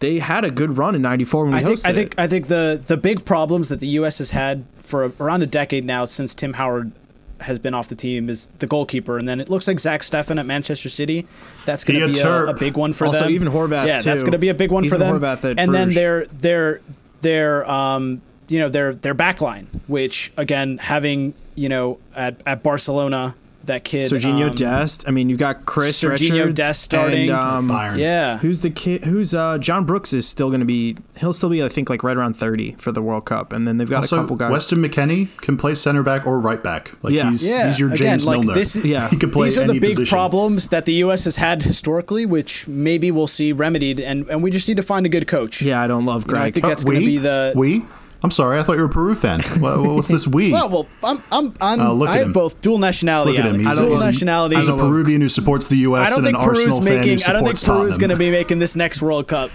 they 0.00 0.18
had 0.18 0.44
a 0.44 0.50
good 0.50 0.76
run 0.76 0.94
in 0.94 1.02
'94 1.02 1.44
when 1.44 1.52
we 1.52 1.58
I 1.58 1.62
think 1.62 1.78
hosted 1.78 1.86
I 1.86 1.92
think 1.92 2.12
it. 2.12 2.20
I 2.20 2.26
think 2.26 2.46
the 2.48 2.82
the 2.84 2.96
big 2.96 3.24
problems 3.24 3.68
that 3.68 3.80
the 3.80 3.88
U.S. 3.88 4.18
has 4.18 4.32
had 4.32 4.64
for 4.76 5.12
around 5.20 5.42
a 5.42 5.46
decade 5.46 5.84
now 5.84 6.04
since 6.04 6.34
Tim 6.34 6.54
Howard 6.54 6.92
has 7.40 7.58
been 7.58 7.74
off 7.74 7.88
the 7.88 7.94
team 7.96 8.28
is 8.28 8.46
the 8.58 8.66
goalkeeper, 8.66 9.16
and 9.16 9.28
then 9.28 9.40
it 9.40 9.48
looks 9.48 9.66
like 9.68 9.78
Zach 9.80 10.00
Steffen 10.00 10.38
at 10.40 10.46
Manchester 10.46 10.88
City. 10.88 11.26
That's 11.64 11.84
going 11.84 11.94
He 11.96 12.00
to 12.00 12.10
a 12.10 12.14
be 12.14 12.20
a, 12.20 12.46
a 12.46 12.54
big 12.54 12.76
one 12.76 12.92
for 12.92 13.06
Also, 13.06 13.20
them. 13.20 13.30
even 13.30 13.48
Horvath, 13.48 13.86
yeah, 13.86 14.00
that's 14.00 14.22
going 14.22 14.32
to 14.32 14.38
be 14.38 14.48
a 14.48 14.54
big 14.54 14.70
one 14.70 14.88
for 14.88 14.98
them. 14.98 15.20
Horvath 15.20 15.44
at 15.50 15.58
and 15.58 15.72
then 15.74 15.92
their 15.94 16.24
their 16.26 16.80
their 17.22 17.70
um 17.70 18.22
you 18.48 18.58
know 18.58 18.68
their 18.68 18.94
their 18.94 19.14
back 19.14 19.40
line, 19.40 19.68
which 19.86 20.32
again 20.36 20.78
having 20.78 21.34
you 21.54 21.68
know 21.68 21.98
at 22.14 22.42
at 22.46 22.62
Barcelona 22.62 23.34
that 23.68 23.84
kid 23.84 24.10
Serginho 24.10 24.50
um, 24.50 24.54
Dest. 24.54 25.08
I 25.08 25.10
mean, 25.12 25.30
you've 25.30 25.38
got 25.38 25.64
Chris 25.64 26.02
Serginho 26.02 26.32
Richards 26.32 26.54
Dest 26.56 26.82
starting. 26.82 27.30
And, 27.30 27.38
um, 27.38 27.68
Bayern. 27.70 27.98
Yeah, 27.98 28.38
Who's 28.38 28.60
the 28.60 28.68
kid? 28.70 29.04
Who's 29.04 29.32
uh, 29.32 29.56
John 29.58 29.84
Brooks 29.86 30.12
is 30.12 30.28
still 30.28 30.48
going 30.48 30.60
to 30.60 30.66
be? 30.66 30.96
He'll 31.18 31.32
still 31.32 31.48
be, 31.48 31.62
I 31.62 31.68
think, 31.68 31.88
like 31.88 32.02
right 32.02 32.16
around 32.16 32.34
thirty 32.34 32.72
for 32.78 32.92
the 32.92 33.00
World 33.00 33.24
Cup, 33.24 33.52
and 33.52 33.66
then 33.66 33.78
they've 33.78 33.88
got 33.88 34.04
a 34.04 34.08
couple 34.16 34.36
guys. 34.36 34.50
Weston 34.52 34.82
McKennie 34.82 35.28
can 35.38 35.56
play 35.56 35.74
center 35.74 36.02
back 36.02 36.26
or 36.26 36.38
right 36.38 36.62
back. 36.62 36.92
Like 37.02 37.14
Yeah. 37.14 37.30
he's 37.30 37.48
Yeah, 37.48 37.68
he's 37.68 37.78
your 37.78 37.88
again, 37.88 37.98
James 38.18 38.26
like 38.26 38.40
Milner. 38.40 38.54
this 38.54 38.76
is- 38.76 38.84
Yeah. 38.88 39.08
he 39.08 39.16
could 39.16 39.32
play 39.32 39.46
These 39.48 39.58
are 39.58 39.62
any 39.62 39.74
the 39.74 39.78
big 39.80 39.90
position. 39.96 40.14
problems 40.14 40.68
that 40.68 40.84
the 40.84 40.94
U.S. 40.94 41.24
has 41.24 41.36
had 41.36 41.62
historically, 41.62 42.26
which 42.26 42.66
maybe 42.68 43.10
we'll 43.10 43.26
see 43.26 43.52
remedied, 43.52 44.00
and, 44.00 44.28
and 44.28 44.42
we 44.42 44.50
just 44.50 44.66
need 44.68 44.76
to 44.76 44.82
find 44.82 45.06
a 45.06 45.08
good 45.08 45.26
coach. 45.26 45.62
yeah, 45.62 45.82
I 45.82 45.86
don't 45.86 46.04
love 46.06 46.26
You 46.26 46.34
know, 46.34 46.40
I 46.40 46.50
think 46.50 46.64
Uh, 46.64 46.68
that's 46.68 46.84
going 46.84 47.00
to 47.00 47.06
be 47.06 47.18
the. 47.18 47.52
we. 47.54 47.84
I'm 48.22 48.30
sorry, 48.32 48.58
I 48.58 48.62
thought 48.64 48.72
you 48.72 48.80
were 48.80 48.86
a 48.86 48.90
Peru 48.90 49.14
fan. 49.14 49.40
What, 49.60 49.80
what's 49.82 50.08
this 50.08 50.26
we? 50.26 50.50
Well, 50.52 50.68
well, 50.68 50.88
I'm, 51.04 51.18
I'm, 51.30 51.54
I'm 51.60 51.92
look 51.98 52.08
I 52.08 52.12
at 52.14 52.18
have 52.18 52.26
him. 52.28 52.32
both 52.32 52.60
dual 52.60 52.78
nationality. 52.78 53.32
Look 53.32 53.40
at 53.40 53.46
him. 53.46 53.60
He's, 53.60 53.78
dual 53.78 53.92
he's 53.92 54.02
a- 54.02 54.06
nationality. 54.06 54.56
he's 54.56 54.68
a 54.68 54.76
Peruvian 54.76 55.20
who 55.20 55.28
supports 55.28 55.68
the 55.68 55.76
U.S. 55.78 56.06
I 56.06 56.10
don't 56.10 56.18
and 56.18 56.26
think 56.26 56.38
an 56.38 56.48
Arsenal 56.48 56.78
Peru's 56.80 56.88
fan 56.88 57.02
who 57.02 57.08
making. 57.10 57.24
I 57.28 57.32
don't 57.32 57.44
think 57.44 57.56
supports 57.58 57.80
Peru's 57.80 57.98
going 57.98 58.10
to 58.10 58.16
be 58.16 58.30
making 58.30 58.58
this 58.58 58.74
next 58.76 59.00
World 59.02 59.28
Cup. 59.28 59.50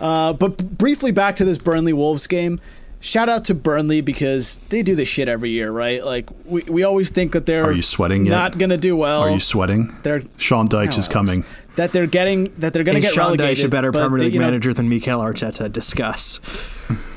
Uh, 0.00 0.32
but 0.32 0.56
b- 0.58 0.64
briefly 0.64 1.12
back 1.12 1.36
to 1.36 1.44
this 1.44 1.58
Burnley 1.58 1.92
Wolves 1.92 2.26
game. 2.26 2.60
Shout 3.00 3.28
out 3.28 3.44
to 3.44 3.54
Burnley 3.54 4.00
because 4.00 4.56
they 4.70 4.82
do 4.82 4.94
this 4.96 5.06
shit 5.06 5.28
every 5.28 5.50
year, 5.50 5.70
right? 5.70 6.04
Like 6.04 6.28
we, 6.46 6.62
we 6.62 6.82
always 6.82 7.10
think 7.10 7.32
that 7.32 7.44
they're 7.46 7.64
Are 7.64 7.72
you 7.72 7.82
sweating 7.82 8.24
yet? 8.24 8.32
not 8.32 8.58
going 8.58 8.70
to 8.70 8.78
do 8.78 8.96
well. 8.96 9.20
Are 9.22 9.30
you 9.30 9.38
sweating? 9.38 9.94
They're 10.02 10.22
Sean 10.38 10.66
Dyche 10.68 10.98
is 10.98 11.06
coming. 11.08 11.44
That 11.76 11.92
they're 11.92 12.06
getting 12.06 12.44
that 12.58 12.72
they're 12.72 12.84
going 12.84 13.00
to 13.00 13.06
Is 13.06 13.12
get 13.12 13.14
Sean 13.14 13.24
relegated. 13.36 13.64
Dyche 13.64 13.66
a 13.66 13.70
better 13.70 13.92
but 13.92 14.00
Premier 14.08 14.18
they- 14.18 14.24
League 14.30 14.40
know, 14.40 14.46
manager 14.46 14.72
than 14.74 14.88
Mikel 14.88 15.20
Arteta? 15.20 15.70
Discuss. 15.70 16.40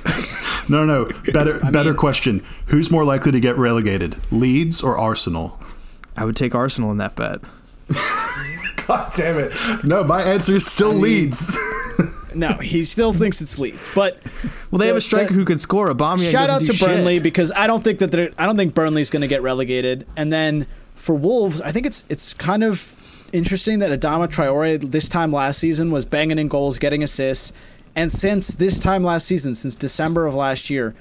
No, 0.69 0.85
no, 0.85 1.05
no. 1.05 1.11
Better, 1.33 1.59
better 1.59 1.89
mean- 1.91 1.97
question. 1.97 2.43
Who's 2.67 2.91
more 2.91 3.03
likely 3.03 3.31
to 3.31 3.39
get 3.39 3.57
relegated, 3.57 4.17
Leeds 4.31 4.81
or 4.83 4.97
Arsenal? 4.97 5.59
I 6.15 6.25
would 6.25 6.35
take 6.35 6.53
Arsenal 6.55 6.91
in 6.91 6.97
that 6.97 7.15
bet. 7.15 7.41
God 8.87 9.11
damn 9.15 9.37
it! 9.39 9.53
No, 9.83 10.03
my 10.03 10.21
answer 10.23 10.53
is 10.53 10.65
still 10.65 10.93
Leeds. 10.93 11.57
No, 12.35 12.49
he 12.53 12.83
still 12.83 13.11
thinks 13.13 13.41
it's 13.41 13.57
Leeds, 13.57 13.89
but 13.95 14.19
Well, 14.69 14.77
they 14.79 14.87
have 14.87 14.95
a 14.95 15.01
striker 15.01 15.27
that- 15.27 15.33
who 15.33 15.45
can 15.45 15.57
score. 15.59 15.89
A 15.89 15.95
bomb. 15.95 16.19
shout 16.19 16.49
out 16.49 16.63
to 16.65 16.73
Burnley 16.73 17.19
because 17.19 17.51
I 17.55 17.65
don't 17.67 17.83
think 17.83 17.99
that 17.99 18.11
they're 18.11 18.29
I 18.37 18.45
don't 18.45 18.57
think 18.57 18.73
Burnley's 18.75 19.09
going 19.09 19.21
to 19.21 19.27
get 19.27 19.41
relegated. 19.41 20.05
And 20.15 20.31
then 20.31 20.67
for 20.95 21.15
Wolves, 21.15 21.59
I 21.61 21.71
think 21.71 21.85
it's 21.87 22.05
it's 22.09 22.33
kind 22.35 22.63
of 22.63 22.95
interesting 23.33 23.79
that 23.79 23.91
Adama 23.99 24.27
Traore 24.27 24.79
this 24.91 25.09
time 25.09 25.31
last 25.31 25.59
season 25.59 25.91
was 25.91 26.05
banging 26.05 26.37
in 26.39 26.47
goals, 26.47 26.77
getting 26.79 27.01
assists, 27.03 27.51
and 27.95 28.11
since 28.11 28.49
this 28.49 28.79
time 28.79 29.03
last 29.03 29.25
season, 29.25 29.55
since 29.55 29.75
December 29.75 30.25
of 30.25 30.35
last 30.35 30.69
year 30.69 30.95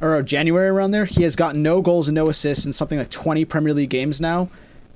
or 0.00 0.22
January 0.22 0.68
around 0.68 0.90
there, 0.90 1.04
he 1.04 1.22
has 1.22 1.36
gotten 1.36 1.62
no 1.62 1.80
goals 1.80 2.08
and 2.08 2.14
no 2.14 2.28
assists 2.28 2.66
in 2.66 2.72
something 2.72 2.98
like 2.98 3.10
20 3.10 3.44
Premier 3.44 3.72
League 3.72 3.90
games 3.90 4.20
now. 4.20 4.48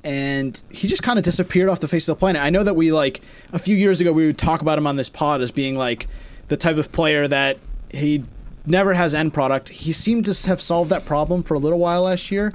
And 0.04 0.62
he 0.70 0.86
just 0.88 1.02
kind 1.02 1.18
of 1.18 1.24
disappeared 1.24 1.68
off 1.68 1.80
the 1.80 1.88
face 1.88 2.08
of 2.08 2.16
the 2.16 2.20
planet. 2.20 2.42
I 2.42 2.50
know 2.50 2.62
that 2.62 2.74
we 2.74 2.92
like 2.92 3.20
a 3.52 3.58
few 3.58 3.76
years 3.76 4.00
ago 4.00 4.12
we 4.12 4.26
would 4.26 4.38
talk 4.38 4.62
about 4.62 4.78
him 4.78 4.86
on 4.86 4.96
this 4.96 5.10
pod 5.10 5.40
as 5.40 5.50
being 5.50 5.76
like 5.76 6.06
the 6.48 6.56
type 6.56 6.76
of 6.76 6.92
player 6.92 7.28
that 7.28 7.58
he 7.90 8.24
never 8.64 8.94
has 8.94 9.14
end 9.14 9.34
product. 9.34 9.70
He 9.70 9.92
seemed 9.92 10.24
to 10.26 10.48
have 10.48 10.60
solved 10.60 10.90
that 10.90 11.04
problem 11.04 11.42
for 11.42 11.54
a 11.54 11.58
little 11.58 11.78
while 11.78 12.02
last 12.02 12.30
year, 12.30 12.52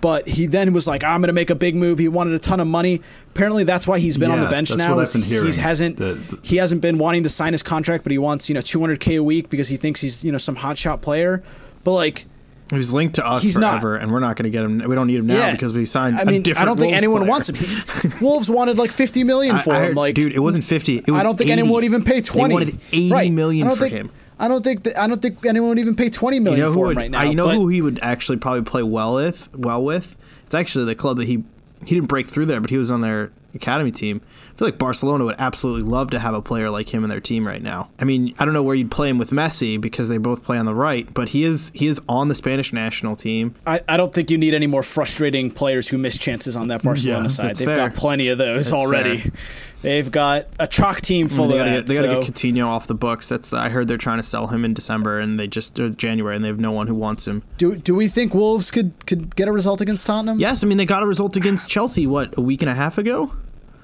but 0.00 0.28
he 0.28 0.46
then 0.46 0.72
was 0.72 0.86
like, 0.86 1.04
"I'm 1.04 1.20
going 1.20 1.28
to 1.28 1.32
make 1.32 1.50
a 1.50 1.54
big 1.54 1.74
move." 1.74 1.98
He 1.98 2.08
wanted 2.08 2.34
a 2.34 2.38
ton 2.38 2.60
of 2.60 2.66
money. 2.66 3.00
Apparently, 3.30 3.64
that's 3.64 3.86
why 3.86 3.98
he's 3.98 4.16
been 4.18 4.30
on 4.30 4.40
the 4.40 4.48
bench 4.48 4.68
that's 4.70 4.78
now. 4.78 4.96
what 4.96 5.06
I've 5.06 5.12
been 5.12 5.22
hearing. 5.22 5.52
He 5.52 5.60
hasn't 5.60 5.96
The- 5.98 6.14
the- 6.14 6.38
he 6.42 6.56
hasn't 6.56 6.80
been 6.82 6.98
wanting 6.98 7.22
to 7.24 7.28
sign 7.28 7.52
his 7.52 7.62
contract, 7.62 8.04
but 8.04 8.12
he 8.12 8.18
wants 8.18 8.48
you 8.48 8.54
know 8.54 8.60
200k 8.60 9.18
a 9.18 9.22
week 9.22 9.50
because 9.50 9.68
he 9.68 9.76
thinks 9.76 10.00
he's 10.00 10.24
you 10.24 10.32
know 10.32 10.38
some 10.38 10.56
hotshot 10.56 11.00
player. 11.02 11.42
But 11.84 11.92
like, 11.92 12.26
He 12.70 12.76
was 12.76 12.92
linked 12.92 13.14
to 13.16 13.26
us 13.26 13.42
He's 13.42 13.56
not. 13.56 13.80
forever, 13.80 13.96
and 13.96 14.12
we're 14.12 14.20
not 14.20 14.36
going 14.36 14.44
to 14.44 14.50
get 14.50 14.64
him. 14.64 14.78
We 14.88 14.94
don't 14.94 15.06
need 15.06 15.16
him 15.18 15.26
now 15.26 15.34
yeah, 15.34 15.52
because 15.52 15.72
we 15.72 15.86
signed. 15.86 16.16
I 16.18 16.24
mean, 16.24 16.40
I 16.40 16.42
different 16.42 16.66
don't 16.66 16.76
think 16.78 16.90
Wolves 16.90 16.96
anyone 16.98 17.20
player. 17.22 17.30
wants 17.30 17.48
him. 17.48 17.56
He, 17.56 18.08
Wolves 18.24 18.50
wanted 18.50 18.78
like 18.78 18.90
50 18.92 19.24
million 19.24 19.58
for 19.58 19.72
I 19.72 19.76
him. 19.78 19.84
heard- 19.86 19.96
Like, 19.96 20.14
dude, 20.14 20.34
it 20.34 20.40
wasn't 20.40 20.64
fifty. 20.64 20.96
It 20.98 21.10
was 21.10 21.20
I 21.20 21.22
don't 21.24 21.36
think 21.36 21.48
80. 21.50 21.52
anyone 21.52 21.72
would 21.72 21.84
even 21.84 22.04
pay 22.04 22.20
20. 22.20 22.48
They 22.48 22.54
wanted 22.54 22.80
eighty 22.92 23.10
right. 23.10 23.32
million 23.32 23.66
I 23.66 23.70
don't 23.70 23.76
for 23.78 23.82
think, 23.84 23.94
him. 23.94 24.10
I 24.40 24.48
don't 24.48 24.64
think 24.64 24.82
that, 24.84 24.98
I 24.98 25.06
don't 25.06 25.20
think 25.20 25.44
anyone 25.46 25.68
would 25.70 25.78
even 25.78 25.94
pay 25.94 26.08
20 26.10 26.40
million 26.40 26.58
You 26.58 26.64
know 26.66 26.72
for 26.74 26.86
would, 26.86 26.92
him 26.92 26.96
right 26.98 27.10
now. 27.10 27.20
I 27.20 27.24
you 27.24 27.34
know 27.34 27.44
but- 27.46 27.54
who 27.56 27.68
he 27.68 27.82
would 27.82 27.98
actually 28.02 28.38
probably 28.38 28.62
play 28.62 28.82
well 28.82 29.14
with. 29.14 29.48
Well 29.54 29.84
with. 29.84 30.16
It's 30.46 30.54
actually 30.54 30.86
the 30.86 30.94
club 30.94 31.18
that 31.18 31.26
he 31.26 31.44
he 31.84 31.94
didn't 31.94 32.08
break 32.08 32.26
through 32.28 32.46
there, 32.46 32.60
but 32.60 32.70
he 32.70 32.76
was 32.78 32.90
on 32.90 33.00
their 33.00 33.32
academy 33.54 33.90
team. 33.92 34.20
I 34.60 34.62
feel 34.62 34.68
like 34.68 34.78
Barcelona 34.78 35.24
would 35.24 35.36
absolutely 35.38 35.88
love 35.88 36.10
to 36.10 36.18
have 36.18 36.34
a 36.34 36.42
player 36.42 36.68
like 36.68 36.92
him 36.92 37.02
in 37.02 37.08
their 37.08 37.18
team 37.18 37.46
right 37.46 37.62
now. 37.62 37.88
I 37.98 38.04
mean, 38.04 38.34
I 38.38 38.44
don't 38.44 38.52
know 38.52 38.62
where 38.62 38.74
you'd 38.74 38.90
play 38.90 39.08
him 39.08 39.16
with 39.16 39.30
Messi 39.30 39.80
because 39.80 40.10
they 40.10 40.18
both 40.18 40.44
play 40.44 40.58
on 40.58 40.66
the 40.66 40.74
right, 40.74 41.08
but 41.14 41.30
he 41.30 41.44
is 41.44 41.72
he 41.74 41.86
is 41.86 41.98
on 42.10 42.28
the 42.28 42.34
Spanish 42.34 42.70
national 42.70 43.16
team. 43.16 43.54
I, 43.66 43.80
I 43.88 43.96
don't 43.96 44.12
think 44.12 44.30
you 44.30 44.36
need 44.36 44.52
any 44.52 44.66
more 44.66 44.82
frustrating 44.82 45.50
players 45.50 45.88
who 45.88 45.96
miss 45.96 46.18
chances 46.18 46.56
on 46.56 46.66
that 46.68 46.82
Barcelona 46.82 47.22
Yeah, 47.22 47.28
side. 47.28 47.56
They've 47.56 47.68
fair. 47.68 47.88
got 47.88 47.94
plenty 47.94 48.28
of 48.28 48.36
those 48.36 48.66
That's 48.68 48.74
already. 48.78 49.16
fair. 49.16 49.32
They've 49.80 50.12
got 50.12 50.44
a 50.58 50.66
chalk 50.66 51.00
team 51.00 51.28
full 51.28 51.48
they 51.48 51.54
of 51.54 51.60
gotta, 51.60 51.70
that. 51.70 51.76
get, 51.76 51.86
they 51.86 51.94
gotta 51.94 52.22
so- 52.26 52.30
get 52.30 52.34
Coutinho 52.54 52.66
off 52.66 52.86
the 52.86 52.94
books. 52.94 53.28
That's 53.30 53.54
I 53.54 53.70
heard 53.70 53.88
they're 53.88 53.96
trying 53.96 54.18
to 54.18 54.22
sell 54.22 54.48
him 54.48 54.62
in 54.66 54.74
December, 54.74 55.18
and 55.18 55.40
they 55.40 55.46
just 55.46 55.80
January, 55.96 56.36
and 56.36 56.44
they 56.44 56.48
have 56.48 56.60
no 56.60 56.70
one 56.70 56.86
who 56.86 56.94
wants 56.94 57.26
him. 57.26 57.44
do, 57.56 57.76
do 57.78 57.94
we 57.94 58.08
think 58.08 58.34
Wolves 58.34 58.70
could, 58.70 58.92
could 59.06 59.34
get 59.36 59.48
a 59.48 59.52
result 59.52 59.80
against 59.80 60.06
Tottenham? 60.06 60.38
Yes, 60.38 60.62
I 60.62 60.66
mean 60.66 60.76
they 60.76 60.84
got 60.84 61.02
a 61.02 61.06
result 61.06 61.34
against 61.34 61.70
Chelsea. 61.70 62.06
What 62.06 62.36
a 62.36 62.42
week 62.42 62.60
and 62.60 62.68
a 62.70 62.74
half 62.74 62.98
ago. 62.98 63.32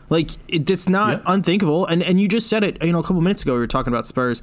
Like 0.08 0.30
it, 0.48 0.70
it's 0.70 0.88
not 0.88 1.18
Yeah. 1.18 1.22
unthinkable, 1.26 1.86
and 1.86 2.02
and 2.02 2.20
you 2.20 2.28
just 2.28 2.48
said 2.48 2.62
it. 2.64 2.82
You 2.82 2.92
know, 2.92 2.98
a 3.00 3.02
couple 3.02 3.20
minutes 3.20 3.42
ago 3.42 3.54
we 3.54 3.58
were 3.60 3.66
talking 3.66 3.92
about 3.92 4.06
Spurs. 4.06 4.42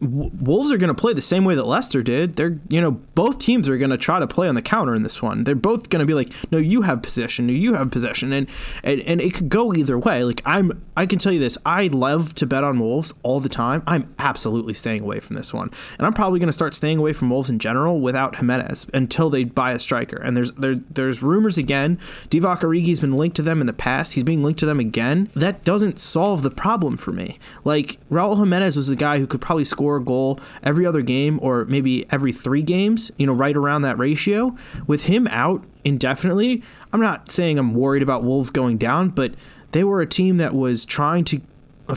W- 0.00 0.30
Wolves 0.40 0.70
are 0.72 0.76
going 0.78 0.88
to 0.94 1.00
play 1.00 1.12
the 1.12 1.20
same 1.22 1.44
way 1.44 1.54
that 1.54 1.64
Leicester 1.66 2.02
did. 2.02 2.36
They're 2.36 2.58
you 2.68 2.80
know 2.80 2.92
both 3.14 3.38
teams 3.38 3.68
are 3.68 3.76
going 3.76 3.90
to 3.90 3.98
try 3.98 4.18
to 4.20 4.26
play 4.26 4.48
on 4.48 4.54
the 4.54 4.62
counter 4.62 4.94
in 4.94 5.02
this 5.02 5.20
one. 5.20 5.44
They're 5.44 5.54
both 5.54 5.88
going 5.90 6.00
to 6.00 6.06
be 6.06 6.14
like, 6.14 6.32
no, 6.52 6.58
you 6.58 6.82
have 6.82 7.02
possession, 7.02 7.46
no, 7.48 7.52
you 7.52 7.74
have 7.74 7.90
possession, 7.90 8.32
and, 8.32 8.48
and 8.84 9.00
and 9.02 9.20
it 9.20 9.34
could 9.34 9.48
go 9.48 9.74
either 9.74 9.98
way. 9.98 10.24
Like 10.24 10.42
I'm, 10.44 10.82
I 10.96 11.06
can 11.06 11.18
tell 11.18 11.32
you 11.32 11.40
this. 11.40 11.58
I 11.66 11.88
love 11.88 12.34
to 12.36 12.46
bet 12.46 12.62
on 12.64 12.78
Wolves 12.78 13.12
all 13.22 13.40
the 13.40 13.48
time. 13.48 13.82
I'm 13.86 14.14
absolutely 14.18 14.74
staying 14.74 15.02
away 15.02 15.20
from 15.20 15.36
this 15.36 15.52
one, 15.52 15.70
and 15.98 16.06
I'm 16.06 16.12
probably 16.14 16.38
going 16.38 16.48
to 16.48 16.52
start 16.52 16.74
staying 16.74 16.98
away 16.98 17.12
from 17.12 17.30
Wolves 17.30 17.50
in 17.50 17.58
general 17.58 18.00
without 18.00 18.36
Jimenez 18.36 18.86
until 18.94 19.28
they 19.28 19.44
buy 19.44 19.72
a 19.72 19.78
striker. 19.78 20.16
And 20.22 20.36
there's 20.36 20.52
there, 20.52 20.76
there's 20.76 21.22
rumors 21.22 21.58
again. 21.58 21.98
Divock 22.30 22.60
Origi's 22.60 23.00
been 23.00 23.12
linked 23.12 23.36
to 23.36 23.42
them 23.42 23.60
in 23.60 23.66
the 23.66 23.72
past. 23.72 24.14
He's 24.14 24.24
being 24.24 24.42
linked 24.42 24.60
to 24.60 24.66
them 24.66 24.78
again. 24.80 24.99
That 25.34 25.64
doesn't 25.64 25.98
solve 25.98 26.42
the 26.42 26.50
problem 26.50 26.96
for 26.96 27.12
me. 27.12 27.38
Like 27.64 27.98
Raul 28.10 28.36
Jimenez 28.38 28.76
was 28.76 28.88
a 28.88 28.96
guy 28.96 29.18
who 29.18 29.26
could 29.26 29.40
probably 29.40 29.64
score 29.64 29.96
a 29.96 30.00
goal 30.02 30.38
every 30.62 30.84
other 30.86 31.02
game 31.02 31.38
or 31.42 31.64
maybe 31.64 32.06
every 32.10 32.32
three 32.32 32.62
games. 32.62 33.10
You 33.18 33.26
know, 33.26 33.32
right 33.32 33.56
around 33.56 33.82
that 33.82 33.98
ratio. 33.98 34.56
With 34.86 35.04
him 35.04 35.26
out 35.28 35.64
indefinitely, 35.84 36.62
I'm 36.92 37.00
not 37.00 37.30
saying 37.30 37.58
I'm 37.58 37.74
worried 37.74 38.02
about 38.02 38.22
Wolves 38.24 38.50
going 38.50 38.76
down, 38.78 39.08
but 39.10 39.34
they 39.72 39.84
were 39.84 40.00
a 40.00 40.06
team 40.06 40.36
that 40.38 40.54
was 40.54 40.84
trying 40.84 41.24
to 41.26 41.40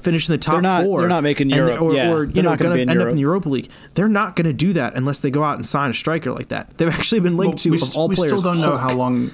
finish 0.02 0.28
in 0.28 0.34
the 0.34 0.38
top 0.40 0.54
They're 0.56 0.62
not- 0.64 0.86
four. 0.86 1.00
they're 1.00 1.08
not 1.08 1.22
making 1.24 1.52
and- 1.52 1.56
Europe. 1.58 1.82
or, 1.82 1.94
Yeah, 1.94 2.12
or, 2.12 2.24
you 2.24 2.32
they're 2.32 2.44
know, 2.44 2.50
not 2.50 2.58
gonna 2.60 2.70
gonna 2.70 2.76
be 2.78 2.82
in 2.82 2.90
end 2.90 3.02
up 3.02 3.10
in 3.10 3.16
the 3.16 3.22
Europa 3.22 3.48
League. 3.50 3.70
They're 3.94 4.08
not 4.10 4.36
going 4.36 4.46
to 4.48 4.54
do 4.54 4.74
that 4.74 4.96
unless 4.96 5.20
they 5.20 5.30
go 5.30 5.44
out 5.44 5.56
and 5.56 5.66
sign 5.66 5.92
a 5.92 5.94
striker 5.94 6.32
like 6.32 6.48
that. 6.48 6.78
They've 6.78 6.88
actually 6.90 7.20
been 7.20 7.38
linked 7.38 7.60
to 7.60 7.70
we, 7.70 7.78
of 7.80 7.96
all 7.96 8.08
we 8.08 8.16
players. 8.16 8.40
still 8.40 8.52
don't 8.54 8.62
know 8.62 8.78
how 8.78 8.96
long. 8.96 9.32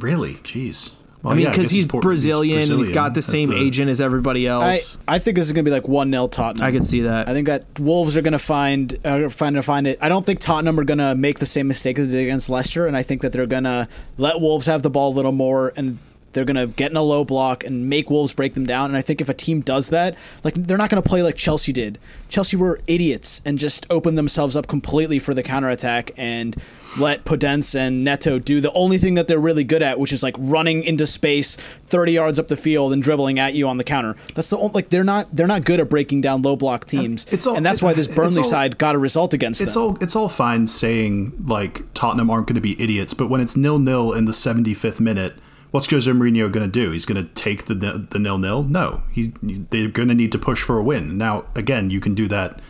Really? 0.00 0.34
Jeez. 0.44 0.90
Well, 1.24 1.32
I 1.32 1.36
mean, 1.36 1.46
because 1.46 1.68
guess 1.68 1.70
he's, 1.70 1.86
Por- 1.86 2.02
Brazilian, 2.02 2.58
and 2.70 2.78
he's 2.78 2.90
got 2.90 3.14
the 3.14 3.20
That's 3.22 3.26
same 3.26 3.50
agent 3.50 3.90
as 3.90 3.98
everybody 3.98 4.46
else. 4.46 4.98
I 5.08 5.18
think 5.18 5.36
this 5.36 5.46
is 5.46 5.52
going 5.52 5.64
to 5.64 5.70
be 5.70 5.72
like 5.74 5.88
1 5.88 6.10
0 6.10 6.26
Tottenham. 6.26 6.66
I, 6.66 6.70
could 6.70 6.86
see 6.86 7.00
that. 7.00 7.30
I 7.30 7.32
think 7.32 7.46
that 7.46 7.64
Wolves 7.80 8.14
are 8.18 8.22
going 8.22 8.32
to 8.32 8.38
find 8.38 8.94
uh, 9.06 9.30
find 9.30 9.56
to 9.56 9.62
find 9.62 9.86
it. 9.86 9.98
I 10.02 10.10
don't 10.10 10.24
think 10.26 10.40
Tottenham 10.40 10.78
are 10.78 10.84
going 10.84 10.98
to 10.98 11.14
make 11.14 11.38
the 11.38 11.46
same 11.46 11.66
mistake 11.66 11.96
that 11.96 12.02
they 12.02 12.12
did 12.12 12.24
against 12.24 12.50
Leicester, 12.50 12.86
and 12.86 12.94
I 12.94 13.02
think 13.02 13.22
that 13.22 13.32
they're 13.32 13.46
going 13.46 13.64
to 13.64 13.88
let 14.18 14.38
Wolves 14.42 14.66
have 14.66 14.82
the 14.82 14.90
ball 14.90 15.12
a 15.12 15.14
little 15.14 15.32
more, 15.32 15.72
and 15.76 15.98
they're 16.34 16.44
going 16.44 16.56
to 16.56 16.66
get 16.66 16.90
in 16.90 16.96
a 16.96 17.02
low 17.02 17.24
block 17.24 17.64
and 17.64 17.88
make 17.88 18.10
Wolves 18.10 18.34
break 18.34 18.54
them 18.54 18.66
down. 18.66 18.90
And 18.90 18.96
I 18.96 19.00
think 19.00 19.20
if 19.20 19.28
a 19.28 19.34
team 19.34 19.60
does 19.60 19.88
that, 19.88 20.16
like 20.44 20.54
they're 20.54 20.76
not 20.78 20.90
going 20.90 21.02
to 21.02 21.08
play 21.08 21.22
like 21.22 21.36
Chelsea 21.36 21.72
did. 21.72 21.98
Chelsea 22.28 22.56
were 22.56 22.78
idiots 22.86 23.40
and 23.46 23.58
just 23.58 23.86
opened 23.90 24.18
themselves 24.18 24.56
up 24.56 24.66
completely 24.66 25.18
for 25.18 25.32
the 25.34 25.42
counterattack 25.42 26.10
and 26.16 26.56
let 26.98 27.24
Podence 27.24 27.74
and 27.74 28.04
Neto 28.04 28.38
do 28.38 28.60
the 28.60 28.70
only 28.72 28.98
thing 28.98 29.14
that 29.14 29.26
they're 29.26 29.38
really 29.40 29.64
good 29.64 29.82
at, 29.82 29.98
which 29.98 30.12
is 30.12 30.22
like 30.22 30.36
running 30.38 30.84
into 30.84 31.06
space 31.06 31.56
30 31.56 32.12
yards 32.12 32.38
up 32.38 32.46
the 32.48 32.56
field 32.56 32.92
and 32.92 33.02
dribbling 33.02 33.38
at 33.38 33.54
you 33.54 33.66
on 33.68 33.78
the 33.78 33.84
counter. 33.84 34.14
That's 34.34 34.50
the 34.50 34.58
only, 34.58 34.72
like 34.74 34.90
they're 34.90 35.02
not 35.04 35.34
they're 35.34 35.46
not 35.48 35.64
good 35.64 35.80
at 35.80 35.88
breaking 35.88 36.20
down 36.20 36.42
low 36.42 36.54
block 36.56 36.86
teams. 36.86 37.26
It's 37.32 37.46
all- 37.46 37.56
and 37.56 37.64
that's 37.66 37.82
it- 37.82 37.84
why 37.84 37.94
this 37.94 38.06
Burnley 38.08 38.38
all- 38.38 38.44
side 38.44 38.78
got 38.78 38.94
a 38.94 38.98
result 38.98 39.34
against 39.34 39.60
It's 39.60 39.74
them. 39.74 39.82
all 39.82 39.98
it's 40.00 40.14
all 40.14 40.28
fine 40.28 40.66
saying 40.66 41.32
like 41.46 41.82
Tottenham 41.94 42.30
aren't 42.30 42.46
going 42.46 42.54
to 42.56 42.60
be 42.60 42.80
idiots, 42.80 43.14
but 43.14 43.28
when 43.28 43.40
it's 43.40 43.56
nil 43.56 43.78
nil 43.78 44.12
in 44.12 44.24
the 44.26 44.32
75th 44.32 45.00
minute, 45.00 45.34
what's 45.74 45.90
Jose 45.90 46.08
Mourinho 46.08 46.52
going 46.52 46.64
to 46.64 46.70
do? 46.70 46.92
He's 46.92 47.04
going 47.04 47.20
to 47.20 47.34
take 47.34 47.64
the 47.64 47.74
the 47.74 48.18
nil 48.20 48.38
nil? 48.38 48.62
No, 48.62 49.02
he 49.10 49.32
they're 49.42 49.88
going 49.88 50.06
to 50.06 50.14
need 50.14 50.30
to 50.30 50.38
push 50.38 50.62
for 50.62 50.78
a 50.78 50.82
win. 50.84 51.18
Now 51.18 51.46
again, 51.56 51.90
you 51.90 51.98
can 51.98 52.14
do 52.14 52.28
that 52.28 52.60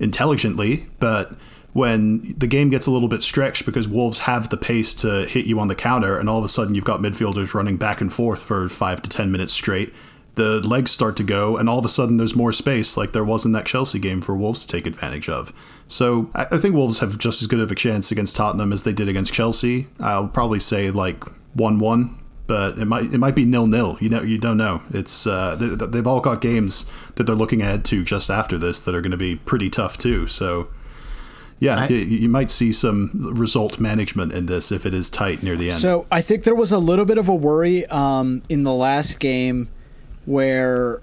intelligently, 0.00 0.88
but 0.98 1.36
when 1.72 2.34
the 2.36 2.48
game 2.48 2.68
gets 2.68 2.88
a 2.88 2.90
little 2.90 3.08
bit 3.08 3.22
stretched 3.22 3.64
because 3.64 3.86
Wolves 3.86 4.18
have 4.20 4.48
the 4.48 4.56
pace 4.56 4.92
to 4.94 5.24
hit 5.26 5.46
you 5.46 5.60
on 5.60 5.68
the 5.68 5.76
counter, 5.76 6.18
and 6.18 6.28
all 6.28 6.38
of 6.38 6.44
a 6.44 6.48
sudden 6.48 6.74
you've 6.74 6.84
got 6.84 6.98
midfielders 6.98 7.54
running 7.54 7.76
back 7.76 8.00
and 8.00 8.12
forth 8.12 8.42
for 8.42 8.68
five 8.68 9.00
to 9.02 9.08
ten 9.08 9.30
minutes 9.30 9.52
straight, 9.52 9.94
the 10.34 10.58
legs 10.66 10.90
start 10.90 11.16
to 11.18 11.22
go, 11.22 11.56
and 11.56 11.68
all 11.68 11.78
of 11.78 11.84
a 11.84 11.88
sudden 11.88 12.16
there's 12.16 12.34
more 12.34 12.52
space, 12.52 12.96
like 12.96 13.12
there 13.12 13.22
was 13.22 13.44
in 13.44 13.52
that 13.52 13.66
Chelsea 13.66 14.00
game 14.00 14.20
for 14.20 14.36
Wolves 14.36 14.66
to 14.66 14.66
take 14.66 14.84
advantage 14.84 15.28
of. 15.28 15.52
So 15.86 16.28
I 16.34 16.46
I 16.50 16.56
think 16.58 16.74
Wolves 16.74 16.98
have 16.98 17.18
just 17.18 17.40
as 17.40 17.46
good 17.46 17.60
of 17.60 17.70
a 17.70 17.76
chance 17.76 18.10
against 18.10 18.34
Tottenham 18.34 18.72
as 18.72 18.82
they 18.82 18.92
did 18.92 19.08
against 19.08 19.32
Chelsea. 19.32 19.86
I'll 20.00 20.26
probably 20.26 20.58
say 20.58 20.90
like 20.90 21.22
one-one. 21.56 22.18
But 22.46 22.78
it 22.78 22.84
might 22.84 23.12
it 23.12 23.18
might 23.18 23.34
be 23.34 23.44
nil 23.44 23.66
nil. 23.66 23.98
You 24.00 24.08
know 24.08 24.22
you 24.22 24.38
don't 24.38 24.56
know. 24.56 24.80
It's 24.90 25.26
uh, 25.26 25.56
they, 25.56 25.84
they've 25.86 26.06
all 26.06 26.20
got 26.20 26.40
games 26.40 26.86
that 27.16 27.24
they're 27.24 27.34
looking 27.34 27.60
ahead 27.60 27.84
to 27.86 28.04
just 28.04 28.30
after 28.30 28.56
this 28.56 28.84
that 28.84 28.94
are 28.94 29.00
going 29.00 29.10
to 29.10 29.16
be 29.16 29.34
pretty 29.34 29.68
tough 29.68 29.98
too. 29.98 30.28
So 30.28 30.68
yeah, 31.58 31.80
I- 31.80 31.86
you, 31.88 31.96
you 31.96 32.28
might 32.28 32.50
see 32.52 32.72
some 32.72 33.32
result 33.34 33.80
management 33.80 34.30
in 34.32 34.46
this 34.46 34.70
if 34.70 34.86
it 34.86 34.94
is 34.94 35.10
tight 35.10 35.42
near 35.42 35.56
the 35.56 35.70
end. 35.70 35.80
So 35.80 36.06
I 36.12 36.20
think 36.20 36.44
there 36.44 36.54
was 36.54 36.70
a 36.70 36.78
little 36.78 37.04
bit 37.04 37.18
of 37.18 37.28
a 37.28 37.34
worry 37.34 37.84
um, 37.86 38.42
in 38.48 38.62
the 38.62 38.72
last 38.74 39.18
game 39.18 39.68
where 40.24 41.00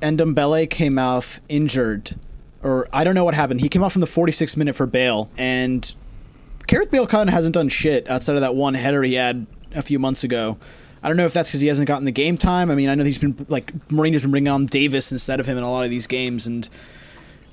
Ndombele 0.00 0.68
came 0.70 0.96
off 0.98 1.40
injured, 1.48 2.14
or 2.62 2.88
I 2.92 3.02
don't 3.02 3.16
know 3.16 3.24
what 3.24 3.34
happened. 3.34 3.62
He 3.62 3.68
came 3.68 3.82
off 3.82 3.96
in 3.96 4.00
the 4.00 4.06
46th 4.06 4.56
minute 4.56 4.74
for 4.76 4.86
Bale, 4.86 5.28
and 5.36 5.92
Gareth 6.68 6.90
Bale 6.92 7.06
kind 7.08 7.28
of 7.28 7.34
hasn't 7.34 7.54
done 7.54 7.68
shit 7.68 8.08
outside 8.08 8.36
of 8.36 8.42
that 8.42 8.54
one 8.54 8.74
header 8.74 9.02
he 9.02 9.14
had 9.14 9.46
a 9.74 9.82
few 9.82 9.98
months 9.98 10.24
ago. 10.24 10.58
I 11.02 11.08
don't 11.08 11.16
know 11.18 11.26
if 11.26 11.34
that's 11.34 11.50
because 11.50 11.60
he 11.60 11.68
hasn't 11.68 11.86
gotten 11.86 12.06
the 12.06 12.12
game 12.12 12.38
time. 12.38 12.70
I 12.70 12.74
mean, 12.74 12.88
I 12.88 12.94
know 12.94 13.04
he's 13.04 13.18
been 13.18 13.44
like 13.48 13.72
Mourinho's 13.88 14.22
been 14.22 14.30
bringing 14.30 14.48
on 14.48 14.66
Davis 14.66 15.12
instead 15.12 15.38
of 15.38 15.46
him 15.46 15.58
in 15.58 15.62
a 15.62 15.70
lot 15.70 15.84
of 15.84 15.90
these 15.90 16.06
games, 16.06 16.46
and 16.46 16.68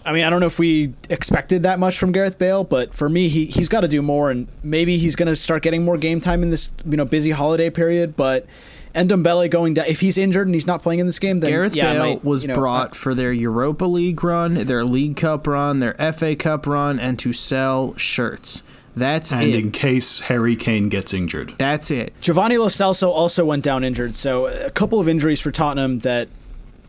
I 0.06 0.14
mean, 0.14 0.24
I 0.24 0.30
don't 0.30 0.40
know 0.40 0.48
if 0.48 0.58
we 0.58 0.94
expected 1.10 1.64
that 1.64 1.78
much 1.78 2.00
from 2.00 2.12
Gareth 2.12 2.40
Bale, 2.40 2.64
but 2.64 2.94
for 2.94 3.08
me, 3.08 3.28
he 3.28 3.46
he's 3.46 3.70
got 3.70 3.82
to 3.82 3.88
do 3.88 4.02
more, 4.02 4.32
and 4.32 4.48
maybe 4.64 4.98
he's 4.98 5.16
going 5.16 5.28
to 5.28 5.36
start 5.36 5.62
getting 5.62 5.84
more 5.84 5.98
game 5.98 6.20
time 6.20 6.42
in 6.44 6.50
this 6.50 6.72
you 6.86 6.98
know 6.98 7.06
busy 7.06 7.32
holiday 7.32 7.70
period. 7.70 8.16
But 8.16 8.46
Ndombele 8.94 9.50
going 9.50 9.74
down, 9.74 9.86
if 9.88 10.00
he's 10.00 10.18
injured 10.18 10.48
and 10.48 10.54
he's 10.54 10.68
not 10.68 10.82
playing 10.82 11.00
in 11.00 11.06
this 11.06 11.20
game, 11.20 11.40
then 11.40 11.50
Gareth 11.50 11.76
yeah, 11.76 11.94
Bale 11.94 12.00
might, 12.00 12.24
was 12.24 12.44
you 12.44 12.50
know, 12.50 12.56
brought 12.56 12.96
for 12.96 13.14
their 13.14 13.32
Europa 13.32 13.86
League 13.86 14.24
run, 14.24 14.54
their 14.54 14.84
League 14.84 15.18
Cup 15.18 15.48
run, 15.48 15.80
their 15.80 15.94
FA 16.14 16.36
Cup 16.36 16.68
run, 16.68 17.00
and 17.00 17.18
to 17.20 17.34
sell 17.34 17.96
shirts. 17.98 18.64
That's 18.96 19.32
and 19.32 19.44
it. 19.44 19.56
in 19.56 19.72
case 19.72 20.22
Harry 20.22 20.56
Kane 20.56 20.90
gets 20.90 21.14
injured, 21.14 21.56
That's 21.58 21.92
it. 21.92 22.14
Giovanni 22.20 22.58
Lo 22.58 22.68
Celso 22.68 23.08
also 23.08 23.46
went 23.46 23.64
down 23.64 23.84
injured, 23.84 24.16
so 24.16 24.48
a 24.48 24.70
couple 24.70 25.00
of 25.00 25.08
injuries 25.08 25.40
for 25.40 25.52
Tottenham 25.52 26.00
that 26.00 26.28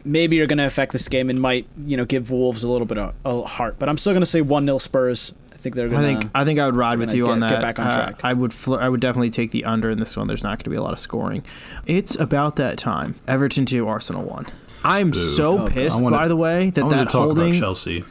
maybe 0.04 0.40
are 0.40 0.46
going 0.46 0.58
to 0.58 0.66
affect 0.66 0.92
this 0.92 1.08
game 1.08 1.30
and 1.30 1.38
might 1.40 1.66
you 1.84 1.96
know 1.96 2.04
give 2.04 2.30
Wolves 2.30 2.64
a 2.64 2.68
little 2.68 2.86
bit 2.86 2.98
of 2.98 3.14
a 3.24 3.42
heart. 3.42 3.76
But 3.78 3.88
I'm 3.88 3.96
still 3.96 4.12
going 4.12 4.22
to 4.22 4.26
say 4.26 4.40
one 4.40 4.64
0 4.66 4.78
Spurs. 4.78 5.34
I 5.52 5.56
think 5.56 5.76
they're 5.76 5.86
I 5.86 5.90
going 5.90 6.18
think 6.18 6.30
I 6.34 6.44
think 6.44 6.58
I 6.58 6.66
would 6.66 6.74
ride 6.76 6.98
with 6.98 7.08
gonna 7.10 7.18
you 7.18 7.24
get- 7.26 7.32
on 7.32 7.40
that. 7.40 7.50
get 7.50 7.62
back 7.62 7.78
on 7.78 7.86
Uh, 7.86 7.90
track. 7.94 8.24
I 8.24 8.32
would 8.32 8.52
fl- 8.52 8.74
I 8.76 8.88
would 8.88 9.00
definitely 9.00 9.30
take 9.30 9.50
the 9.52 9.64
under 9.64 9.90
in 9.90 10.00
this 10.00 10.16
one. 10.16 10.26
There's 10.26 10.42
not 10.42 10.58
going 10.58 10.64
to 10.64 10.70
be 10.70 10.76
a 10.76 10.82
lot 10.82 10.92
of 10.92 10.98
scoring. 10.98 11.44
It's 11.86 12.16
about 12.18 12.56
that 12.56 12.78
time. 12.78 13.14
Everton 13.28 13.64
two, 13.66 13.86
Arsenal 13.86 14.24
one. 14.24 14.46
I'm 14.84 15.12
so 15.14 15.58
God. 15.58 15.72
pissed, 15.72 16.02
wanna- 16.02 16.16
by 16.16 16.26
the 16.26 16.34
way, 16.36 16.70
that 16.70 16.82
want 16.84 16.96
that 16.96 17.04
talk 17.10 17.26
holding. 17.26 17.50
about 17.50 17.58
Chelsea. 17.60 18.04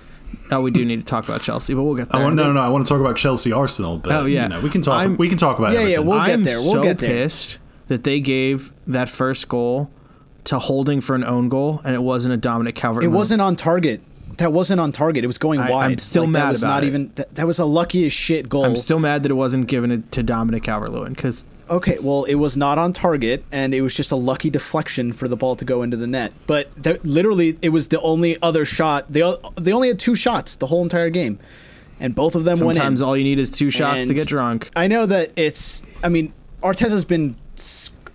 Oh, 0.50 0.62
we 0.62 0.72
do 0.72 0.86
need 0.86 1.02
to 1.02 1.06
talk 1.06 1.26
about 1.28 1.42
Chelsea, 1.42 1.74
but 1.74 1.84
we'll 1.84 1.96
get 1.96 2.08
I 2.12 2.18
there. 2.20 2.24
want 2.28 2.38
no, 2.38 2.44
no, 2.48 2.54
no. 2.54 2.62
I 2.62 2.70
want 2.70 2.86
to 2.86 2.90
talk 2.90 3.02
about 3.02 3.18
Chelsea 3.18 3.52
Arsenal, 3.52 3.98
but 3.98 4.14
Oh, 4.14 4.26
yeah. 4.26 4.44
you 4.44 4.50
know, 4.50 4.62
we 4.62 4.70
can 4.70 4.82
talk. 4.82 4.94
I'm- 5.00 5.18
we 5.18 5.28
can 5.28 5.38
talk 5.38 5.60
about 5.60 5.74
Yeah, 5.74 5.80
yeah, 5.82 5.86
Everton. 5.96 6.06
we'll 6.08 6.20
get 6.26 6.30
I'm 6.36 6.44
there. 6.44 6.58
We'll 6.60 6.74
so 6.76 6.84
get 6.84 7.00
there. 7.00 7.10
pissed 7.10 7.58
that 7.90 8.06
they 8.06 8.22
gave 8.22 8.72
that 8.88 9.10
first 9.10 9.50
goal 9.50 9.90
to 10.46 10.60
Holding 10.60 11.02
for 11.02 11.16
an 11.16 11.24
own 11.24 11.50
goal, 11.50 11.82
and 11.84 11.96
it 11.96 12.02
wasn't 12.02 12.34
a 12.34 12.38
Dominic 12.38 12.76
Calvert. 12.76 13.04
It 13.04 13.10
wasn't 13.10 13.42
on 13.42 13.56
target. 13.56 14.02
That 14.38 14.54
wasn't 14.54 14.80
on 14.80 14.92
target. 14.92 15.24
It 15.24 15.28
was 15.28 15.38
going 15.38 15.60
I- 15.60 15.70
wide. 15.70 15.92
I'm 15.92 15.98
still 15.98 16.24
like, 16.24 16.32
mad 16.32 16.42
that 16.44 16.50
was 16.50 16.64
about 16.64 16.74
not 16.76 16.84
it. 16.84 16.88
even 16.88 17.12
that, 17.16 17.36
that 17.36 17.48
was 17.48 17.60
a 17.60 17.66
lucky 17.66 18.06
as 18.06 18.14
shit 18.14 18.50
goal. 18.50 18.66
I'm 18.66 18.76
still 18.76 19.00
mad 19.00 19.24
that 19.24 19.32
it 19.32 19.36
wasn't 19.36 19.68
given 19.68 19.92
it 19.92 20.12
to 20.14 20.24
Dominic 20.24 20.64
Calvert 20.64 20.92
Lewin 20.92 21.14
because 21.14 21.46
okay, 21.70 21.98
well, 22.00 22.26
it 22.26 22.36
was 22.36 22.58
not 22.58 22.78
on 22.78 22.94
target, 22.94 23.44
and 23.52 23.74
it 23.74 23.82
was 23.82 23.96
just 23.96 24.12
a 24.12 24.16
lucky 24.16 24.50
deflection 24.50 25.12
for 25.12 25.28
the 25.28 25.38
ball 25.38 25.56
to 25.56 25.66
go 25.66 25.82
into 25.82 25.98
the 25.98 26.08
net. 26.08 26.34
But 26.48 26.74
that, 26.84 27.04
literally, 27.06 27.58
it 27.62 27.70
was 27.70 27.88
the 27.88 28.02
only 28.02 28.42
other 28.42 28.66
shot. 28.66 29.08
They 29.10 29.22
they 29.60 29.72
only 29.72 29.88
had 29.88 30.00
two 30.00 30.16
shots 30.16 30.56
the 30.56 30.68
whole 30.68 30.84
entire 30.84 31.10
game, 31.10 31.40
and 32.00 32.14
both 32.14 32.36
of 32.36 32.44
them 32.44 32.60
went 32.60 32.78
in. 32.78 32.82
sometimes 32.82 33.02
all 33.02 33.18
you 33.18 33.24
need 33.24 33.40
is 33.40 33.50
two 33.52 33.70
shots 33.70 34.06
to 34.06 34.14
get 34.14 34.28
drunk. 34.28 34.70
I 34.76 34.88
know 34.88 35.06
that 35.06 35.32
it's. 35.36 35.84
I 36.04 36.10
mean, 36.10 36.34
Arteta's 36.62 37.06
been 37.06 37.36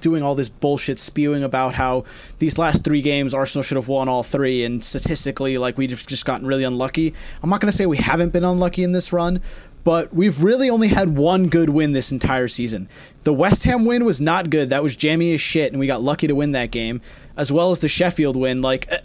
doing 0.07 0.23
all 0.23 0.37
this 0.37 0.49
bullshit 0.49 1.01
spewing 1.01 1.43
about 1.43 1.75
how 1.75 2.05
these 2.39 2.59
last 2.59 2.85
three 2.85 3.03
games 3.03 3.35
Arsenal 3.35 3.65
should 3.65 3.75
have 3.75 3.89
won 3.89 4.09
all 4.09 4.23
three, 4.23 4.63
and 4.63 4.85
statistically, 4.85 5.59
like 5.59 5.77
we've 5.77 6.07
just 6.07 6.25
gotten 6.25 6.47
really 6.47 6.63
unlucky. 6.63 7.13
I'm 7.43 7.51
not 7.51 7.61
to 7.61 7.73
say 7.73 7.87
we 7.87 7.97
haven't 7.97 8.33
been 8.33 8.45
unlucky 8.45 8.85
in 8.85 8.93
this 8.93 9.13
run, 9.13 9.43
but 9.83 10.15
we've 10.15 10.45
really 10.45 10.71
only 10.71 10.89
had 10.89 11.17
one 11.17 11.49
good 11.49 11.71
win 11.71 11.91
this 11.91 12.13
entire 12.13 12.47
season. 12.47 12.89
The 13.25 13.33
West 13.33 13.65
Ham 13.65 13.85
win 13.85 14.05
was 14.05 14.21
not 14.21 14.49
good. 14.49 14.71
That 14.71 14.85
was 14.85 14.97
jammy 14.97 15.35
as 15.35 15.41
shit, 15.41 15.73
and 15.73 15.81
we 15.81 15.89
got 15.89 16.03
lucky 16.03 16.29
to 16.29 16.37
win 16.37 16.53
that 16.53 16.71
game, 16.71 17.01
as 17.37 17.51
well 17.51 17.73
as 17.73 17.81
the 17.81 17.89
Sheffield 17.89 18.37
win. 18.37 18.63
Like. 18.63 18.87
Uh, 18.91 18.99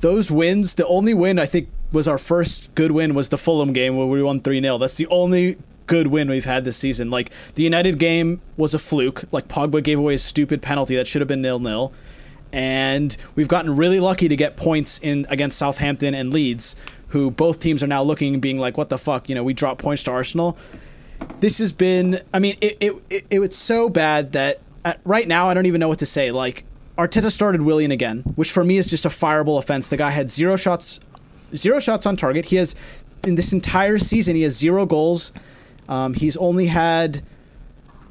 those 0.00 0.30
wins, 0.30 0.74
the 0.74 0.86
only 0.86 1.14
win 1.14 1.38
I 1.38 1.46
think 1.46 1.70
was 1.90 2.06
our 2.06 2.18
first 2.18 2.74
good 2.74 2.90
win 2.90 3.14
was 3.14 3.30
the 3.30 3.38
Fulham 3.38 3.72
game 3.72 3.96
where 3.96 4.06
we 4.06 4.22
won 4.22 4.40
3 4.40 4.60
0. 4.60 4.76
That's 4.76 4.98
the 4.98 5.06
only 5.06 5.56
good 5.86 6.08
win 6.08 6.28
we've 6.28 6.44
had 6.44 6.64
this 6.64 6.76
season. 6.76 7.10
Like, 7.10 7.30
the 7.54 7.62
United 7.62 7.98
game 7.98 8.40
was 8.56 8.74
a 8.74 8.78
fluke. 8.78 9.24
Like, 9.32 9.48
Pogba 9.48 9.82
gave 9.82 9.98
away 9.98 10.14
a 10.14 10.18
stupid 10.18 10.62
penalty 10.62 10.96
that 10.96 11.06
should 11.06 11.20
have 11.20 11.28
been 11.28 11.42
nil 11.42 11.58
nil. 11.58 11.92
And 12.52 13.16
we've 13.34 13.48
gotten 13.48 13.76
really 13.76 13.98
lucky 13.98 14.28
to 14.28 14.36
get 14.36 14.56
points 14.56 15.00
in 15.00 15.26
against 15.28 15.58
Southampton 15.58 16.14
and 16.14 16.32
Leeds, 16.32 16.76
who 17.08 17.30
both 17.30 17.58
teams 17.58 17.82
are 17.82 17.88
now 17.88 18.02
looking 18.02 18.34
and 18.34 18.42
being 18.42 18.58
like, 18.58 18.78
what 18.78 18.90
the 18.90 18.98
fuck? 18.98 19.28
You 19.28 19.34
know, 19.34 19.42
we 19.42 19.54
dropped 19.54 19.82
points 19.82 20.04
to 20.04 20.12
Arsenal. 20.12 20.56
This 21.40 21.58
has 21.58 21.72
been, 21.72 22.18
I 22.32 22.38
mean, 22.38 22.56
it, 22.60 22.76
it, 22.80 23.02
it, 23.10 23.26
it 23.30 23.38
was 23.40 23.56
so 23.56 23.88
bad 23.88 24.32
that 24.32 24.60
uh, 24.84 24.92
right 25.04 25.26
now 25.26 25.48
I 25.48 25.54
don't 25.54 25.66
even 25.66 25.80
know 25.80 25.88
what 25.88 25.98
to 26.00 26.06
say. 26.06 26.30
Like, 26.30 26.64
Arteta 26.96 27.30
started 27.30 27.62
Willian 27.62 27.90
again, 27.90 28.18
which 28.36 28.52
for 28.52 28.62
me 28.62 28.76
is 28.76 28.88
just 28.88 29.04
a 29.04 29.08
fireable 29.08 29.58
offense. 29.58 29.88
The 29.88 29.96
guy 29.96 30.10
had 30.10 30.30
zero 30.30 30.54
shots, 30.54 31.00
zero 31.56 31.80
shots 31.80 32.06
on 32.06 32.14
target. 32.14 32.46
He 32.46 32.56
has 32.56 32.76
in 33.26 33.34
this 33.34 33.52
entire 33.52 33.98
season 33.98 34.36
he 34.36 34.42
has 34.42 34.56
zero 34.56 34.86
goals. 34.86 35.32
Um, 35.88 36.14
he's 36.14 36.36
only 36.36 36.66
had, 36.66 37.22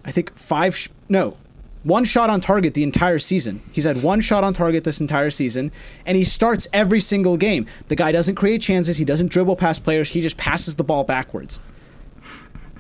I 0.05 0.11
think 0.11 0.35
five. 0.35 0.75
Sh- 0.75 0.89
no, 1.09 1.37
one 1.83 2.05
shot 2.05 2.29
on 2.29 2.39
target 2.39 2.73
the 2.73 2.83
entire 2.83 3.19
season. 3.19 3.61
He's 3.71 3.83
had 3.83 4.03
one 4.03 4.21
shot 4.21 4.43
on 4.43 4.53
target 4.53 4.83
this 4.83 5.01
entire 5.01 5.29
season, 5.29 5.71
and 6.05 6.15
he 6.17 6.23
starts 6.23 6.67
every 6.71 6.99
single 6.99 7.37
game. 7.37 7.65
The 7.89 7.95
guy 7.95 8.11
doesn't 8.11 8.35
create 8.35 8.61
chances. 8.61 8.97
He 8.97 9.05
doesn't 9.05 9.31
dribble 9.31 9.57
past 9.57 9.83
players. 9.83 10.11
He 10.13 10.21
just 10.21 10.37
passes 10.37 10.75
the 10.75 10.83
ball 10.83 11.03
backwards. 11.03 11.59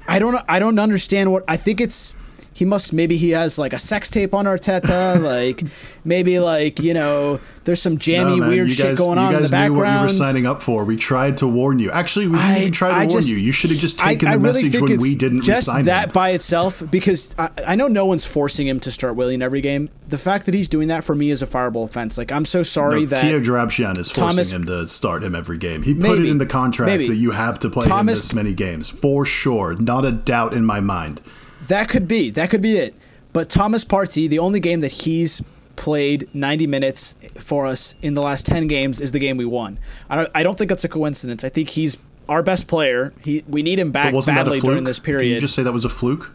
I 0.07 0.19
don't. 0.19 0.37
I 0.47 0.59
don't 0.59 0.79
understand 0.79 1.31
what. 1.31 1.43
I 1.47 1.57
think 1.57 1.79
it's 1.81 2.13
he 2.53 2.65
must 2.65 2.93
maybe 2.93 3.17
he 3.17 3.31
has 3.31 3.57
like 3.57 3.73
a 3.73 3.79
sex 3.79 4.09
tape 4.09 4.33
on 4.33 4.45
Arteta, 4.45 5.21
like 5.21 5.61
maybe 6.05 6.39
like 6.39 6.79
you 6.79 6.93
know 6.93 7.39
there's 7.63 7.81
some 7.81 7.97
jammy 7.97 8.39
No, 8.39 8.47
weird 8.49 8.67
you 8.69 8.73
shit 8.75 8.97
going 8.97 9.17
on 9.17 9.33
in 9.33 9.41
the 9.41 9.47
guys 9.49 9.69
knew 9.69 9.77
what 9.77 9.87
you 9.99 10.03
were 10.03 10.09
signing 10.09 10.45
up 10.45 10.61
for. 10.61 10.83
We 10.83 10.97
tried 10.97 11.37
to 11.37 11.47
warn 11.47 11.79
you. 11.79 11.91
Actually, 11.91 12.27
we 12.27 12.33
didn't 12.33 12.45
I- 12.45 12.59
even 12.59 12.71
try 12.73 12.89
to 12.89 12.93
I 12.95 12.97
warn 12.99 13.09
just- 13.09 13.29
you. 13.29 13.37
You 13.37 13.51
should 13.51 13.69
have 13.71 13.79
just 13.79 13.99
taken 13.99 14.27
I 14.27 14.33
the 14.33 14.39
really 14.39 14.63
message 14.63 14.81
when 14.81 14.99
we 14.99 15.15
didn't 15.15 15.41
just 15.43 15.67
resign 15.67 15.85
that 15.85 16.07
him. 16.07 16.13
by 16.13 16.29
itself 16.31 16.83
because 16.91 17.33
I, 17.39 17.49
I 17.67 17.75
know 17.75 17.87
no 17.87 18.05
one's 18.05 18.25
forcing 18.27 18.67
him 18.67 18.79
to 18.81 18.91
start 18.91 19.15
Willian 19.15 19.41
every 19.41 19.61
game. 19.61 19.89
The 20.09 20.17
fact 20.17 20.45
that 20.45 20.53
he's 20.53 20.69
doing 20.69 20.89
that 20.89 21.03
for 21.03 21.15
me 21.15 21.31
is 21.31 21.41
a 21.41 21.45
fireable 21.47 21.85
offense. 21.85 22.17
Like 22.17 22.31
I'm 22.31 22.45
so 22.45 22.63
sorry 22.63 23.01
No, 23.01 23.05
that 23.07 23.21
Kia 23.23 23.39
Joorabchian 23.41 23.97
is 23.97 24.11
forcing 24.11 24.29
Thomas- 24.29 24.51
him 24.51 24.65
to 24.65 24.87
start 24.87 25.23
him 25.23 25.33
every 25.33 25.57
game. 25.57 25.83
He 25.83 25.93
put 25.93 26.01
Maybe. 26.03 26.27
it 26.27 26.31
in 26.31 26.37
the 26.37 26.45
contract 26.45 26.87
Maybe. 26.91 27.07
that 27.07 27.15
you 27.15 27.31
have 27.31 27.59
to 27.61 27.69
play 27.69 27.87
him 27.89 28.05
this 28.05 28.33
many 28.33 28.53
games 28.53 28.89
for 28.89 29.25
sure. 29.25 29.75
Not 29.75 30.05
a 30.05 30.11
doubt 30.11 30.53
in 30.53 30.65
my 30.65 30.79
mind. 30.81 31.21
That 31.67 31.89
could 31.89 32.07
be. 32.07 32.29
That 32.29 32.49
could 32.49 32.61
be 32.61 32.77
it. 32.77 32.95
But 33.31 33.49
Thomas 33.49 33.83
Partey, 33.83 34.29
the 34.29 34.39
only 34.39 34.59
game 34.59 34.79
that 34.81 34.91
he's 34.91 35.41
played 35.75 36.29
90 36.35 36.67
minutes 36.67 37.15
for 37.39 37.65
us 37.65 37.95
in 38.01 38.13
the 38.13 38.21
last 38.21 38.45
10 38.45 38.67
games 38.67 39.01
is 39.01 39.11
the 39.11 39.19
game 39.19 39.37
we 39.37 39.45
won. 39.45 39.79
I 40.09 40.15
don't, 40.17 40.29
I 40.35 40.43
don't 40.43 40.55
think 40.57 40.69
that's 40.69 40.83
a 40.83 40.89
coincidence. 40.89 41.43
I 41.43 41.49
think 41.49 41.69
he's 41.69 41.97
our 42.29 42.43
best 42.43 42.67
player. 42.67 43.11
He 43.23 43.43
we 43.47 43.63
need 43.63 43.79
him 43.79 43.91
back 43.91 44.13
badly 44.25 44.59
during 44.59 44.83
this 44.83 44.99
Can 44.99 45.13
you 45.13 45.17
period. 45.17 45.41
just 45.41 45.55
say 45.55 45.63
that 45.63 45.73
was 45.73 45.85
a 45.85 45.89
fluke? 45.89 46.31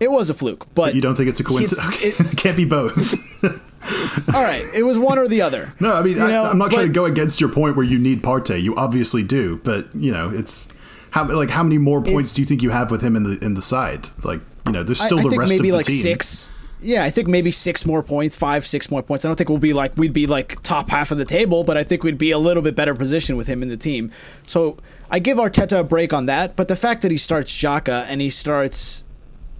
it 0.00 0.10
was 0.10 0.28
a 0.28 0.34
fluke, 0.34 0.66
but 0.74 0.96
You 0.96 1.00
don't 1.00 1.14
think 1.14 1.28
it's 1.28 1.38
a 1.38 1.44
coincidence? 1.44 2.02
It's- 2.02 2.20
it 2.32 2.36
can't 2.36 2.56
be 2.56 2.64
both. 2.64 2.98
all 4.34 4.42
right, 4.42 4.64
it 4.74 4.82
was 4.84 4.98
one 4.98 5.18
or 5.18 5.28
the 5.28 5.42
other. 5.42 5.72
no, 5.80 5.94
I 5.94 6.02
mean, 6.02 6.14
You 6.16 6.26
know, 6.26 6.44
I, 6.44 6.50
I'm 6.50 6.58
not 6.58 6.70
trying 6.72 6.86
to 6.86 6.92
go 6.92 7.04
against 7.04 7.40
your 7.40 7.50
point 7.50 7.76
where 7.76 7.84
you 7.86 7.98
need 7.98 8.22
Partey. 8.22 8.60
You 8.62 8.74
obviously 8.74 9.22
do, 9.22 9.60
but 9.62 9.94
you 9.94 10.10
know, 10.12 10.30
it's 10.32 10.68
how 11.10 11.28
like 11.28 11.50
how 11.50 11.62
many 11.62 11.78
more 11.78 12.00
points 12.02 12.34
do 12.34 12.40
you 12.42 12.46
think 12.46 12.62
you 12.62 12.70
have 12.70 12.90
with 12.90 13.02
him 13.02 13.14
in 13.16 13.22
the 13.24 13.38
in 13.44 13.54
the 13.54 13.62
side? 13.62 14.08
Like, 14.24 14.40
you 14.66 14.72
know, 14.72 14.82
there's 14.82 15.00
I- 15.00 15.06
still 15.06 15.18
I, 15.18 15.22
the 15.22 15.28
think 15.30 15.40
rest 15.40 15.50
maybe 15.52 15.68
of 15.68 15.72
the 15.72 15.76
like 15.78 15.86
team. 15.86 15.96
six. 16.02 16.52
Yeah, 16.84 17.04
I 17.04 17.10
think 17.10 17.28
maybe 17.28 17.52
six 17.52 17.86
more 17.86 18.02
points, 18.02 18.36
five, 18.36 18.66
six 18.66 18.90
more 18.90 19.04
points. 19.04 19.24
I 19.24 19.28
don't 19.28 19.36
think 19.36 19.48
we'll 19.48 19.58
be 19.58 19.72
like 19.72 19.96
we'd 19.96 20.12
be 20.12 20.26
like 20.26 20.60
top 20.62 20.90
half 20.90 21.12
of 21.12 21.18
the 21.18 21.24
table, 21.24 21.62
but 21.62 21.76
I 21.76 21.84
think 21.84 22.02
we'd 22.02 22.18
be 22.18 22.32
a 22.32 22.38
little 22.38 22.60
bit 22.62 22.74
better 22.74 22.92
position 22.94 23.36
with 23.36 23.46
him 23.46 23.62
in 23.62 23.68
the 23.68 23.76
team. 23.76 24.10
So 24.42 24.78
I 25.08 25.20
give 25.20 25.38
Arteta 25.38 25.78
a 25.78 25.84
break 25.84 26.12
on 26.12 26.26
that, 26.26 26.56
but 26.56 26.66
the 26.66 26.74
fact 26.74 27.02
that 27.02 27.12
he 27.12 27.16
starts 27.18 27.52
Xhaka 27.52 28.04
and 28.08 28.20
he 28.20 28.28
starts, 28.30 29.04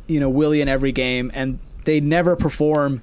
you 0.08 0.18
know, 0.18 0.28
Willian 0.28 0.66
every 0.66 0.90
game 0.90 1.30
and 1.32 1.60
they 1.84 2.00
never 2.00 2.34
perform, 2.34 3.02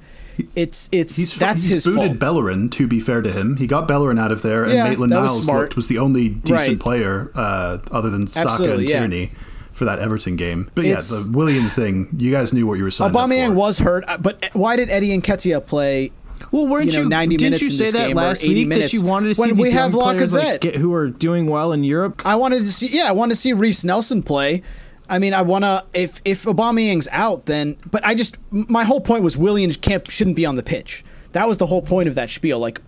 it's 0.54 0.90
it's 0.92 1.16
He's, 1.16 1.38
that's 1.38 1.64
he's 1.64 1.72
his 1.72 1.86
booted 1.86 2.08
fault. 2.12 2.20
Bellerin. 2.20 2.70
To 2.72 2.88
be 2.88 3.00
fair 3.00 3.22
to 3.22 3.32
him, 3.32 3.56
he 3.56 3.68
got 3.68 3.88
Bellerin 3.88 4.20
out 4.20 4.34
of 4.34 4.42
there, 4.42 4.66
and 4.66 4.74
Yeah, 4.74 4.84
Maitland 4.84 5.14
was 5.14 5.32
Niles 5.32 5.46
smart. 5.46 5.62
looked 5.62 5.76
was 5.78 5.88
the 5.88 5.98
only 5.98 6.28
decent 6.28 6.68
Right. 6.68 6.80
player 6.80 7.32
uh, 7.36 7.78
other 7.90 8.10
than 8.10 8.28
Saka 8.28 8.50
Absolutely, 8.50 8.82
and 8.84 8.90
yeah. 8.90 9.00
Tierney 9.00 9.32
for 9.80 9.86
that 9.86 9.98
Everton 10.00 10.36
game. 10.36 10.70
But 10.76 10.86
yeah, 10.86 10.92
It's- 10.92 11.10
the 11.26 11.32
Willian 11.32 11.64
thing, 11.70 12.10
you 12.18 12.32
guys 12.32 12.54
knew 12.54 12.68
what 12.68 12.78
you 12.78 12.84
were 12.84 12.92
signing 12.92 13.16
up 13.16 13.28
Aubameyang 13.30 13.48
for. 13.48 13.54
was 13.54 13.80
hurt, 13.80 14.04
uh, 14.08 14.18
but 14.20 14.46
why 14.54 14.76
did 14.76 14.90
Eddie 14.92 15.18
Nketiah 15.18 15.66
play? 15.66 16.12
Well, 16.52 16.68
weren't 16.68 16.88
you 16.88 16.94
you, 16.94 17.00
know, 17.04 17.08
90 17.10 17.36
didn't 17.38 17.46
minutes 17.48 17.62
you 17.64 17.68
in 17.70 17.74
say 17.76 17.84
this 17.86 17.94
that 17.94 18.08
game 18.10 18.18
or 18.18 18.22
last 18.22 18.44
80 18.44 18.54
week 18.54 18.68
minutes. 18.68 18.92
that 18.92 18.98
you 18.98 19.04
wanted 19.04 19.28
to 19.30 19.36
see 19.36 19.42
When 19.42 19.50
these 19.56 19.62
we 19.64 19.72
have 19.72 19.92
young 19.94 20.02
players, 20.04 20.34
like, 20.34 20.44
Lacazette. 20.46 20.60
get, 20.62 20.76
who 20.76 20.94
are 20.94 21.08
doing 21.10 21.48
well 21.48 21.72
in 21.74 21.84
Europe? 21.84 22.22
I 22.26 22.36
wanted 22.36 22.60
to 22.60 22.66
see. 22.66 22.88
Yeah, 22.92 23.06
I 23.10 23.12
want 23.14 23.32
to 23.32 23.36
see 23.36 23.52
Reiss 23.54 23.84
Nelson 23.84 24.22
play. 24.24 24.62
I 25.10 25.18
mean, 25.20 25.34
I 25.34 25.42
want 25.42 25.64
to. 25.66 25.84
If 25.94 26.22
if 26.24 26.44
Aubameyang's 26.44 27.08
out, 27.12 27.46
then. 27.48 27.76
But 27.92 28.06
I 28.06 28.14
just 28.16 28.38
my 28.52 28.84
whole 28.86 29.02
point 29.02 29.24
was 29.24 29.36
Willian 29.38 29.72
can't 29.72 30.10
shouldn't 30.12 30.36
be 30.38 30.46
on 30.46 30.56
the 30.56 30.64
pitch. 30.64 31.04
That 31.34 31.48
was 31.48 31.58
the 31.58 31.66
whole 31.66 31.82
point 31.82 32.08
of 32.08 32.16
that 32.16 32.30
spiel. 32.30 32.60
Like, 32.60 32.80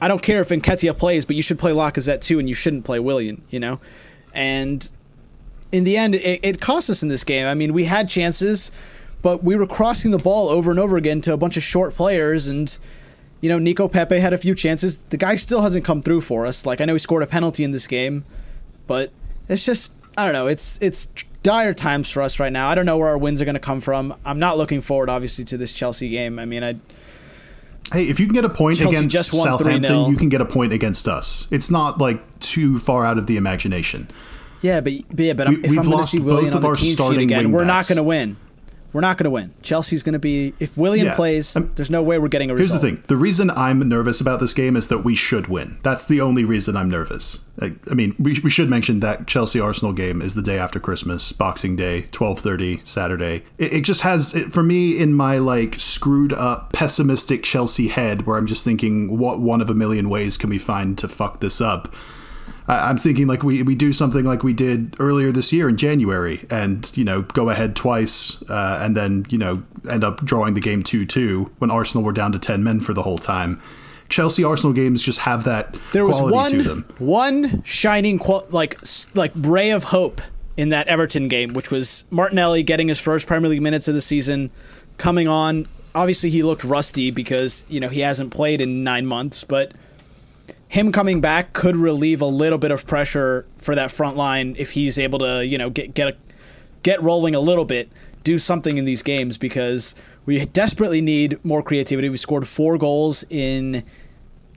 I 0.00 0.06
don't 0.08 0.22
care 0.22 0.40
if 0.40 0.50
Nketiah 0.50 0.96
plays, 0.96 1.24
but 1.24 1.34
you 1.36 1.42
should 1.42 1.58
play 1.58 1.72
Lacazette 1.72 2.20
too, 2.20 2.38
and 2.38 2.48
you 2.48 2.54
shouldn't 2.54 2.84
play 2.84 3.00
Willian. 3.00 3.42
You 3.50 3.58
know, 3.60 3.80
and 4.32 4.88
in 5.74 5.84
the 5.84 5.96
end, 5.96 6.14
it, 6.14 6.40
it 6.42 6.60
cost 6.60 6.88
us 6.88 7.02
in 7.02 7.08
this 7.08 7.24
game. 7.24 7.46
I 7.46 7.54
mean, 7.54 7.72
we 7.72 7.84
had 7.84 8.08
chances, 8.08 8.70
but 9.22 9.42
we 9.42 9.56
were 9.56 9.66
crossing 9.66 10.12
the 10.12 10.18
ball 10.18 10.48
over 10.48 10.70
and 10.70 10.78
over 10.78 10.96
again 10.96 11.20
to 11.22 11.32
a 11.32 11.36
bunch 11.36 11.56
of 11.56 11.62
short 11.62 11.94
players, 11.94 12.46
and 12.46 12.78
you 13.40 13.48
know, 13.48 13.58
Nico 13.58 13.88
Pepe 13.88 14.20
had 14.20 14.32
a 14.32 14.38
few 14.38 14.54
chances. 14.54 15.04
The 15.06 15.16
guy 15.16 15.36
still 15.36 15.62
hasn't 15.62 15.84
come 15.84 16.00
through 16.00 16.20
for 16.20 16.46
us. 16.46 16.64
Like, 16.64 16.80
I 16.80 16.84
know 16.84 16.92
he 16.92 16.98
scored 16.98 17.24
a 17.24 17.26
penalty 17.26 17.64
in 17.64 17.72
this 17.72 17.86
game, 17.86 18.24
but 18.86 19.10
it's 19.48 19.66
just 19.66 19.94
I 20.16 20.24
don't 20.24 20.32
know. 20.32 20.46
It's 20.46 20.80
it's 20.80 21.06
dire 21.42 21.74
times 21.74 22.08
for 22.08 22.22
us 22.22 22.38
right 22.38 22.52
now. 22.52 22.68
I 22.68 22.76
don't 22.76 22.86
know 22.86 22.96
where 22.96 23.08
our 23.08 23.18
wins 23.18 23.42
are 23.42 23.44
going 23.44 23.54
to 23.54 23.60
come 23.60 23.80
from. 23.80 24.14
I'm 24.24 24.38
not 24.38 24.56
looking 24.56 24.80
forward, 24.80 25.10
obviously, 25.10 25.44
to 25.46 25.56
this 25.56 25.72
Chelsea 25.72 26.08
game. 26.08 26.38
I 26.38 26.44
mean, 26.44 26.62
I 26.62 26.76
Hey, 27.92 28.08
if 28.08 28.18
you 28.18 28.26
can 28.26 28.34
get 28.34 28.44
a 28.44 28.48
point 28.48 28.78
Chelsea 28.78 28.96
against 28.96 29.12
just 29.12 29.34
won 29.34 29.46
3-0. 29.48 29.58
Southampton, 29.58 30.10
you 30.10 30.16
can 30.16 30.28
get 30.30 30.40
a 30.40 30.46
point 30.46 30.72
against 30.72 31.06
us. 31.06 31.46
It's 31.50 31.70
not 31.70 31.98
like 31.98 32.40
too 32.40 32.78
far 32.78 33.04
out 33.04 33.18
of 33.18 33.26
the 33.26 33.36
imagination. 33.36 34.08
Yeah, 34.64 34.80
but, 34.80 34.92
but 35.10 35.20
yeah, 35.24 35.32
but 35.34 35.46
I'm, 35.46 35.54
We- 35.62 35.68
if 35.68 35.78
I'm 35.78 35.84
going 35.84 35.98
to 35.98 36.04
see 36.04 36.18
of 36.18 36.28
on 36.28 36.44
the 36.50 36.60
team 36.60 36.74
sheet 36.74 36.92
starting 36.94 37.20
again, 37.20 37.52
we're 37.52 37.64
not 37.64 37.86
going 37.86 37.96
to 37.96 38.02
win. 38.02 38.36
We're 38.92 39.00
not 39.00 39.18
going 39.18 39.24
to 39.24 39.30
win. 39.30 39.52
Chelsea's 39.60 40.04
going 40.04 40.12
to 40.12 40.20
be 40.20 40.54
if 40.60 40.78
William 40.78 41.08
Yeah. 41.08 41.16
plays. 41.16 41.56
Um, 41.56 41.72
there's 41.74 41.90
no 41.90 42.00
way 42.00 42.16
we're 42.20 42.28
getting 42.28 42.48
a 42.48 42.54
result. 42.54 42.80
Here's 42.80 42.94
the 42.96 43.00
thing: 43.02 43.04
the 43.08 43.16
reason 43.16 43.50
I'm 43.50 43.80
nervous 43.88 44.20
about 44.20 44.38
this 44.38 44.54
game 44.54 44.76
is 44.76 44.86
that 44.86 44.98
we 44.98 45.16
should 45.16 45.48
win. 45.48 45.78
That's 45.82 46.06
the 46.06 46.20
only 46.20 46.44
reason 46.44 46.76
I'm 46.76 46.88
nervous. 46.88 47.40
I, 47.60 47.72
I 47.90 47.94
mean, 47.94 48.14
we, 48.20 48.38
we 48.44 48.50
should 48.50 48.70
mention 48.70 49.00
that 49.00 49.26
Chelsea 49.26 49.58
Arsenal 49.58 49.92
game 49.92 50.22
is 50.22 50.36
the 50.36 50.42
day 50.42 50.58
after 50.60 50.78
Christmas, 50.78 51.32
Boxing 51.32 51.74
Day, 51.74 52.02
twelve 52.12 52.38
thirty 52.38 52.82
Saturday. 52.84 53.42
It, 53.58 53.72
it 53.74 53.80
just 53.80 54.02
has 54.02 54.32
it, 54.32 54.52
for 54.52 54.62
me 54.62 54.96
in 54.96 55.12
my 55.12 55.38
like 55.38 55.74
screwed 55.80 56.32
up, 56.32 56.72
pessimistic 56.72 57.42
Chelsea 57.42 57.88
head, 57.88 58.26
where 58.26 58.38
I'm 58.38 58.46
just 58.46 58.62
thinking, 58.62 59.18
what 59.18 59.40
one 59.40 59.60
of 59.60 59.68
a 59.68 59.74
million 59.74 60.08
ways 60.08 60.36
can 60.36 60.50
we 60.50 60.58
find 60.58 60.96
to 60.98 61.08
fuck 61.08 61.40
this 61.40 61.60
up? 61.60 61.92
I- 62.66 62.88
I'm 62.88 62.96
thinking 62.98 63.26
like 63.26 63.42
we, 63.42 63.62
we 63.62 63.74
do 63.74 63.92
something 63.92 64.24
like 64.24 64.42
we 64.42 64.52
did 64.52 64.96
earlier 64.98 65.32
this 65.32 65.52
year 65.52 65.68
in 65.68 65.76
January, 65.76 66.40
and 66.50 66.90
you 66.94 67.04
know 67.04 67.22
go 67.22 67.50
ahead 67.50 67.76
twice, 67.76 68.42
uh, 68.48 68.78
and 68.82 68.96
then 68.96 69.26
you 69.28 69.38
know 69.38 69.62
end 69.90 70.02
up 70.04 70.24
drawing 70.24 70.54
the 70.54 70.60
game 70.60 70.82
two 70.82 71.04
two 71.06 71.50
when 71.58 71.70
Arsenal 71.70 72.04
were 72.04 72.12
down 72.12 72.32
to 72.32 72.38
ten 72.38 72.64
men 72.64 72.80
for 72.80 72.94
the 72.94 73.02
whole 73.02 73.18
time. 73.18 73.60
Chelsea 74.10 74.44
Arsenal 74.44 74.72
games 74.74 75.02
just 75.02 75.20
have 75.20 75.44
that 75.44 75.76
There 75.92 76.04
was 76.06 76.20
one 76.20 76.50
to 76.52 76.62
them. 76.62 76.84
one 76.98 77.62
shining 77.64 78.18
qual- 78.18 78.46
like 78.50 78.78
like 79.14 79.32
ray 79.34 79.70
of 79.70 79.84
hope 79.84 80.20
in 80.56 80.68
that 80.68 80.86
Everton 80.88 81.26
game, 81.28 81.52
which 81.52 81.70
was 81.70 82.04
Martinelli 82.10 82.62
getting 82.62 82.88
his 82.88 83.00
first 83.00 83.26
Premier 83.26 83.48
League 83.50 83.62
minutes 83.62 83.88
of 83.88 83.94
the 83.94 84.00
season, 84.00 84.50
coming 84.98 85.26
on. 85.26 85.66
Obviously, 85.96 86.28
he 86.30 86.42
looked 86.42 86.64
rusty 86.64 87.10
because 87.10 87.64
you 87.68 87.80
know 87.80 87.88
he 87.88 88.00
hasn't 88.00 88.30
played 88.32 88.60
in 88.60 88.84
nine 88.84 89.06
months, 89.06 89.42
but 89.44 89.72
him 90.68 90.92
coming 90.92 91.20
back 91.20 91.52
could 91.52 91.76
relieve 91.76 92.20
a 92.20 92.26
little 92.26 92.58
bit 92.58 92.70
of 92.70 92.86
pressure 92.86 93.46
for 93.62 93.74
that 93.74 93.90
front 93.90 94.16
line 94.16 94.54
if 94.58 94.72
he's 94.72 94.98
able 94.98 95.18
to 95.20 95.44
you 95.46 95.58
know 95.58 95.70
get 95.70 95.94
get 95.94 96.08
a, 96.08 96.16
get 96.82 97.02
rolling 97.02 97.34
a 97.34 97.40
little 97.40 97.64
bit, 97.64 97.90
do 98.22 98.38
something 98.38 98.76
in 98.76 98.84
these 98.84 99.02
games 99.02 99.38
because 99.38 99.94
we 100.26 100.44
desperately 100.46 101.00
need 101.00 101.42
more 101.44 101.62
creativity. 101.62 102.08
We 102.08 102.16
scored 102.16 102.46
four 102.46 102.78
goals 102.78 103.24
in 103.30 103.84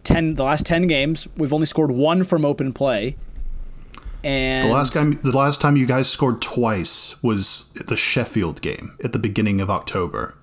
ten 0.04 0.36
the 0.36 0.44
last 0.44 0.66
ten 0.66 0.88
games. 0.88 1.28
We've 1.38 1.54
only 1.54 1.66
scored 1.68 1.92
one 1.92 2.24
from 2.24 2.46
open 2.46 2.74
play. 2.74 3.18
And 4.24 4.68
The 4.70 4.74
last 4.74 4.94
time 4.94 5.20
the 5.22 5.38
last 5.38 5.62
time 5.62 5.78
you 5.78 5.86
guys 5.86 6.10
scored 6.10 6.42
twice 6.42 7.16
was 7.22 7.72
the 7.74 7.96
Sheffield 7.96 8.62
game 8.62 8.98
at 9.04 9.14
the 9.14 9.20
beginning 9.20 9.62
of 9.62 9.70
October. 9.70 10.36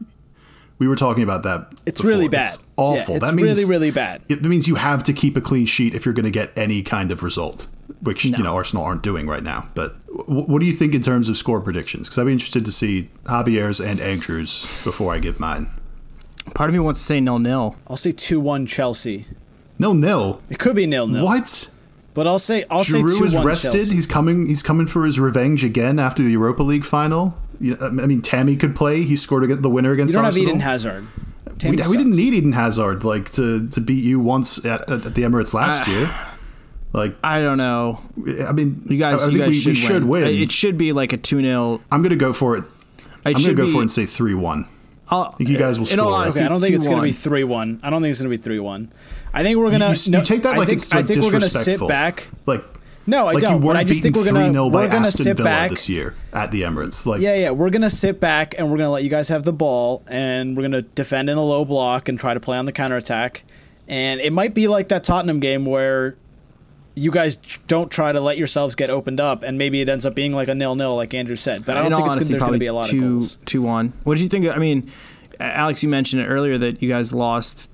We 0.78 0.88
were 0.88 0.96
talking 0.96 1.22
about 1.22 1.44
that. 1.44 1.68
it's 1.86 2.00
before. 2.00 2.10
really 2.10 2.28
bad. 2.28 2.48
It's 2.48 2.64
awful. 2.76 3.14
Yeah, 3.14 3.18
it's 3.18 3.30
that 3.30 3.34
means 3.36 3.58
really 3.58 3.64
really 3.64 3.90
bad. 3.90 4.22
It 4.28 4.42
means 4.44 4.66
you 4.66 4.74
have 4.74 5.04
to 5.04 5.12
keep 5.12 5.36
a 5.36 5.40
clean 5.40 5.66
sheet 5.66 5.94
if 5.94 6.04
you're 6.04 6.14
going 6.14 6.24
to 6.24 6.30
get 6.32 6.56
any 6.56 6.82
kind 6.82 7.12
of 7.12 7.22
result, 7.22 7.68
which 8.00 8.24
you 8.24 8.42
know 8.42 8.54
Arsenal 8.56 8.84
aren't 8.84 9.02
doing 9.02 9.26
right 9.26 9.42
now. 9.42 9.68
But 9.74 10.04
w- 10.08 10.46
what 10.46 10.58
do 10.60 10.66
you 10.66 10.72
think 10.72 10.94
in 10.94 11.02
terms 11.02 11.28
of 11.28 11.36
score 11.36 11.60
predictions? 11.60 12.08
Because 12.08 12.18
I'd 12.18 12.26
be 12.26 12.32
interested 12.32 12.64
to 12.66 12.72
see 12.72 13.08
Javier's 13.24 13.80
and 13.80 14.00
Andrews 14.00 14.62
before 14.82 15.14
I 15.14 15.18
give 15.20 15.38
mine. 15.38 15.70
Part 16.54 16.70
of 16.70 16.74
me 16.74 16.80
wants 16.80 17.00
to 17.00 17.06
say 17.06 17.20
nil 17.20 17.38
nil. 17.38 17.76
I'll 17.86 17.96
say 17.96 18.12
two 18.12 18.40
one 18.40 18.66
Chelsea. 18.66 19.26
Nil 19.78 19.94
nil. 19.94 20.42
It 20.50 20.58
could 20.58 20.74
be 20.76 20.86
nil 20.86 21.06
nil. 21.06 21.24
What? 21.24 21.70
But 22.14 22.26
I'll 22.26 22.38
say 22.38 22.64
I'll 22.70 22.84
say 22.84 23.00
Giroud 23.00 23.18
two 23.18 23.24
is 23.24 23.34
one 23.34 23.46
rested. 23.46 23.72
Chelsea. 23.72 23.94
He's 23.94 24.06
coming. 24.06 24.46
He's 24.46 24.62
coming 24.62 24.86
for 24.86 25.06
his 25.06 25.18
revenge 25.20 25.64
again 25.64 25.98
after 25.98 26.22
the 26.22 26.30
Europa 26.32 26.62
League 26.62 26.84
final. 26.84 27.34
You 27.64 27.76
know, 27.76 27.86
I 28.02 28.06
mean, 28.06 28.20
Tammy 28.20 28.56
could 28.56 28.76
play. 28.76 29.02
He 29.02 29.16
scored 29.16 29.44
against 29.44 29.62
the 29.62 29.70
winner 29.70 29.90
You 29.90 29.94
against 29.94 30.14
don't 30.14 30.24
have 30.24 30.32
Arsenal. 30.34 30.48
Eden 30.48 30.60
Hazard. 30.60 31.06
we, 31.64 31.70
we 31.70 31.76
didn't 31.76 32.16
need 32.16 32.34
Eden 32.34 32.52
Hazard 32.52 33.04
like 33.04 33.30
to, 33.32 33.68
to 33.68 33.80
beat 33.80 34.04
you 34.04 34.20
once 34.20 34.64
at, 34.64 34.88
at 34.90 35.14
the 35.14 35.22
Emirates 35.22 35.54
last 35.54 35.88
uh, 35.88 35.92
year. 35.92 36.14
Like, 36.92 37.16
I 37.24 37.40
don't 37.40 37.58
know. 37.58 38.00
I 38.46 38.52
mean, 38.52 38.82
You 38.88 38.98
guys, 38.98 39.22
I, 39.22 39.26
I 39.26 39.28
you 39.30 39.36
think 39.38 39.38
guys 39.38 39.48
we, 39.48 39.54
should, 39.60 39.68
we 39.70 39.74
should 39.74 40.04
win. 40.04 40.24
It 40.26 40.52
should 40.52 40.78
be 40.78 40.92
like 40.92 41.12
a 41.12 41.16
two 41.16 41.40
0 41.40 41.80
I'm 41.90 42.02
gonna 42.02 42.16
go 42.16 42.32
for 42.32 42.56
it. 42.56 42.64
I'm 43.24 43.32
gonna 43.32 43.44
should 43.44 43.56
go 43.56 43.66
be, 43.66 43.72
for 43.72 43.78
it 43.78 43.82
and 43.82 43.90
say 43.92 44.06
three 44.06 44.34
one. 44.34 44.68
I'll- 45.08 45.32
think 45.32 45.50
you 45.50 45.58
guys 45.58 45.78
will 45.78 45.86
score. 45.86 46.04
honesty, 46.14 46.38
Okay, 46.40 46.46
I 46.46 46.48
don't 46.48 46.60
think 46.60 46.74
it's 46.74 46.86
going 46.86 46.96
to 46.98 47.02
be 47.02 47.12
three 47.12 47.44
one. 47.44 47.78
I 47.82 47.90
don't 47.90 48.00
think 48.00 48.10
it's 48.10 48.20
going 48.22 48.30
to 48.30 48.36
be 48.38 48.42
three 48.42 48.58
one. 48.60 48.90
I 49.32 49.42
think 49.42 49.58
we're 49.58 49.70
gonna. 49.70 49.90
You, 49.90 49.96
you 50.04 50.12
no, 50.12 50.22
take 50.22 50.42
that 50.42 50.54
I 50.54 50.58
like 50.58 50.68
think, 50.68 50.78
it's 50.78 50.92
I 50.92 51.02
think 51.02 51.22
we're 51.22 51.30
gonna 51.32 51.42
sit 51.42 51.78
disrespectful. 51.78 51.88
back. 51.88 52.30
Like 52.46 52.64
No, 53.06 53.26
I 53.26 53.32
like 53.32 53.42
don't. 53.42 53.60
But 53.60 53.76
I 53.76 53.84
just 53.84 54.02
think 54.02 54.16
we're 54.16 54.24
gonna 54.24 54.40
3-0 54.40 54.72
we're 54.72 54.88
gonna 54.88 55.08
Aston 55.08 55.24
sit 55.24 55.36
Villa 55.36 55.48
back. 55.48 55.70
this 55.70 55.88
year 55.88 56.14
at 56.32 56.50
the 56.50 56.62
Emirates. 56.62 57.04
Like, 57.04 57.20
Yeah, 57.20 57.36
yeah, 57.36 57.50
we're 57.50 57.70
gonna 57.70 57.90
sit 57.90 58.20
back 58.20 58.54
and 58.56 58.70
we're 58.70 58.78
gonna 58.78 58.90
let 58.90 59.04
you 59.04 59.10
guys 59.10 59.28
have 59.28 59.42
the 59.42 59.52
ball, 59.52 60.02
and 60.08 60.56
we're 60.56 60.62
gonna 60.62 60.82
defend 60.82 61.28
in 61.28 61.36
a 61.36 61.44
low 61.44 61.64
block 61.64 62.08
and 62.08 62.18
try 62.18 62.34
to 62.34 62.40
play 62.40 62.56
on 62.56 62.66
the 62.66 62.72
counterattack. 62.72 63.44
And 63.86 64.20
it 64.20 64.32
might 64.32 64.54
be 64.54 64.68
like 64.68 64.88
that 64.88 65.04
Tottenham 65.04 65.40
game 65.40 65.66
where, 65.66 66.16
you 66.94 67.10
guys 67.10 67.36
don't 67.66 67.90
try 67.90 68.12
to 68.12 68.20
let 68.20 68.38
yourselves 68.38 68.74
get 68.74 68.88
opened 68.88 69.20
up, 69.20 69.42
and 69.42 69.58
maybe 69.58 69.80
it 69.80 69.88
ends 69.88 70.06
up 70.06 70.14
being 70.14 70.32
like 70.32 70.48
a 70.48 70.54
nil 70.54 70.74
nil, 70.74 70.94
like 70.94 71.12
Andrew 71.12 71.36
said. 71.36 71.64
But 71.64 71.76
I 71.76 71.82
don't 71.82 71.92
think 71.92 72.06
it's 72.06 72.16
honesty, 72.16 72.32
gonna, 72.34 72.38
there's 72.38 72.42
going 72.42 72.52
to 72.54 72.58
be 72.58 72.66
a 72.66 72.72
lot 72.72 72.86
two, 72.86 72.96
of 72.96 73.02
goals. 73.02 73.38
Two 73.44 73.62
one. 73.62 73.92
What 74.04 74.14
did 74.14 74.22
you 74.22 74.28
think? 74.28 74.44
Of, 74.46 74.54
I 74.54 74.58
mean, 74.58 74.90
Alex, 75.40 75.82
you 75.82 75.88
mentioned 75.88 76.22
it 76.22 76.26
earlier 76.26 76.56
that 76.58 76.82
you 76.82 76.88
guys 76.88 77.12
lost 77.12 77.68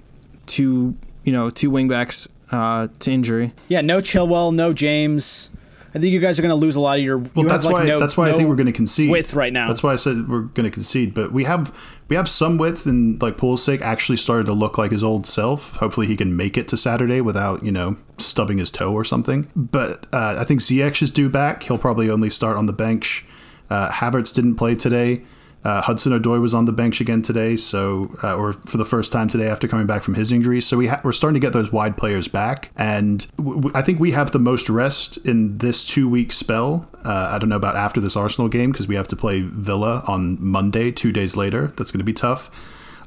two, 0.46 0.96
you 1.24 1.32
know, 1.32 1.50
two 1.50 1.70
wingbacks 1.70 2.28
uh, 2.50 2.88
to 3.00 3.10
injury. 3.10 3.52
Yeah, 3.68 3.80
no 3.80 4.00
Chilwell, 4.00 4.54
no 4.54 4.72
James. 4.72 5.50
I 5.94 5.98
think 5.98 6.12
you 6.12 6.20
guys 6.20 6.38
are 6.38 6.42
going 6.42 6.50
to 6.50 6.56
lose 6.56 6.76
a 6.76 6.80
lot 6.80 6.98
of 6.98 7.04
your. 7.04 7.18
Well, 7.18 7.30
you 7.34 7.48
that's 7.48 7.64
have, 7.64 7.72
like, 7.72 7.82
why 7.82 7.88
no, 7.88 7.98
that's 7.98 8.16
why 8.16 8.28
I 8.28 8.30
no 8.30 8.36
think 8.36 8.48
we're 8.48 8.56
going 8.56 8.66
to 8.66 8.72
concede 8.72 9.10
width 9.10 9.34
right 9.34 9.52
now. 9.52 9.66
That's 9.66 9.82
why 9.82 9.92
I 9.92 9.96
said 9.96 10.28
we're 10.28 10.42
going 10.42 10.64
to 10.64 10.70
concede, 10.70 11.14
but 11.14 11.32
we 11.32 11.44
have 11.44 11.76
we 12.08 12.14
have 12.14 12.28
some 12.28 12.58
width, 12.58 12.86
and 12.86 13.20
like 13.20 13.36
Pulisic 13.36 13.80
actually 13.80 14.16
started 14.16 14.46
to 14.46 14.52
look 14.52 14.78
like 14.78 14.92
his 14.92 15.02
old 15.02 15.26
self. 15.26 15.76
Hopefully, 15.76 16.06
he 16.06 16.16
can 16.16 16.36
make 16.36 16.56
it 16.56 16.68
to 16.68 16.76
Saturday 16.76 17.20
without 17.20 17.64
you 17.64 17.72
know 17.72 17.96
stubbing 18.18 18.58
his 18.58 18.70
toe 18.70 18.92
or 18.92 19.04
something. 19.04 19.50
But 19.56 20.06
uh, 20.12 20.36
I 20.38 20.44
think 20.44 20.60
Ziyech 20.60 21.02
is 21.02 21.10
due 21.10 21.28
back. 21.28 21.64
He'll 21.64 21.78
probably 21.78 22.08
only 22.08 22.30
start 22.30 22.56
on 22.56 22.66
the 22.66 22.72
bench. 22.72 23.24
Uh, 23.68 23.90
Havertz 23.90 24.32
didn't 24.32 24.56
play 24.56 24.76
today. 24.76 25.22
Uh, 25.62 25.82
Hudson 25.82 26.12
Odoi 26.12 26.40
was 26.40 26.54
on 26.54 26.64
the 26.64 26.72
bench 26.72 27.00
again 27.00 27.20
today, 27.20 27.56
so 27.56 28.14
uh, 28.22 28.34
or 28.34 28.54
for 28.54 28.78
the 28.78 28.84
first 28.84 29.12
time 29.12 29.28
today 29.28 29.46
after 29.48 29.68
coming 29.68 29.86
back 29.86 30.02
from 30.02 30.14
his 30.14 30.32
injury. 30.32 30.60
So 30.62 30.76
we 30.78 30.86
ha- 30.86 31.00
we're 31.04 31.12
starting 31.12 31.38
to 31.38 31.44
get 31.46 31.52
those 31.52 31.70
wide 31.70 31.96
players 31.98 32.28
back, 32.28 32.70
and 32.76 33.26
w- 33.36 33.56
w- 33.56 33.72
I 33.74 33.82
think 33.82 34.00
we 34.00 34.12
have 34.12 34.30
the 34.32 34.38
most 34.38 34.70
rest 34.70 35.18
in 35.18 35.58
this 35.58 35.84
two 35.84 36.08
week 36.08 36.32
spell. 36.32 36.88
Uh, 37.04 37.30
I 37.32 37.38
don't 37.38 37.50
know 37.50 37.56
about 37.56 37.76
after 37.76 38.00
this 38.00 38.16
Arsenal 38.16 38.48
game 38.48 38.72
because 38.72 38.88
we 38.88 38.94
have 38.94 39.08
to 39.08 39.16
play 39.16 39.42
Villa 39.42 40.02
on 40.06 40.38
Monday, 40.42 40.90
two 40.92 41.12
days 41.12 41.36
later. 41.36 41.68
That's 41.76 41.92
going 41.92 41.98
to 42.00 42.04
be 42.04 42.12
tough. 42.14 42.50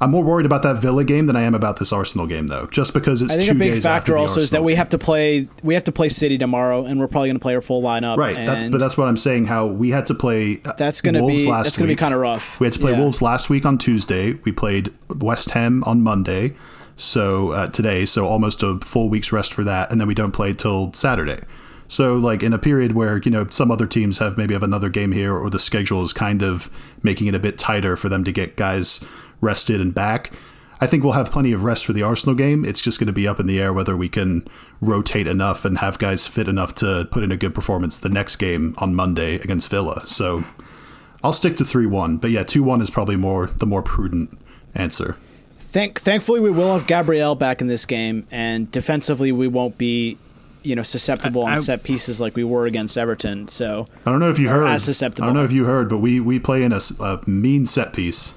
I'm 0.03 0.11
more 0.11 0.21
worried 0.23 0.45
about 0.45 0.63
that 0.63 0.75
Villa 0.81 1.05
game 1.05 1.27
than 1.27 1.37
I 1.37 1.43
am 1.43 1.55
about 1.55 1.79
this 1.79 1.93
Arsenal 1.93 2.27
game, 2.27 2.47
though, 2.47 2.65
just 2.67 2.93
because 2.93 3.21
it's 3.21 3.33
I 3.33 3.37
think 3.37 3.49
two 3.51 3.55
a 3.55 3.59
big 3.59 3.71
days 3.71 3.85
after 3.85 4.11
factor 4.11 4.17
also 4.17 4.41
is 4.41 4.49
that 4.49 4.61
we 4.61 4.75
have 4.75 4.89
to 4.89 4.97
play 4.97 5.47
we 5.63 5.75
have 5.75 5.85
to 5.85 5.93
play 5.93 6.09
City 6.09 6.37
tomorrow, 6.37 6.83
and 6.85 6.99
we're 6.99 7.07
probably 7.07 7.29
going 7.29 7.37
to 7.37 7.41
play 7.41 7.55
our 7.55 7.61
full 7.61 7.81
lineup. 7.81 8.17
Right. 8.17 8.35
That's 8.35 8.63
but 8.63 8.81
that's 8.81 8.97
what 8.97 9.07
I'm 9.07 9.15
saying. 9.15 9.45
How 9.45 9.65
we 9.67 9.91
had 9.91 10.05
to 10.07 10.13
play. 10.13 10.59
uh, 10.65 10.73
That's 10.73 10.99
gonna 10.99 11.25
be- 11.25 11.45
that's 11.45 11.77
gonna 11.77 11.87
be 11.87 11.95
kinda 11.95 12.17
rough. 12.17 12.59
We 12.59 12.67
had 12.67 12.73
to 12.73 12.79
play 12.79 12.91
Yeah. 12.91 12.99
Wolves 12.99 13.21
last 13.21 13.49
week 13.49 13.65
on 13.65 13.77
Tuesday. 13.77 14.33
We 14.43 14.51
played 14.51 14.91
West 15.19 15.51
Ham 15.51 15.83
on 15.85 16.01
Monday. 16.01 16.53
So 16.97 17.51
uh, 17.51 17.67
today, 17.67 18.05
so 18.05 18.25
almost 18.27 18.61
a 18.61 18.79
full 18.79 19.09
week's 19.09 19.31
rest 19.31 19.53
for 19.53 19.63
that, 19.63 19.89
and 19.89 20.01
then 20.01 20.07
we 20.07 20.13
don't 20.13 20.31
play 20.33 20.53
till 20.53 20.91
Saturday. 20.93 21.39
So 21.87 22.15
like 22.15 22.43
in 22.43 22.53
a 22.53 22.59
period 22.59 22.91
where 22.93 23.19
you 23.23 23.31
know 23.31 23.47
some 23.49 23.71
other 23.71 23.87
teams 23.87 24.17
have 24.17 24.37
maybe 24.37 24.53
have 24.53 24.63
another 24.63 24.89
game 24.89 25.11
here, 25.13 25.33
or 25.33 25.49
the 25.49 25.59
schedule 25.59 26.03
is 26.03 26.11
kind 26.11 26.41
of 26.43 26.69
making 27.01 27.27
it 27.27 27.35
a 27.35 27.39
bit 27.39 27.57
tighter 27.57 27.95
for 27.95 28.09
them 28.09 28.23
to 28.25 28.31
get 28.31 28.55
guys 28.57 28.99
rested 29.43 29.79
and 29.81 29.93
back. 29.93 30.31
I 30.81 30.87
think 30.87 31.03
we'll 31.03 31.13
have 31.13 31.31
plenty 31.31 31.53
of 31.53 31.63
rest 31.63 31.85
for 31.85 31.93
the 31.93 32.01
Arsenal 32.03 32.35
game. 32.35 32.65
It's 32.65 32.81
just 32.81 32.99
going 32.99 33.07
to 33.07 33.13
be 33.13 33.27
up 33.27 33.39
in 33.39 33.47
the 33.47 33.59
air 33.59 33.71
whether 33.71 33.95
we 33.95 34.09
can 34.09 34.45
rotate 34.81 35.27
enough 35.27 35.63
and 35.63 35.77
have 35.77 35.97
guys 35.97 36.27
fit 36.27 36.47
enough 36.49 36.75
to 36.75 37.07
put 37.11 37.23
in 37.23 37.31
a 37.31 37.37
good 37.37 37.55
performance 37.55 37.97
the 37.97 38.09
next 38.09 38.35
game 38.37 38.73
on 38.79 38.93
Monday 38.93 39.35
against 39.35 39.69
Villa. 39.69 40.03
So 40.07 40.43
I'll 41.23 41.31
stick 41.33 41.55
to 41.57 41.63
3 41.65 41.85
1. 41.85 42.17
But 42.17 42.31
yeah, 42.31 42.43
2 42.43 42.63
1 42.63 42.81
is 42.81 42.89
probably 42.89 43.15
more 43.15 43.47
the 43.47 43.65
more 43.65 43.81
prudent 43.81 44.37
answer. 44.75 45.15
Thank, 45.57 45.99
thankfully, 46.01 46.41
we 46.41 46.51
will 46.51 46.73
have 46.73 46.87
Gabriel 46.87 47.35
back 47.35 47.61
in 47.61 47.67
this 47.67 47.85
game, 47.85 48.27
and 48.31 48.69
defensively, 48.69 49.31
we 49.31 49.47
won't 49.47 49.77
be, 49.77 50.17
you 50.63 50.75
know, 50.75 50.81
susceptible 50.81 51.45
I- 51.45 51.51
on 51.51 51.57
I- 51.59 51.61
set 51.61 51.83
pieces 51.83 52.19
like 52.19 52.35
we 52.35 52.43
were 52.43 52.65
against 52.65 52.97
Everton. 52.97 53.47
So 53.47 53.87
I 54.05 54.11
don't 54.11 54.19
know 54.19 54.29
if 54.29 54.39
you 54.39 54.49
heard. 54.49 54.67
as 54.67 54.83
susceptible. 54.83 55.23
I 55.23 55.27
don't 55.27 55.37
know 55.37 55.45
if 55.45 55.53
you 55.53 55.63
heard, 55.63 55.87
but 55.87 55.99
we, 55.99 56.19
we 56.19 56.39
play 56.39 56.63
in 56.63 56.73
a 56.73 56.81
mean 57.25 57.65
set 57.65 57.93
piece. 57.93 58.33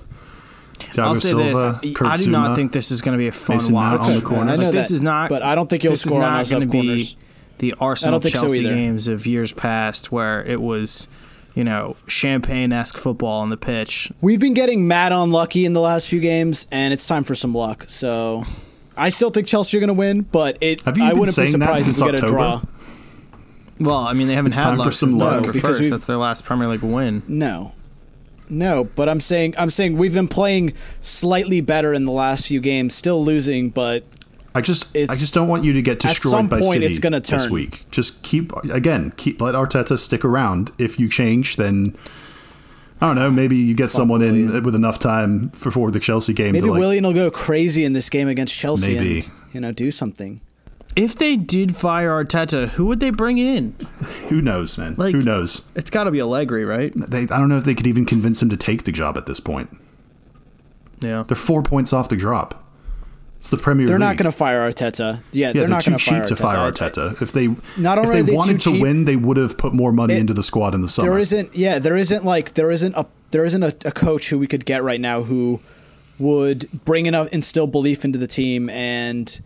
Thiago 0.79 0.99
I'll 1.03 1.15
say 1.17 1.29
Silva, 1.31 1.81
this: 1.83 1.97
Kurt 1.97 2.09
I 2.09 2.17
do 2.17 2.23
Zuma. 2.25 2.39
not 2.49 2.57
think 2.57 2.73
this 2.73 2.91
is 2.91 3.01
going 3.03 3.13
to 3.17 3.19
be 3.19 3.29
a 3.29 3.33
fun 3.33 3.57
Mason 3.57 3.75
Mount 3.75 4.01
watch. 4.01 4.09
on 4.11 4.15
the 4.17 4.23
corner. 4.23 4.53
I 4.53 4.57
know 4.57 4.65
Like, 4.65 4.73
this 4.73 4.89
that, 4.89 4.95
is 4.95 5.03
not. 5.03 5.29
but 5.31 5.43
I 5.43 5.55
don't 5.55 5.69
think 5.69 5.85
you'll 5.85 5.93
this 5.93 6.01
is 6.05 6.07
score 6.09 6.23
on 6.23 6.33
not 6.33 6.39
those 6.39 6.51
gonna 6.51 6.67
be 6.67 6.71
corners. 6.87 7.17
the 7.59 7.75
Arsenal 7.81 8.21
think 8.21 8.35
so 8.37 8.43
Chelsea 8.43 8.61
either. 8.61 8.75
games 8.75 9.09
of 9.09 9.27
years 9.27 9.53
past, 9.53 10.13
where 10.13 10.45
it 10.45 10.61
was, 10.61 11.09
you 11.55 11.65
know, 11.65 11.97
champagne-esque 12.07 12.97
football 12.99 13.41
on 13.41 13.51
the 13.51 13.57
pitch. 13.57 14.11
We've 14.21 14.41
been 14.41 14.55
getting 14.55 14.87
mad 14.87 15.13
unlucky 15.13 15.65
in 15.65 15.73
the 15.73 15.81
last 15.81 16.09
few 16.09 16.21
games, 16.21 16.67
and 16.71 16.93
it's 16.93 17.07
time 17.07 17.25
for 17.25 17.35
some 17.35 17.55
luck. 17.55 17.85
So 17.89 18.45
I 18.97 19.09
still 19.11 19.31
think 19.31 19.47
Chelsea 19.47 19.77
are 19.77 19.81
going 19.81 19.89
to 19.89 19.95
win, 19.95 20.23
but 20.23 20.59
it. 20.61 20.83
Have 20.83 20.99
you 20.99 21.05
I 21.05 21.11
been 21.11 21.19
wouldn't 21.21 21.37
be 21.37 21.47
saying 21.47 21.59
that 21.61 21.67
surprised 21.67 21.89
if 21.89 21.97
since 21.97 22.01
we 22.01 22.07
get 22.13 22.15
a 22.21 22.23
October? 22.25 22.33
draw. 22.33 22.61
Well, 23.79 23.97
I 23.99 24.15
mean, 24.15 24.27
they 24.29 24.35
haven't 24.35 24.53
It's 24.53 24.59
had 24.59 24.65
time 24.65 24.77
for 24.77 24.85
luck 24.85 24.93
some 24.95 25.11
since 25.11 25.21
luck. 25.21 25.31
November 25.33 25.47
No, 25.49 25.53
because 25.53 25.69
first. 25.71 25.81
we've- 25.81 25.91
That's 25.91 26.07
their 26.07 26.17
last 26.17 26.45
Premier 26.45 26.69
League 26.69 26.83
win. 26.83 27.23
No. 27.29 27.73
No, 28.49 28.85
but 28.85 29.09
I'm 29.09 29.21
saying 29.21 29.55
I'm 29.59 29.71
saying 29.71 29.97
we've 29.97 30.15
been 30.15 30.29
playing 30.29 30.73
slightly 31.01 31.61
better 31.61 31.93
in 31.93 32.05
the 32.05 32.13
last 32.13 32.47
few 32.49 32.61
games, 32.61 32.95
still 32.95 33.25
losing, 33.25 33.71
but 33.71 34.05
I 34.55 34.61
just 34.61 34.97
I 34.97 35.15
just 35.15 35.35
don't 35.35 35.49
want 35.49 35.65
you 35.65 35.73
to 35.75 35.83
get 35.83 36.05
at 36.05 36.11
destroyed 36.13 36.31
some 36.31 36.49
by 36.49 36.61
point 36.61 36.75
City 36.75 36.87
it's 36.87 36.99
gonna 36.99 37.21
this 37.21 37.51
week. 37.51 37.85
Just 37.91 38.23
keep 38.23 38.53
again, 38.65 39.13
keep 39.17 39.41
let 39.41 39.55
Arteta 39.55 39.99
stick 39.99 40.25
around. 40.25 40.73
If 40.79 40.99
you 40.99 41.09
change, 41.09 41.57
then 41.57 41.95
I 43.01 43.09
don't 43.09 43.17
know. 43.17 43.31
Maybe 43.31 43.57
you 43.57 43.75
get 43.75 43.91
someone 43.91 44.23
in 44.23 44.63
with 44.63 44.75
enough 44.75 44.99
time 44.99 45.51
for, 45.51 45.71
for 45.71 45.91
the 45.91 46.01
Chelsea 46.01 46.33
game. 46.33 46.53
maybe 46.53 46.67
to 46.67 46.73
like, 46.73 46.81
Willian 46.81 47.05
will 47.05 47.13
go 47.13 47.31
crazy 47.31 47.85
in 47.85 47.93
this 47.93 48.09
game 48.09 48.29
against 48.29 48.55
Chelsea 48.55 48.95
Maybe. 48.95 49.19
and 49.19 49.31
you 49.53 49.61
know 49.61 49.73
do 49.73 49.91
something. 49.91 50.41
If 50.97 51.15
they 51.17 51.37
did 51.37 51.77
fire 51.77 52.25
Arteta, 52.25 52.71
who 52.71 52.87
would 52.87 53.01
they 53.01 53.11
bring 53.11 53.37
in? 53.39 53.73
Who 54.31 54.41
knows, 54.41 54.79
man? 54.79 54.95
Like- 54.97 55.15
who 55.15 55.23
knows? 55.23 55.63
It's 55.75 55.91
got 55.91 56.05
to 56.05 56.11
be 56.11 56.21
Allegri, 56.21 56.65
right? 56.65 56.93
They, 56.97 57.23
I 57.23 57.39
don't 57.39 57.49
know 57.51 57.59
if 57.59 57.65
they 57.65 57.75
could 57.75 57.87
even 57.87 58.07
convince 58.07 58.41
him 58.43 58.49
to 58.49 58.57
take 58.57 58.85
the 58.85 58.93
job 58.93 59.19
at 59.19 59.27
this 59.27 59.39
point. 59.39 59.69
Yeah. 61.01 61.25
They're 61.29 61.37
four 61.37 61.63
points 61.63 61.93
off 61.93 62.09
the 62.09 62.17
drop. 62.17 62.63
It's 63.39 63.51
the 63.51 63.59
Premier 63.59 63.87
They're 63.87 63.97
League. 63.99 64.01
not 64.09 64.17
going 64.17 64.31
to 64.31 64.37
fire 64.37 64.61
Arteta. 64.69 65.23
Yeah, 65.33 65.49
Yeah, 65.49 65.53
they're, 65.53 65.61
they're, 65.63 65.69
not 65.69 65.83
too 65.83 65.91
going 65.91 65.99
to 65.99 66.05
cheap 66.05 66.15
fire 66.17 66.27
to 66.27 66.37
fire 66.37 66.73
Arteta. 66.73 67.21
If 67.21 67.33
they 67.33 67.49
Not 67.77 67.99
only 67.99 68.21
if 68.21 68.25
they 68.27 68.33
they 68.33 68.37
wanted 68.37 68.61
to 68.61 68.73
cheap- 68.73 68.83
win, 68.83 69.05
they 69.05 69.17
would 69.17 69.37
have 69.37 69.59
put 69.59 69.75
more 69.75 69.93
money 69.93 70.15
It- 70.15 70.21
into 70.21 70.33
the 70.33 70.43
squad 70.43 70.75
in 70.75 70.81
the 70.81 70.89
summer. 70.89 71.11
There 71.11 71.19
isn't. 71.19 71.55
Yeah, 71.55 71.79
there 71.79 71.97
isn't 71.97 72.25
like 72.25 72.55
there 72.55 72.71
isn't 72.71 72.95
a 72.97 73.05
there 73.33 73.45
isn't 73.45 73.63
a, 73.63 73.77
a 73.85 73.93
coach 73.93 74.31
who 74.31 74.39
we 74.39 74.47
could 74.47 74.65
get 74.65 74.83
right 74.83 75.01
now 75.01 75.23
who 75.23 75.61
would 76.19 76.67
bring 76.87 77.05
enough 77.05 77.29
instill 77.29 77.67
belief 77.67 78.05
into 78.07 78.19
the 78.19 78.27
team 78.27 78.71
and. 78.71 79.43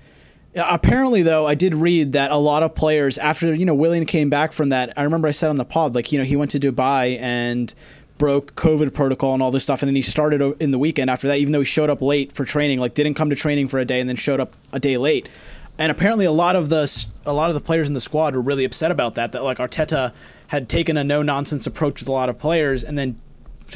Apparently, 0.55 1.22
though, 1.22 1.46
I 1.46 1.55
did 1.55 1.74
read 1.74 2.12
that 2.12 2.32
a 2.32 2.36
lot 2.36 2.62
of 2.62 2.74
players, 2.74 3.18
after 3.18 3.55
you 3.55 3.64
know 3.64 3.74
Willian 3.74 4.05
came 4.05 4.30
back 4.30 4.53
from 4.53 4.70
that, 4.70 4.92
I 4.96 5.05
remember 5.05 5.28
I 5.28 5.30
said 5.30 5.51
on 5.51 5.57
the 5.57 5.64
pod, 5.64 5.94
like 5.94 6.11
you 6.11 6.18
know 6.18 6.24
he 6.24 6.34
went 6.34 6.51
to 6.53 6.59
Dubai 6.59 7.18
and 7.20 7.72
broke 8.18 8.55
COVID 8.55 8.92
protocol 8.92 9.32
and 9.32 9.42
all 9.42 9.51
this 9.51 9.62
stuff, 9.62 9.80
and 9.82 9.88
then 9.88 9.96
he 9.96 10.03
started 10.03 10.42
in 10.61 10.72
the 10.72 10.78
weekend 10.78 11.09
after 11.09 11.28
that, 11.28 11.38
even 11.38 11.53
though 11.53 11.61
he 11.61 11.64
showed 11.64 11.88
up 11.88 12.03
late 12.03 12.32
for 12.32 12.44
training, 12.44 12.80
like 12.80 12.94
didn't 12.94 13.14
come 13.14 13.30
to 13.30 13.36
training 13.36 13.68
for 13.68 13.78
a 13.78 13.84
day 13.84 14.01
and 14.01 14.09
then 14.09 14.16
showed 14.16 14.40
up 14.40 14.55
a 14.72 14.80
day 14.80 14.96
late. 14.96 15.28
And 15.78 15.90
apparently, 15.90 16.26
a 16.26 16.32
lot 16.32 16.57
of 16.57 16.68
the 16.68 17.09
a 17.24 17.32
lot 17.32 17.48
of 17.48 17.55
the 17.55 17.61
players 17.61 17.88
in 17.88 17.94
the 17.94 18.01
squad 18.01 18.34
were 18.34 18.42
really 18.42 18.64
upset 18.64 18.90
about 18.90 19.14
that. 19.14 19.32
That 19.32 19.44
like 19.44 19.59
Arteta 19.59 20.12
had 20.48 20.68
taken 20.68 20.96
a 20.96 21.05
no 21.05 21.22
nonsense 21.22 21.66
approach 21.66 22.01
with 22.01 22.09
a 22.09 22.12
lot 22.12 22.28
of 22.28 22.38
players, 22.38 22.82
and 22.82 22.98
then 22.98 23.20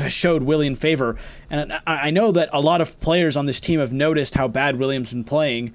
showed 0.09 0.43
William 0.43 0.75
favor. 0.75 1.17
And 1.49 1.73
I 1.87 2.11
know 2.11 2.33
that 2.33 2.51
a 2.53 2.61
lot 2.61 2.81
of 2.81 3.01
players 3.01 3.37
on 3.37 3.47
this 3.47 3.61
team 3.61 3.79
have 3.81 3.93
noticed 3.93 4.35
how 4.35 4.49
bad 4.49 4.77
William's 4.77 5.13
been 5.13 5.25
playing. 5.25 5.73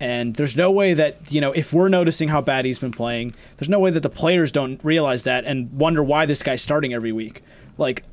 And 0.00 0.36
there's 0.36 0.56
no 0.56 0.70
way 0.70 0.94
that, 0.94 1.32
you 1.32 1.40
know, 1.40 1.52
if 1.52 1.72
we're 1.72 1.88
noticing 1.88 2.28
how 2.28 2.40
bad 2.40 2.64
he's 2.64 2.78
been 2.78 2.92
playing, 2.92 3.34
there's 3.56 3.68
no 3.68 3.80
way 3.80 3.90
that 3.90 4.02
the 4.02 4.10
players 4.10 4.52
don't 4.52 4.82
realize 4.84 5.24
that 5.24 5.44
and 5.44 5.72
wonder 5.72 6.02
why 6.02 6.24
this 6.24 6.42
guy's 6.42 6.62
starting 6.62 6.94
every 6.94 7.10
week. 7.10 7.42
Like, 7.78 8.04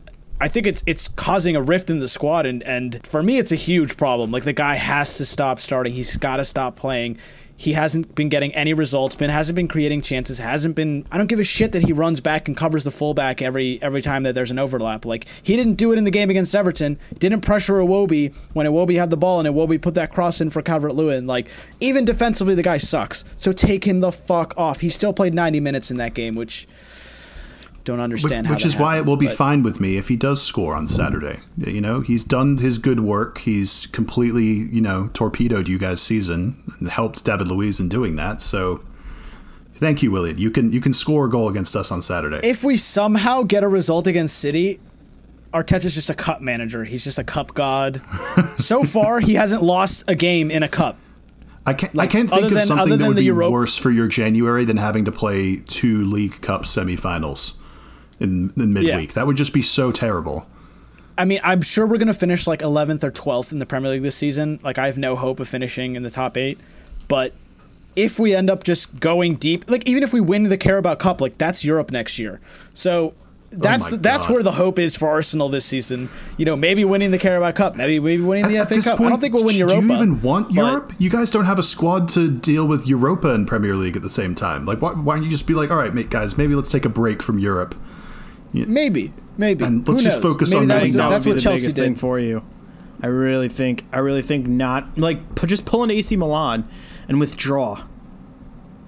I 0.42 0.48
think 0.48 0.68
it's 0.68 0.84
it's 0.86 1.08
causing 1.08 1.56
a 1.56 1.62
rift 1.62 1.90
in 1.90 2.00
the 2.00 2.10
squad, 2.10 2.46
and, 2.46 2.62
and 2.64 3.06
for 3.08 3.24
me, 3.24 3.38
it's 3.38 3.52
a 3.54 3.56
huge 3.56 3.96
problem. 3.98 4.32
Like, 4.32 4.44
the 4.44 4.54
guy 4.54 4.76
has 4.76 5.18
to 5.18 5.26
stop 5.26 5.60
starting. 5.60 5.94
He's 5.94 6.18
got 6.18 6.38
to 6.38 6.46
stop 6.46 6.76
playing. 6.76 7.18
He 7.58 7.72
hasn't 7.74 8.16
been 8.16 8.28
getting 8.28 8.54
any 8.54 8.74
results. 8.74 9.16
Been 9.16 9.30
hasn't 9.30 9.56
been 9.56 9.70
creating 9.70 10.02
chances. 10.02 10.40
Hasn't 10.40 10.76
been. 10.76 11.06
I 11.10 11.18
don't 11.18 11.28
give 11.28 11.40
a 11.40 11.44
shit 11.44 11.72
that 11.72 11.86
he 11.86 11.94
runs 11.94 12.20
back 12.20 12.48
and 12.48 12.58
covers 12.58 12.84
the 12.84 12.92
fullback 12.92 13.42
every 13.42 13.82
every 13.82 14.02
time 14.02 14.24
that 14.24 14.36
there's 14.36 14.52
an 14.52 14.60
overlap. 14.60 15.06
Like 15.06 15.26
he 15.42 15.56
didn't 15.56 15.76
do 15.76 15.94
it 15.94 15.98
in 15.98 16.04
the 16.04 16.12
game 16.12 16.30
against 16.30 16.54
Everton. 16.54 17.00
Didn't 17.18 17.42
pressure 17.42 17.76
Iwobi 17.76 18.36
when 18.54 18.68
Iwobi 18.68 19.00
had 19.00 19.10
the 19.10 19.18
ball 19.18 19.40
and 19.40 19.48
Iwobi 19.48 19.82
put 19.82 19.96
that 19.96 20.12
cross 20.12 20.42
in 20.42 20.50
for 20.50 20.62
Calvert 20.62 20.96
Lewin. 20.96 21.28
Like 21.28 21.50
even 21.80 22.04
defensively, 22.04 22.56
the 22.56 22.64
guy 22.64 22.78
sucks. 22.78 23.24
So 23.38 23.54
take 23.54 23.86
him 23.86 24.02
the 24.02 24.12
fuck 24.12 24.54
off. 24.58 24.82
He 24.82 24.90
still 24.90 25.14
played 25.14 25.34
90 25.34 25.62
minutes 25.62 25.90
in 25.90 25.98
that 25.98 26.14
game, 26.14 26.36
which 26.36 26.68
don't 27.86 28.02
understand 28.02 28.48
how. 28.48 28.54
Which 28.56 28.64
that 28.64 28.68
is 28.68 28.76
why 28.76 28.96
it 28.96 28.98
happens, 28.98 29.10
will 29.10 29.16
be 29.18 29.28
but- 29.28 29.36
fine 29.38 29.64
with 29.64 29.80
me 29.80 29.96
if 29.96 30.10
he 30.10 30.18
does 30.18 30.42
score 30.42 30.76
on 30.76 30.88
Saturday. 30.90 31.40
You 31.58 31.80
know, 31.80 32.02
he's 32.02 32.24
done 32.26 32.58
his 32.58 32.78
good 32.78 33.00
work. 33.00 33.38
He's 33.40 33.88
completely, 33.88 34.46
you 34.46 34.82
know, 34.82 35.10
torpedoed 35.14 35.68
you 35.70 35.78
guys' 35.78 36.02
season 36.02 36.62
and 36.80 36.90
helped 36.90 37.24
David 37.24 37.48
Luiz 37.48 37.80
in 37.80 37.88
doing 37.88 38.16
that. 38.18 38.42
So, 38.42 38.84
thank 39.76 40.04
you, 40.04 40.12
William. 40.12 40.38
You 40.38 40.52
can 40.52 40.72
you 40.74 40.82
can 40.82 40.94
score 40.94 41.26
a 41.28 41.30
goal 41.30 41.48
against 41.48 41.76
us 41.76 41.92
on 41.92 42.02
Saturday. 42.02 42.40
If 42.44 42.64
we 42.64 42.76
somehow 42.76 43.44
get 43.44 43.64
a 43.64 43.68
result 43.68 44.08
against 44.08 44.38
City, 44.40 44.80
Arteta's 45.54 45.94
just 45.96 46.10
a 46.10 46.16
cup 46.16 46.42
manager. 46.42 46.84
He's 46.84 47.04
just 47.04 47.18
a 47.20 47.24
cup 47.24 47.54
god. 47.54 48.02
so 48.58 48.84
far, 48.84 49.20
he 49.22 49.36
hasn't 49.36 49.64
lost 49.64 50.04
a 50.08 50.16
game 50.16 50.52
in 50.52 50.64
a 50.64 50.68
cup. 50.68 50.98
I 51.68 51.74
can't. 51.74 51.96
Like, 51.96 52.10
I 52.10 52.12
can't 52.12 52.30
think 52.30 52.44
of 52.46 52.50
than- 52.52 52.64
something 52.66 52.98
that 52.98 53.08
would 53.08 53.18
be 53.18 53.26
Euro- 53.26 53.52
worse 53.52 53.78
for 53.78 53.90
your 53.92 54.08
January 54.08 54.66
than 54.66 54.78
having 54.78 55.06
to 55.06 55.12
play 55.12 55.56
two 55.58 56.04
League 56.06 56.42
Cup 56.42 56.64
semifinals 56.64 57.54
in, 58.20 58.54
in 58.56 58.74
midweek. 58.74 59.14
That 59.14 59.28
would 59.28 59.38
just 59.38 59.54
be 59.54 59.62
so 59.62 59.92
terrible. 59.92 60.48
I 61.18 61.26
mean, 61.26 61.40
I'm 61.44 61.62
sure 61.62 61.88
we're 61.88 61.98
going 61.98 62.08
to 62.08 62.14
finish 62.14 62.46
like 62.46 62.60
11th 62.60 63.04
or 63.04 63.12
12th 63.12 63.54
in 63.54 63.60
the 63.60 63.66
Premier 63.66 63.92
League 63.92 64.04
this 64.04 64.18
season. 64.18 64.60
Like, 64.64 64.78
I 64.78 64.88
have 64.88 64.98
no 64.98 65.16
hope 65.16 65.40
of 65.40 65.48
finishing 65.48 65.96
in 65.96 66.04
the 66.04 66.10
top 66.10 66.36
eight. 66.36 66.60
But 67.08 67.34
if 67.96 68.20
we 68.20 68.36
end 68.36 68.50
up 68.50 68.64
just 68.64 69.00
going 69.00 69.36
deep, 69.36 69.70
like 69.70 69.88
even 69.88 70.04
if 70.04 70.14
we 70.14 70.22
win 70.22 70.44
the 70.44 70.58
Carabao 70.58 70.96
Cup, 70.96 71.22
like 71.22 71.38
that's 71.38 71.64
Europe 71.64 71.92
next 71.92 72.20
year. 72.20 72.42
So 72.74 73.14
oh 73.14 73.14
that's 73.52 73.92
my 73.92 73.98
that's 73.98 74.30
where 74.30 74.44
the 74.44 74.52
hope 74.52 74.80
is 74.80 74.98
for 74.98 75.08
Arsenal 75.08 75.50
this 75.50 75.66
season. 75.66 76.10
You 76.38 76.46
know, 76.46 76.56
maybe 76.56 76.84
winning 76.84 77.12
the 77.12 77.18
Carabao 77.18 77.52
Cup, 77.54 77.76
maybe 77.76 78.00
maybe 78.00 78.22
winning 78.22 78.48
the 78.48 78.58
At 78.58 78.70
FA 78.70 78.82
Cup. 78.82 79.00
I 79.00 79.10
don't 79.10 79.22
think 79.22 79.34
we'll 79.34 79.46
win 79.46 79.54
do 79.54 79.60
you 79.60 79.94
even 79.94 80.22
want 80.22 80.52
Europe? 80.52 80.94
You 80.98 81.10
guys 81.10 81.32
don't 81.32 81.46
have 81.46 81.60
a 81.60 81.64
squad 81.64 82.10
to 82.10 82.30
deal 82.30 82.68
with 82.68 82.86
Europa 82.86 83.34
and 83.34 83.48
Premier 83.48 83.76
League 83.76 83.96
at 83.96 84.02
the 84.02 84.10
same 84.10 84.36
time. 84.36 84.66
Like, 84.66 84.82
why, 84.82 84.92
why 84.92 85.16
don't 85.16 85.24
you 85.24 85.32
just 85.32 85.48
be 85.48 85.54
like, 85.54 85.72
all 85.72 85.78
right, 85.78 85.94
mate, 85.94 86.10
guys, 86.10 86.38
maybe 86.38 86.56
let's 86.56 86.72
take 86.72 86.86
a 86.86 86.90
break 86.90 87.24
from 87.24 87.40
Europe. 87.40 87.76
Maybe, 88.66 89.12
maybe. 89.38 89.66
And 89.66 89.86
Who 89.86 89.94
let's 89.94 90.04
just 90.04 90.24
knows? 90.24 90.34
focus 90.34 90.52
maybe 90.52 90.62
on 90.62 90.68
that 90.70 90.78
I 90.78 90.80
was, 90.82 90.90
think 90.90 90.98
that 90.98 91.10
that's 91.10 91.26
what 91.26 91.40
Chelsea 91.40 91.62
biggest 91.64 91.76
thing 91.76 91.94
did. 91.94 92.00
for 92.00 92.20
you. 92.20 92.44
I 93.04 93.08
really 93.08 93.50
think 93.50 93.84
I 93.92 93.98
really 94.00 94.22
think 94.22 94.48
not 94.48 94.98
like 94.98 95.46
just 95.46 95.66
pull 95.66 95.84
an 95.84 95.92
AC 95.92 96.16
Milan 96.16 96.68
and 97.10 97.20
withdraw. 97.20 97.84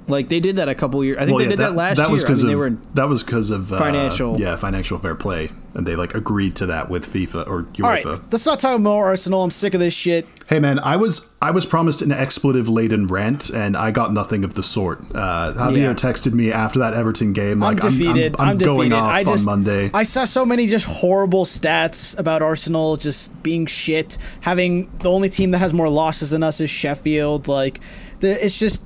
Like 0.08 0.30
they 0.30 0.40
did 0.40 0.56
that 0.56 0.70
a 0.70 0.76
couple 0.76 1.04
years. 1.04 1.18
I 1.18 1.26
think 1.26 1.32
Well, 1.32 1.40
they 1.40 1.44
yeah, 1.44 1.50
did 1.50 1.60
that, 1.60 1.76
last 1.76 1.98
that 1.98 2.10
was 2.10 2.22
year. 2.22 2.28
I 2.28 2.30
because 2.30 2.44
mean, 2.44 2.48
they 2.48 2.54
of 2.54 2.60
were 2.60 2.70
that 2.94 3.10
was 3.10 3.24
because 3.24 3.50
of 3.52 3.74
uh, 3.74 3.78
financial- 3.78 4.40
yeah, 4.40 4.56
financial 4.56 4.98
fair 5.00 5.16
play, 5.16 5.50
and 5.78 5.86
they 5.88 5.96
like 5.96 6.16
agreed 6.16 6.56
to 6.58 6.66
that 6.66 6.90
with 6.90 7.06
FIFA 7.06 7.48
or 7.48 7.64
UEFA. 7.64 7.84
All 7.84 7.90
right, 7.90 8.06
let's 8.32 8.46
not 8.46 8.60
talk 8.60 8.80
more 8.82 9.06
Arsenal. 9.06 9.44
I'm 9.44 9.50
sick 9.52 9.74
of 9.74 9.80
this 9.80 9.94
shit. 9.96 10.26
Hey 10.48 10.60
man, 10.60 10.80
I 10.80 10.96
was 10.96 11.30
I 11.42 11.52
was 11.52 11.66
promised 11.66 12.02
an 12.02 12.12
expletive 12.12 12.68
laden 12.70 13.08
rant, 13.08 13.50
and 13.50 13.76
I 13.78 13.92
got 13.92 14.12
nothing 14.14 14.44
of 14.44 14.54
the 14.56 14.64
sort. 14.64 15.00
Uh, 15.14 15.54
Javier 15.56 15.78
Yeah. 15.78 15.94
texted 15.94 16.34
me 16.34 16.52
after 16.52 16.80
that 16.80 16.94
Everton 16.94 17.34
game. 17.34 17.62
I'm 17.64 17.76
Like, 17.76 17.80
defeated. 17.82 18.36
I'm, 18.40 18.50
I'm, 18.50 18.58
going 18.58 18.90
defeated. 18.90 18.96
off 19.04 19.14
I 19.14 19.24
just 19.24 19.48
on 19.48 19.54
Monday. 19.64 19.92
I 19.94 20.04
saw 20.04 20.26
so 20.26 20.46
many 20.46 20.68
just 20.68 20.86
horrible 20.86 21.44
stats 21.46 22.18
about 22.18 22.42
Arsenal 22.42 22.96
just 22.98 23.44
being 23.44 23.66
shit. 23.66 24.18
Having 24.42 24.90
the 25.04 25.10
only 25.12 25.30
team 25.30 25.52
that 25.52 25.60
has 25.60 25.74
more 25.74 25.90
losses 25.90 26.32
than 26.32 26.44
us 26.44 26.60
is 26.62 26.70
Sheffield. 26.70 27.48
Like, 27.48 27.80
it's 28.22 28.58
just 28.58 28.84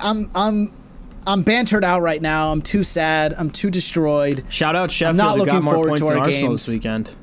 I'm 0.00 0.30
I'm 0.34 0.72
I'm 1.26 1.42
bantered 1.42 1.84
out 1.84 2.02
right 2.02 2.20
now. 2.20 2.52
I'm 2.52 2.62
too 2.62 2.82
sad. 2.82 3.34
I'm 3.34 3.50
too 3.50 3.70
destroyed. 3.70 4.44
shout 4.48 4.74
out 4.74 4.90
Sheffield. 4.90 5.16
not 5.16 5.38
who 5.38 5.46
got 5.46 5.54
looking 5.54 5.64
more 5.64 5.74
forward 5.74 5.96
to 5.98 6.06
our 6.06 6.18
Arsenal 6.18 6.48
games. 6.48 6.66
this 6.66 6.74
weekend. 6.74 7.14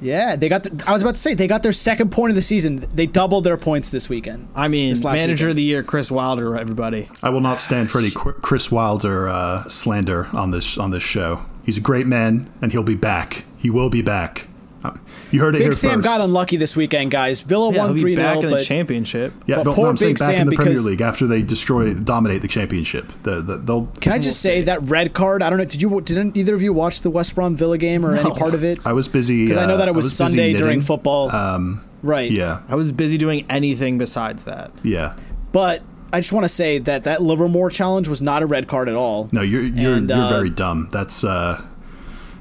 Yeah, 0.00 0.34
they 0.34 0.48
got. 0.48 0.64
The, 0.64 0.84
I 0.86 0.92
was 0.92 1.02
about 1.02 1.14
to 1.14 1.20
say 1.20 1.34
they 1.34 1.46
got 1.46 1.62
their 1.62 1.72
second 1.72 2.10
point 2.10 2.30
of 2.30 2.34
the 2.34 2.42
season. 2.42 2.84
They 2.92 3.06
doubled 3.06 3.44
their 3.44 3.56
points 3.56 3.90
this 3.90 4.08
weekend. 4.08 4.48
I 4.54 4.66
mean, 4.66 4.92
manager 5.04 5.46
weekend. 5.46 5.50
of 5.50 5.56
the 5.56 5.62
year, 5.62 5.82
Chris 5.84 6.10
Wilder. 6.10 6.56
Everybody. 6.56 7.08
I 7.22 7.30
will 7.30 7.40
not 7.40 7.60
stand 7.60 7.88
for 7.90 8.00
any 8.00 8.10
Chris 8.10 8.72
Wilder 8.72 9.28
uh, 9.28 9.64
slander 9.68 10.26
on 10.32 10.50
this 10.50 10.76
on 10.76 10.90
this 10.90 11.04
show. 11.04 11.44
He's 11.64 11.78
a 11.78 11.80
great 11.80 12.08
man, 12.08 12.52
and 12.60 12.72
he'll 12.72 12.82
be 12.82 12.96
back. 12.96 13.44
He 13.56 13.70
will 13.70 13.90
be 13.90 14.02
back. 14.02 14.48
Uh, 14.84 14.92
You 15.30 15.40
heard 15.40 15.54
it 15.54 15.58
Big 15.58 15.62
here 15.66 15.72
Sam 15.72 15.90
first. 15.98 16.04
got 16.04 16.20
unlucky 16.20 16.56
this 16.56 16.74
weekend, 16.76 17.10
guys. 17.10 17.40
Villa 17.42 17.68
Yeah, 17.68 17.74
he'll 17.74 17.86
won 17.88 17.94
be 17.94 18.00
three 18.00 18.16
back 18.16 18.36
0 18.36 18.40
in 18.40 18.50
the 18.50 18.56
but 18.56 18.64
championship. 18.64 19.32
yeah, 19.46 19.56
but 19.56 19.64
but 19.64 19.74
poor 19.74 19.84
no, 19.84 19.90
I'm 19.90 19.96
Big 19.96 20.18
back 20.18 20.30
Sam 20.30 20.40
in 20.42 20.48
the 20.48 20.56
Premier 20.56 20.78
League 20.80 21.00
after 21.00 21.26
they 21.26 21.42
destroy, 21.42 21.94
dominate 21.94 22.42
the 22.42 22.48
championship. 22.48 23.06
The, 23.22 23.42
the, 23.42 23.56
they'll. 23.58 23.86
Can 24.00 24.12
I 24.12 24.18
just 24.18 24.40
say 24.40 24.62
that 24.62 24.82
red 24.82 25.12
card? 25.14 25.42
I 25.42 25.50
don't 25.50 25.58
know. 25.58 25.64
Did 25.64 25.80
you? 25.82 26.00
Didn't 26.00 26.36
either 26.36 26.54
of 26.54 26.62
you 26.62 26.72
watch 26.72 27.02
the 27.02 27.10
West 27.10 27.34
Brom 27.34 27.54
Villa 27.56 27.78
game 27.78 28.04
or 28.04 28.14
any 28.16 28.30
part 28.32 28.54
of 28.54 28.64
it? 28.64 28.78
I 28.84 28.92
was 28.92 29.08
busy 29.08 29.44
Because 29.44 29.56
I 29.58 29.66
know 29.66 29.74
uh, 29.74 29.78
that 29.78 29.88
it 29.88 29.94
was, 29.94 30.06
busy 30.06 30.16
Sunday 30.16 30.52
during 30.52 30.80
football. 30.80 31.30
Um, 31.34 31.84
right. 32.02 32.30
yeah, 32.30 32.62
I 32.68 32.74
was 32.74 32.90
busy 32.92 33.18
doing 33.18 33.46
anything 33.48 33.98
besides 33.98 34.44
that. 34.44 34.70
yeah. 34.82 35.16
But 35.52 35.82
I 36.14 36.20
just 36.20 36.32
want 36.32 36.44
to 36.44 36.48
say 36.48 36.78
that 36.78 37.04
that 37.04 37.22
Livermore 37.22 37.70
challenge 37.70 38.08
was 38.08 38.20
not 38.22 38.42
a 38.42 38.46
red 38.46 38.66
card 38.68 38.88
at 38.88 38.94
all. 38.94 39.28
No, 39.32 39.42
you're 39.42 39.62
you're 39.62 39.94
And, 39.94 40.08
you're 40.08 40.18
uh, 40.18 40.28
very 40.30 40.50
dumb. 40.50 40.88
That's 40.92 41.24
uh, 41.24 41.62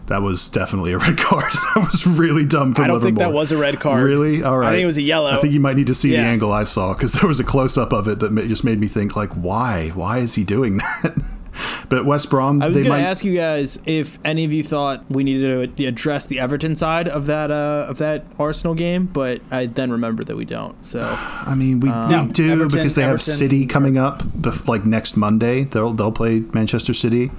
that 0.08 0.22
was 0.22 0.50
definitely 0.50 0.92
a 0.94 0.98
red 0.98 1.18
card. 1.20 1.52
that 1.76 1.88
was 1.92 2.06
really 2.06 2.46
dumb 2.46 2.74
from 2.74 2.84
I 2.86 2.88
don't 2.88 3.02
think 3.02 3.18
that 3.20 3.34
was 3.34 3.52
a 3.52 3.58
red 3.58 3.80
card. 3.80 4.04
Really? 4.04 4.44
All 4.44 4.58
right. 4.58 4.68
I 4.68 4.72
think 4.72 4.84
it 4.84 4.88
was 4.88 4.98
a 4.98 5.02
yellow. 5.02 5.32
I 5.32 5.40
think 5.40 5.54
you 5.54 5.60
might 5.60 5.78
need 5.78 5.88
to 5.88 5.96
see 5.96 6.12
the 6.12 6.18
angle 6.18 6.52
I 6.52 6.64
saw 6.66 6.94
because 6.94 7.14
there 7.14 7.28
was 7.28 7.40
a 7.40 7.44
close 7.46 7.78
up 7.78 7.94
of 7.94 8.08
it 8.08 8.20
that 8.20 8.36
just 8.48 8.64
made 8.64 8.80
me 8.80 8.88
think 8.88 9.16
like, 9.16 9.30
why? 9.32 9.90
Why 9.90 10.20
is 10.20 10.36
he 10.36 10.44
doing 10.44 10.78
that? 11.04 11.18
but 11.90 12.06
West 12.06 12.30
Brom, 12.30 12.62
I 12.62 12.70
was 12.70 12.78
going 12.78 12.88
might. 12.90 13.02
to 13.02 13.08
ask 13.08 13.26
you 13.26 13.36
guys 13.36 13.78
if 13.86 14.18
any 14.24 14.46
of 14.46 14.54
you 14.54 14.64
thought 14.64 15.04
we 15.10 15.22
needed 15.26 15.76
to 15.78 15.86
address 15.86 16.26
the 16.26 16.40
Everton 16.40 16.78
side 16.78 17.10
of 17.10 17.26
that 17.26 17.52
uh, 17.52 17.86
of 17.90 17.98
that 17.98 18.24
Arsenal 18.40 18.74
game, 18.74 19.06
but 19.08 19.42
I 19.52 19.66
then 19.66 19.92
remembered 19.92 20.28
that 20.28 20.38
we 20.38 20.46
don't. 20.46 20.84
So 20.86 21.02
I 21.46 21.54
mean, 21.56 21.82
we, 21.82 21.90
No, 21.90 22.24
we 22.26 22.32
do 22.32 22.50
Everton- 22.52 22.68
because 22.70 22.96
they 22.96 23.04
have 23.04 23.22
City 23.22 23.66
coming 23.66 23.98
up, 23.98 24.24
bef- 24.24 24.68
like 24.68 24.86
next 24.86 25.18
Monday. 25.18 25.66
They'll 25.66 25.92
they'll 25.94 26.12
play 26.14 26.40
Manchester 26.54 26.94
City. 26.94 27.32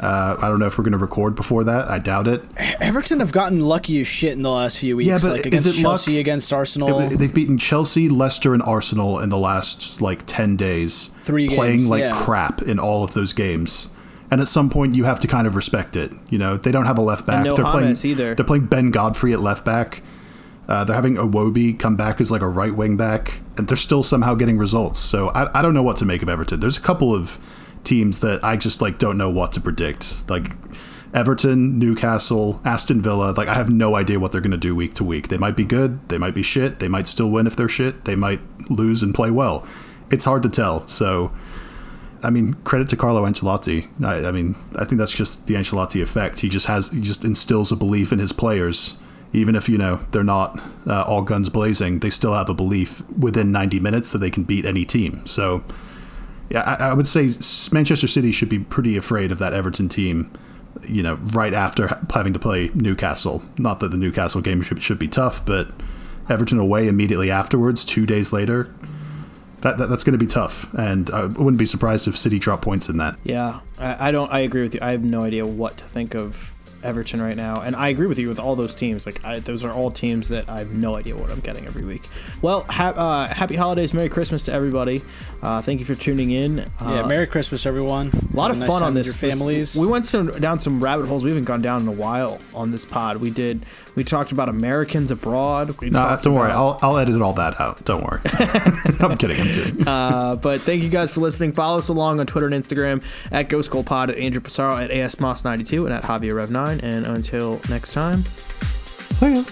Uh, 0.00 0.34
I 0.40 0.48
don't 0.48 0.58
know 0.58 0.66
if 0.66 0.78
we're 0.78 0.84
going 0.84 0.92
to 0.92 0.98
record 0.98 1.34
before 1.34 1.62
that. 1.64 1.90
I 1.90 1.98
doubt 1.98 2.26
it. 2.26 2.42
Everton 2.80 3.20
have 3.20 3.32
gotten 3.32 3.60
lucky 3.60 4.00
as 4.00 4.06
shit 4.06 4.32
in 4.32 4.40
the 4.40 4.50
last 4.50 4.78
few 4.78 4.96
weeks. 4.96 5.08
Yeah, 5.08 5.18
but 5.22 5.32
like 5.32 5.46
is 5.46 5.66
against 5.66 5.66
it 5.66 5.68
luck? 5.68 5.82
Chelsea, 5.82 6.18
against 6.18 6.52
Arsenal. 6.54 7.00
They've 7.08 7.32
beaten 7.32 7.58
Chelsea, 7.58 8.08
Leicester, 8.08 8.54
and 8.54 8.62
Arsenal 8.62 9.18
in 9.20 9.28
the 9.28 9.38
last 9.38 10.00
like 10.00 10.24
ten 10.26 10.56
days. 10.56 11.10
Three 11.20 11.48
playing 11.48 11.78
games, 11.78 11.90
like 11.90 12.00
yeah. 12.00 12.18
crap 12.22 12.62
in 12.62 12.78
all 12.78 13.04
of 13.04 13.12
those 13.12 13.34
games. 13.34 13.88
And 14.30 14.40
at 14.40 14.48
some 14.48 14.70
point, 14.70 14.94
you 14.94 15.04
have 15.04 15.20
to 15.20 15.26
kind 15.26 15.46
of 15.46 15.54
respect 15.54 15.96
it. 15.96 16.12
You 16.30 16.38
know, 16.38 16.56
they 16.56 16.72
don't 16.72 16.86
have 16.86 16.96
a 16.96 17.02
left 17.02 17.26
back. 17.26 17.44
no 17.44 17.54
they're 17.54 17.64
playing 17.66 17.96
either. 18.02 18.34
They're 18.34 18.46
playing 18.46 18.66
Ben 18.66 18.90
Godfrey 18.90 19.34
at 19.34 19.40
left 19.40 19.66
back. 19.66 20.02
Uh, 20.66 20.84
they're 20.84 20.96
having 20.96 21.16
Iwobi 21.16 21.78
come 21.78 21.96
back 21.96 22.20
as 22.20 22.30
like 22.30 22.42
a 22.42 22.48
right 22.48 22.74
wing 22.74 22.96
back, 22.96 23.40
and 23.58 23.68
they're 23.68 23.76
still 23.76 24.02
somehow 24.02 24.34
getting 24.34 24.56
results. 24.56 25.00
So 25.00 25.28
I, 25.30 25.58
I 25.58 25.62
don't 25.62 25.74
know 25.74 25.82
what 25.82 25.98
to 25.98 26.06
make 26.06 26.22
of 26.22 26.28
Everton. 26.28 26.60
There's 26.60 26.76
a 26.76 26.80
couple 26.80 27.12
of 27.12 27.38
teams 27.84 28.20
that 28.20 28.44
I 28.44 28.56
just 28.56 28.80
like 28.80 28.98
don't 28.98 29.18
know 29.18 29.30
what 29.30 29.52
to 29.52 29.60
predict. 29.60 30.28
Like 30.28 30.52
Everton, 31.12 31.78
Newcastle, 31.78 32.60
Aston 32.64 33.02
Villa. 33.02 33.32
Like 33.36 33.48
I 33.48 33.54
have 33.54 33.70
no 33.70 33.96
idea 33.96 34.20
what 34.20 34.32
they're 34.32 34.40
going 34.40 34.50
to 34.52 34.56
do 34.56 34.74
week 34.74 34.94
to 34.94 35.04
week. 35.04 35.28
They 35.28 35.38
might 35.38 35.56
be 35.56 35.64
good. 35.64 36.08
They 36.08 36.18
might 36.18 36.34
be 36.34 36.42
shit. 36.42 36.78
They 36.78 36.88
might 36.88 37.08
still 37.08 37.30
win 37.30 37.46
if 37.46 37.56
they're 37.56 37.68
shit. 37.68 38.04
They 38.04 38.14
might 38.14 38.40
lose 38.70 39.02
and 39.02 39.14
play 39.14 39.30
well. 39.30 39.66
It's 40.10 40.24
hard 40.24 40.42
to 40.44 40.48
tell. 40.48 40.86
So. 40.88 41.32
I 42.22 42.28
mean, 42.28 42.52
credit 42.64 42.90
to 42.90 42.98
Carlo 42.98 43.24
Ancelotti. 43.24 43.88
I, 44.04 44.28
I 44.28 44.30
mean, 44.30 44.54
I 44.76 44.84
think 44.84 44.98
that's 44.98 45.14
just 45.14 45.46
the 45.46 45.54
Ancelotti 45.54 46.02
effect. 46.02 46.40
He 46.40 46.50
just 46.50 46.66
has, 46.66 46.90
he 46.90 47.00
just 47.00 47.24
instills 47.24 47.72
a 47.72 47.76
belief 47.76 48.12
in 48.12 48.18
his 48.18 48.30
players, 48.30 48.98
even 49.32 49.56
if 49.56 49.70
you 49.70 49.78
know 49.78 50.00
they're 50.12 50.22
not 50.22 50.60
uh, 50.86 51.02
all 51.08 51.22
guns 51.22 51.48
blazing. 51.48 52.00
They 52.00 52.10
still 52.10 52.34
have 52.34 52.50
a 52.50 52.54
belief 52.54 53.02
within 53.08 53.52
90 53.52 53.80
minutes 53.80 54.12
that 54.12 54.18
they 54.18 54.28
can 54.28 54.44
beat 54.44 54.66
any 54.66 54.84
team. 54.84 55.24
So, 55.26 55.64
yeah, 56.50 56.62
I, 56.62 56.90
I 56.90 56.94
would 56.94 57.08
say 57.08 57.30
Manchester 57.72 58.08
City 58.08 58.32
should 58.32 58.48
be 58.48 58.58
pretty 58.58 58.96
afraid 58.96 59.32
of 59.32 59.38
that 59.38 59.52
Everton 59.52 59.88
team. 59.88 60.30
You 60.86 61.02
know, 61.02 61.16
right 61.32 61.52
after 61.52 61.98
having 62.12 62.32
to 62.32 62.38
play 62.38 62.70
Newcastle. 62.74 63.42
Not 63.58 63.80
that 63.80 63.90
the 63.90 63.96
Newcastle 63.96 64.40
game 64.40 64.62
should 64.62 64.82
should 64.82 64.98
be 64.98 65.08
tough, 65.08 65.44
but 65.44 65.68
Everton 66.28 66.58
away 66.58 66.88
immediately 66.88 67.30
afterwards, 67.30 67.84
two 67.84 68.06
days 68.06 68.32
later. 68.32 68.72
That, 69.60 69.76
that, 69.76 69.90
that's 69.90 70.04
going 70.04 70.18
to 70.18 70.24
be 70.24 70.30
tough, 70.30 70.72
and 70.72 71.10
I 71.10 71.26
wouldn't 71.26 71.58
be 71.58 71.66
surprised 71.66 72.08
if 72.08 72.16
City 72.16 72.38
drop 72.38 72.62
points 72.62 72.88
in 72.88 72.96
that. 72.96 73.16
yeah, 73.24 73.60
I, 73.78 74.08
I 74.08 74.10
don't. 74.10 74.32
I 74.32 74.38
agree 74.40 74.62
with 74.62 74.74
you. 74.74 74.80
I 74.80 74.92
have 74.92 75.04
no 75.04 75.22
idea 75.22 75.44
what 75.44 75.76
to 75.78 75.84
think 75.84 76.14
of 76.14 76.54
Everton 76.82 77.20
right 77.20 77.36
now, 77.36 77.60
and 77.60 77.76
I 77.76 77.88
agree 77.88 78.06
with 78.06 78.18
you 78.18 78.28
with 78.28 78.38
all 78.38 78.56
those 78.56 78.74
teams. 78.74 79.06
Like 79.06 79.24
I, 79.24 79.38
those 79.40 79.64
are 79.64 79.72
all 79.72 79.90
teams 79.90 80.28
that 80.28 80.48
I 80.48 80.58
have 80.58 80.72
no 80.72 80.96
idea 80.96 81.16
what 81.16 81.30
I'm 81.30 81.40
getting 81.40 81.66
every 81.66 81.84
week. 81.84 82.08
Well, 82.42 82.64
ha- 82.68 82.94
uh, 82.96 83.26
happy 83.32 83.56
holidays, 83.56 83.92
Merry 83.94 84.08
Christmas 84.08 84.44
to 84.44 84.52
everybody. 84.52 85.02
Uh, 85.42 85.62
thank 85.62 85.80
you 85.80 85.86
for 85.86 85.94
tuning 85.94 86.30
in. 86.30 86.60
Uh, 86.60 86.66
yeah, 86.80 87.06
Merry 87.06 87.26
Christmas, 87.26 87.66
everyone. 87.66 88.10
a 88.32 88.36
lot 88.36 88.50
of 88.50 88.56
a 88.56 88.60
nice 88.60 88.68
fun 88.68 88.82
on 88.82 88.94
this. 88.94 89.06
Your 89.06 89.12
this- 89.12 89.20
families. 89.20 89.76
we 89.76 89.86
went 89.86 90.06
some, 90.06 90.28
down 90.40 90.60
some 90.60 90.82
rabbit 90.82 91.06
holes 91.06 91.22
we 91.24 91.30
haven't 91.30 91.44
gone 91.44 91.62
down 91.62 91.82
in 91.82 91.88
a 91.88 91.92
while 91.92 92.38
on 92.54 92.70
this 92.70 92.84
pod. 92.84 93.18
We 93.18 93.30
did. 93.30 93.64
We 93.96 94.04
talked 94.04 94.32
about 94.32 94.48
Americans 94.48 95.10
abroad. 95.10 95.76
We 95.80 95.90
No, 95.90 96.18
don't 96.22 96.34
worry. 96.34 96.52
I'll, 96.52 96.78
I'll 96.82 96.96
edit 96.98 97.20
all 97.20 97.32
that 97.34 97.60
out. 97.60 97.84
Don't 97.84 98.02
worry. 98.04 98.20
I'm 99.00 99.16
kidding. 99.16 99.40
I'm 99.40 99.46
kidding. 99.48 99.88
Uh, 99.88 100.36
but 100.36 100.60
thank 100.60 100.82
you 100.82 100.88
guys 100.88 101.10
for 101.12 101.20
listening. 101.20 101.52
Follow 101.52 101.78
us 101.78 101.88
along 101.88 102.20
on 102.20 102.26
Twitter 102.26 102.46
and 102.46 102.54
Instagram 102.54 103.02
at 103.32 103.48
Ghost 103.48 103.70
Goal 103.70 103.82
Pod, 103.82 104.10
at 104.10 104.18
Andrew 104.18 104.40
Passaro, 104.40 104.82
at 104.82 104.90
ASMoss92, 104.90 105.84
and 105.84 105.92
at 105.92 106.02
Javier 106.04 106.32
Rev9. 106.34 106.82
And 106.82 107.06
until 107.06 107.60
next 107.68 107.92
time, 107.92 108.22
See 108.22 109.34
ya. 109.36 109.44